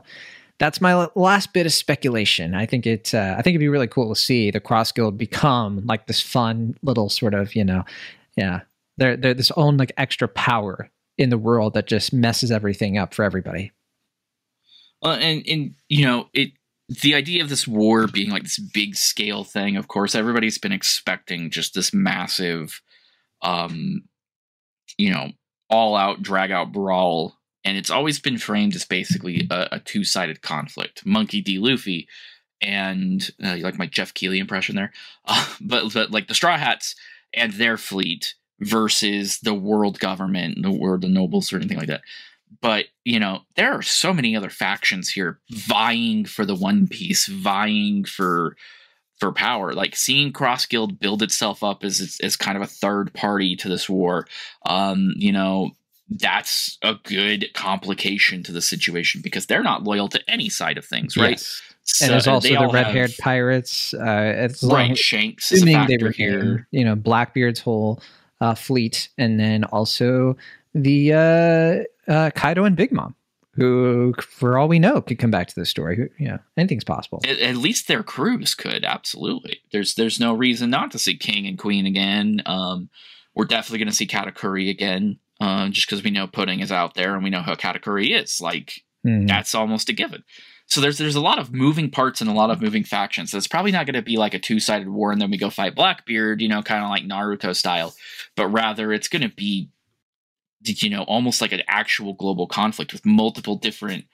[0.60, 2.54] that's my last bit of speculation.
[2.54, 3.12] I think it.
[3.12, 6.20] Uh, I think it'd be really cool to see the cross guild become like this
[6.20, 7.84] fun little sort of you know,
[8.36, 8.60] yeah,
[8.96, 10.88] they're they're this own like extra power
[11.18, 13.72] in the world that just messes everything up for everybody.
[15.02, 16.52] Well, and and you know it
[16.88, 19.76] the idea of this war being like this big scale thing.
[19.76, 22.80] Of course, everybody's been expecting just this massive,
[23.40, 24.02] um,
[24.96, 25.30] you know,
[25.68, 30.04] all out drag out brawl, and it's always been framed as basically a, a two
[30.04, 31.04] sided conflict.
[31.04, 31.58] Monkey D.
[31.58, 32.08] Luffy.
[32.64, 34.92] And uh, you like my Jeff Keighley impression there,
[35.24, 36.94] uh, but but like the Straw Hats
[37.34, 42.02] and their fleet versus the world government, the world, the nobles, or anything like that.
[42.60, 47.26] But you know, there are so many other factions here vying for the One Piece,
[47.26, 48.56] vying for
[49.18, 49.72] for power.
[49.72, 53.68] Like seeing Cross Guild build itself up as as kind of a third party to
[53.68, 54.26] this war.
[54.66, 55.70] Um, you know,
[56.08, 60.84] that's a good complication to the situation because they're not loyal to any side of
[60.84, 61.30] things, right?
[61.30, 61.62] Yes.
[61.84, 63.92] So and there's also the red-haired pirates.
[63.92, 65.50] Uh, it's right, long, Shanks.
[65.50, 66.68] Assuming they were here.
[66.70, 68.00] You know, Blackbeard's whole
[68.40, 70.36] uh, fleet, and then also
[70.74, 73.14] the uh, uh, Kaido and Big Mom,
[73.54, 76.10] who, for all we know, could come back to the story.
[76.18, 77.20] You know, anything's possible.
[77.24, 79.60] At, at, least their crews could absolutely.
[79.72, 82.42] There's there's no reason not to see King and Queen again.
[82.46, 82.88] Um,
[83.34, 86.94] we're definitely going to see Katakuri again, uh, just because we know Pudding is out
[86.94, 88.40] there and we know how Katakuri is.
[88.40, 89.26] Like mm-hmm.
[89.26, 90.24] that's almost a given.
[90.66, 93.30] So there's there's a lot of moving parts and a lot of moving factions.
[93.30, 95.36] So it's probably not going to be like a two sided war and then we
[95.36, 97.94] go fight Blackbeard, you know, kind of like Naruto style,
[98.36, 99.68] but rather it's going to be,
[100.64, 104.04] you know, almost like an actual global conflict with multiple different,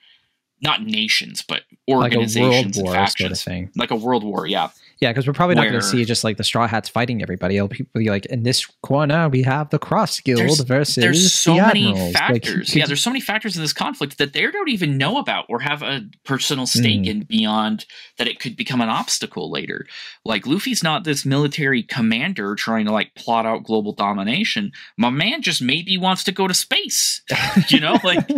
[0.61, 4.47] not nations, but organizations like and factions, sort of like a world war.
[4.47, 4.69] Yeah.
[5.01, 7.55] Yeah, because we're probably not going to see just like the Straw Hats fighting everybody.
[7.55, 11.55] It'll be like in this corner we have the Cross Guild there's, versus there's so
[11.55, 12.11] the many Admirals.
[12.11, 12.69] factors.
[12.69, 15.45] Like, yeah, there's so many factors in this conflict that they don't even know about
[15.47, 17.07] or have a personal stake mm.
[17.07, 17.85] in beyond
[18.17, 19.85] that it could become an obstacle later.
[20.25, 24.73] Like Luffy's not this military commander trying to like plot out global domination.
[24.97, 27.21] My man just maybe wants to go to space.
[27.69, 28.35] you know, like uh,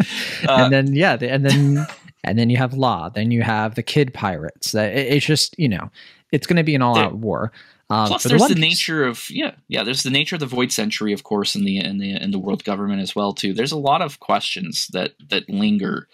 [0.47, 1.87] and then yeah, and then
[2.23, 3.09] and then you have Law.
[3.09, 4.75] Then you have the Kid Pirates.
[4.75, 5.89] It's just you know
[6.31, 7.51] it's going to be an all out war.
[7.89, 9.83] Um, Plus, there's the, the nature of yeah, yeah.
[9.83, 12.39] There's the nature of the Void Century, of course, in the in the in the
[12.39, 13.53] world government as well too.
[13.53, 16.07] There's a lot of questions that that linger.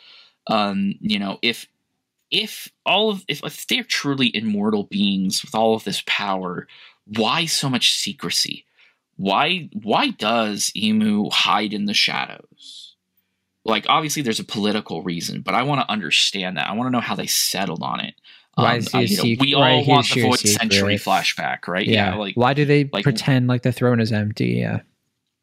[0.48, 1.68] Um, you know, if
[2.31, 6.68] if all of if, if they're truly immortal beings with all of this power,
[7.06, 8.65] why so much secrecy?
[9.15, 12.95] Why why does Imu hide in the shadows?
[13.65, 16.68] Like obviously there's a political reason, but I want to understand that.
[16.68, 18.15] I want to know how they settled on it.
[18.58, 21.86] Why is um, uh, know, we all want the Void Century flashback, right?
[21.86, 22.12] Yeah.
[22.12, 22.16] yeah.
[22.16, 24.48] like why do they like, pretend like the throne is empty?
[24.48, 24.82] Yeah.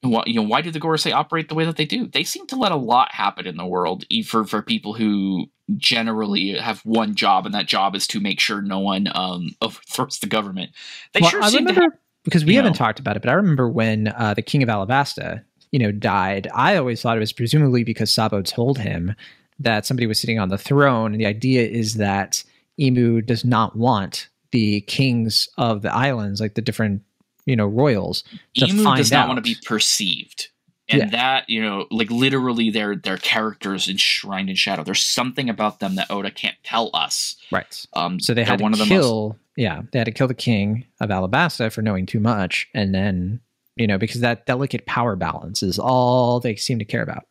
[0.00, 2.08] Why, you know, why do the Gorosei operate the way that they do?
[2.08, 5.46] They seem to let a lot happen in the world for for people who
[5.76, 10.18] generally have one job, and that job is to make sure no one um, overthrows
[10.18, 10.72] the government.
[11.12, 13.22] They well, sure I seem remember, to have, because we haven't know, talked about it,
[13.22, 16.48] but I remember when uh, the King of Alabasta, you know, died.
[16.52, 19.14] I always thought it was presumably because Sabo told him
[19.60, 22.42] that somebody was sitting on the throne, and the idea is that
[22.80, 27.02] Imu does not want the kings of the islands, like the different
[27.46, 28.24] you know royals.
[28.56, 29.28] Imu does not out.
[29.28, 30.48] want to be perceived,
[30.88, 31.08] and yeah.
[31.10, 34.82] that you know, like literally, their their characters enshrined in shadow.
[34.84, 37.36] There's something about them that Oda can't tell us.
[37.50, 37.86] Right.
[37.94, 38.20] Um.
[38.20, 39.28] So they had to one kill.
[39.28, 39.38] Most...
[39.56, 43.40] yeah, they had to kill the king of Alabasta for knowing too much, and then
[43.76, 47.26] you know because that delicate power balance is all they seem to care about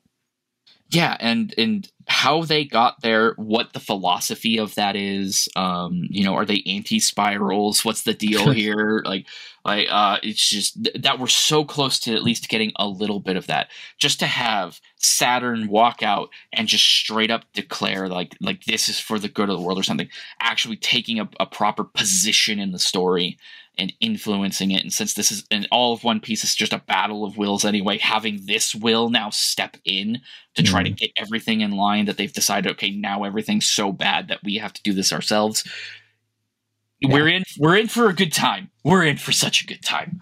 [0.89, 6.23] yeah and and how they got there what the philosophy of that is um you
[6.23, 7.85] know are they anti-spirals?
[7.85, 9.01] What's the deal here?
[9.05, 9.25] Like
[9.65, 13.19] like uh it's just th- that we're so close to at least getting a little
[13.19, 13.69] bit of that.
[13.97, 18.99] Just to have saturn walk out and just straight up declare like like this is
[18.99, 20.07] for the good of the world or something
[20.39, 23.37] actually taking a, a proper position in the story
[23.77, 24.83] and influencing it.
[24.83, 27.65] And since this is and all of One Piece is just a battle of wills
[27.65, 30.21] anyway, having this will now step in
[30.55, 30.85] to try mm.
[30.85, 34.55] to get everything in line that they've decided, okay, now everything's so bad that we
[34.57, 35.67] have to do this ourselves.
[36.99, 37.13] Yeah.
[37.13, 38.69] We're in we're in for a good time.
[38.83, 40.21] We're in for such a good time.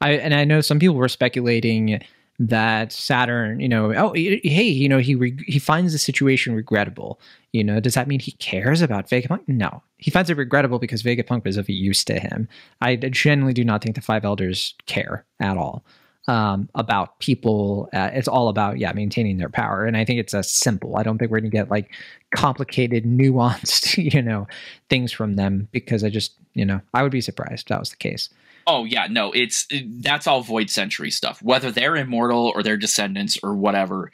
[0.00, 2.00] I and I know some people were speculating
[2.40, 7.20] that Saturn, you know, oh, hey, you know, he re- he finds the situation regrettable.
[7.52, 9.46] You know, does that mean he cares about Vegapunk?
[9.46, 12.48] No, he finds it regrettable because Vegapunk was of use to him.
[12.80, 15.84] I generally do not think the five elders care at all
[16.28, 17.90] um, about people.
[17.92, 20.96] Uh, it's all about yeah, maintaining their power, and I think it's a simple.
[20.96, 21.92] I don't think we're gonna get like
[22.34, 24.48] complicated, nuanced, you know,
[24.88, 27.90] things from them because I just, you know, I would be surprised if that was
[27.90, 28.30] the case.
[28.72, 29.66] Oh yeah, no, it's
[30.00, 31.42] that's all Void Century stuff.
[31.42, 34.12] Whether they're immortal or their descendants or whatever,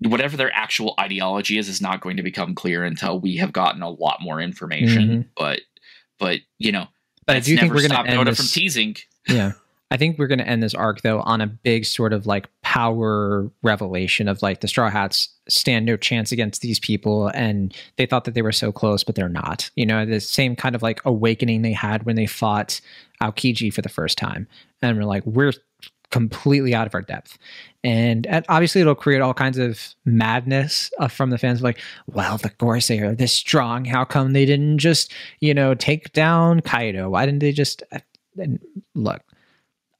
[0.00, 3.80] whatever their actual ideology is, is not going to become clear until we have gotten
[3.80, 5.02] a lot more information.
[5.08, 5.20] Mm-hmm.
[5.34, 5.60] But
[6.18, 6.88] but you know,
[7.24, 8.96] but I do think we're going to end this, from teasing.
[9.26, 9.52] Yeah.
[9.90, 12.48] I think we're going to end this arc though on a big sort of like
[12.66, 18.06] power revelation of like the Straw Hats stand no chance against these people and they
[18.06, 19.70] thought that they were so close but they're not.
[19.76, 22.80] You know, the same kind of like awakening they had when they fought
[23.22, 24.48] Aokiji for the first time
[24.82, 25.52] and we're like we're
[26.10, 27.38] completely out of our depth.
[27.84, 31.78] And, obviously it'll create all kinds of madness uh, from the fans like,
[32.08, 33.84] well, the Gorosei are this strong.
[33.84, 37.10] How come they didn't just, you know, take down Kaido?
[37.10, 38.00] Why didn't they just uh,
[38.36, 38.58] and
[38.96, 39.22] look,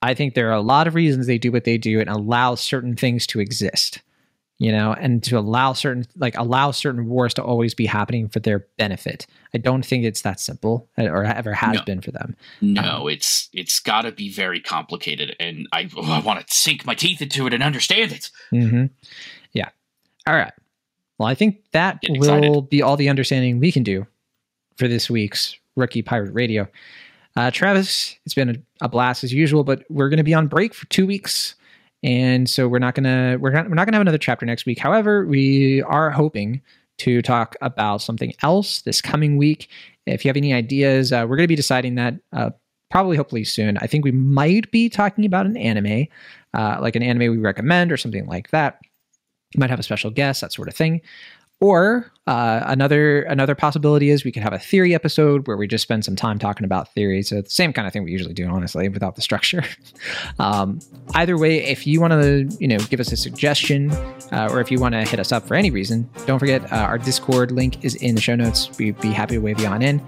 [0.03, 2.55] I think there are a lot of reasons they do what they do and allow
[2.55, 4.03] certain things to exist,
[4.59, 8.41] you know, and to allow certain like allow certain wars to always be happening for
[8.41, 9.27] their benefit.
[9.55, 11.85] I don't think it's that simple uh, or ever has no.
[11.85, 12.37] been for them.
[12.61, 16.55] No, um, it's it's got to be very complicated, and I, oh, I want to
[16.55, 18.31] sink my teeth into it and understand it.
[18.53, 18.87] Mm-hmm.
[19.53, 19.71] Yeah.
[20.27, 20.53] All right.
[21.19, 24.07] Well, I think that will be all the understanding we can do
[24.77, 26.69] for this week's Rookie Pirate Radio.
[27.37, 30.47] Uh, Travis, it's been a, a, blast as usual, but we're going to be on
[30.47, 31.55] break for two weeks,
[32.03, 34.79] and so we're not gonna we're not we're not gonna have another chapter next week.
[34.79, 36.63] However, we are hoping
[36.99, 39.69] to talk about something else this coming week.
[40.07, 42.51] If you have any ideas, uh, we're going to be deciding that uh,
[42.91, 43.77] probably hopefully soon.
[43.79, 46.07] I think we might be talking about an anime,
[46.55, 48.81] uh, like an anime we recommend or something like that.
[49.57, 51.03] might have a special guest, that sort of thing.
[51.61, 55.83] Or uh, another another possibility is we could have a theory episode where we just
[55.83, 57.23] spend some time talking about theory.
[57.23, 59.63] So the same kind of thing we usually do, honestly, without the structure.
[60.41, 60.81] um,
[61.15, 63.93] either way, if you want to, you know, give us a suggestion,
[64.33, 66.77] uh, or if you want to hit us up for any reason, don't forget uh,
[66.77, 68.77] our Discord link is in the show notes.
[68.77, 70.01] We'd be happy to wave you on in.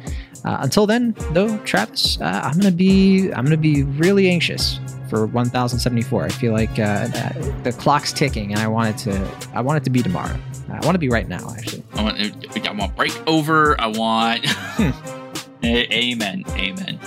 [0.44, 5.26] Uh, until then, though, Travis, uh, I'm gonna be I'm gonna be really anxious for
[5.26, 6.24] 1074.
[6.24, 7.06] I feel like uh,
[7.62, 10.36] the clock's ticking, and I want it to I want it to be tomorrow.
[10.68, 11.82] I want to be right now, actually.
[11.94, 12.18] I want
[12.66, 13.80] I want break over.
[13.80, 14.46] I want.
[15.64, 16.44] Amen.
[16.50, 17.00] Amen.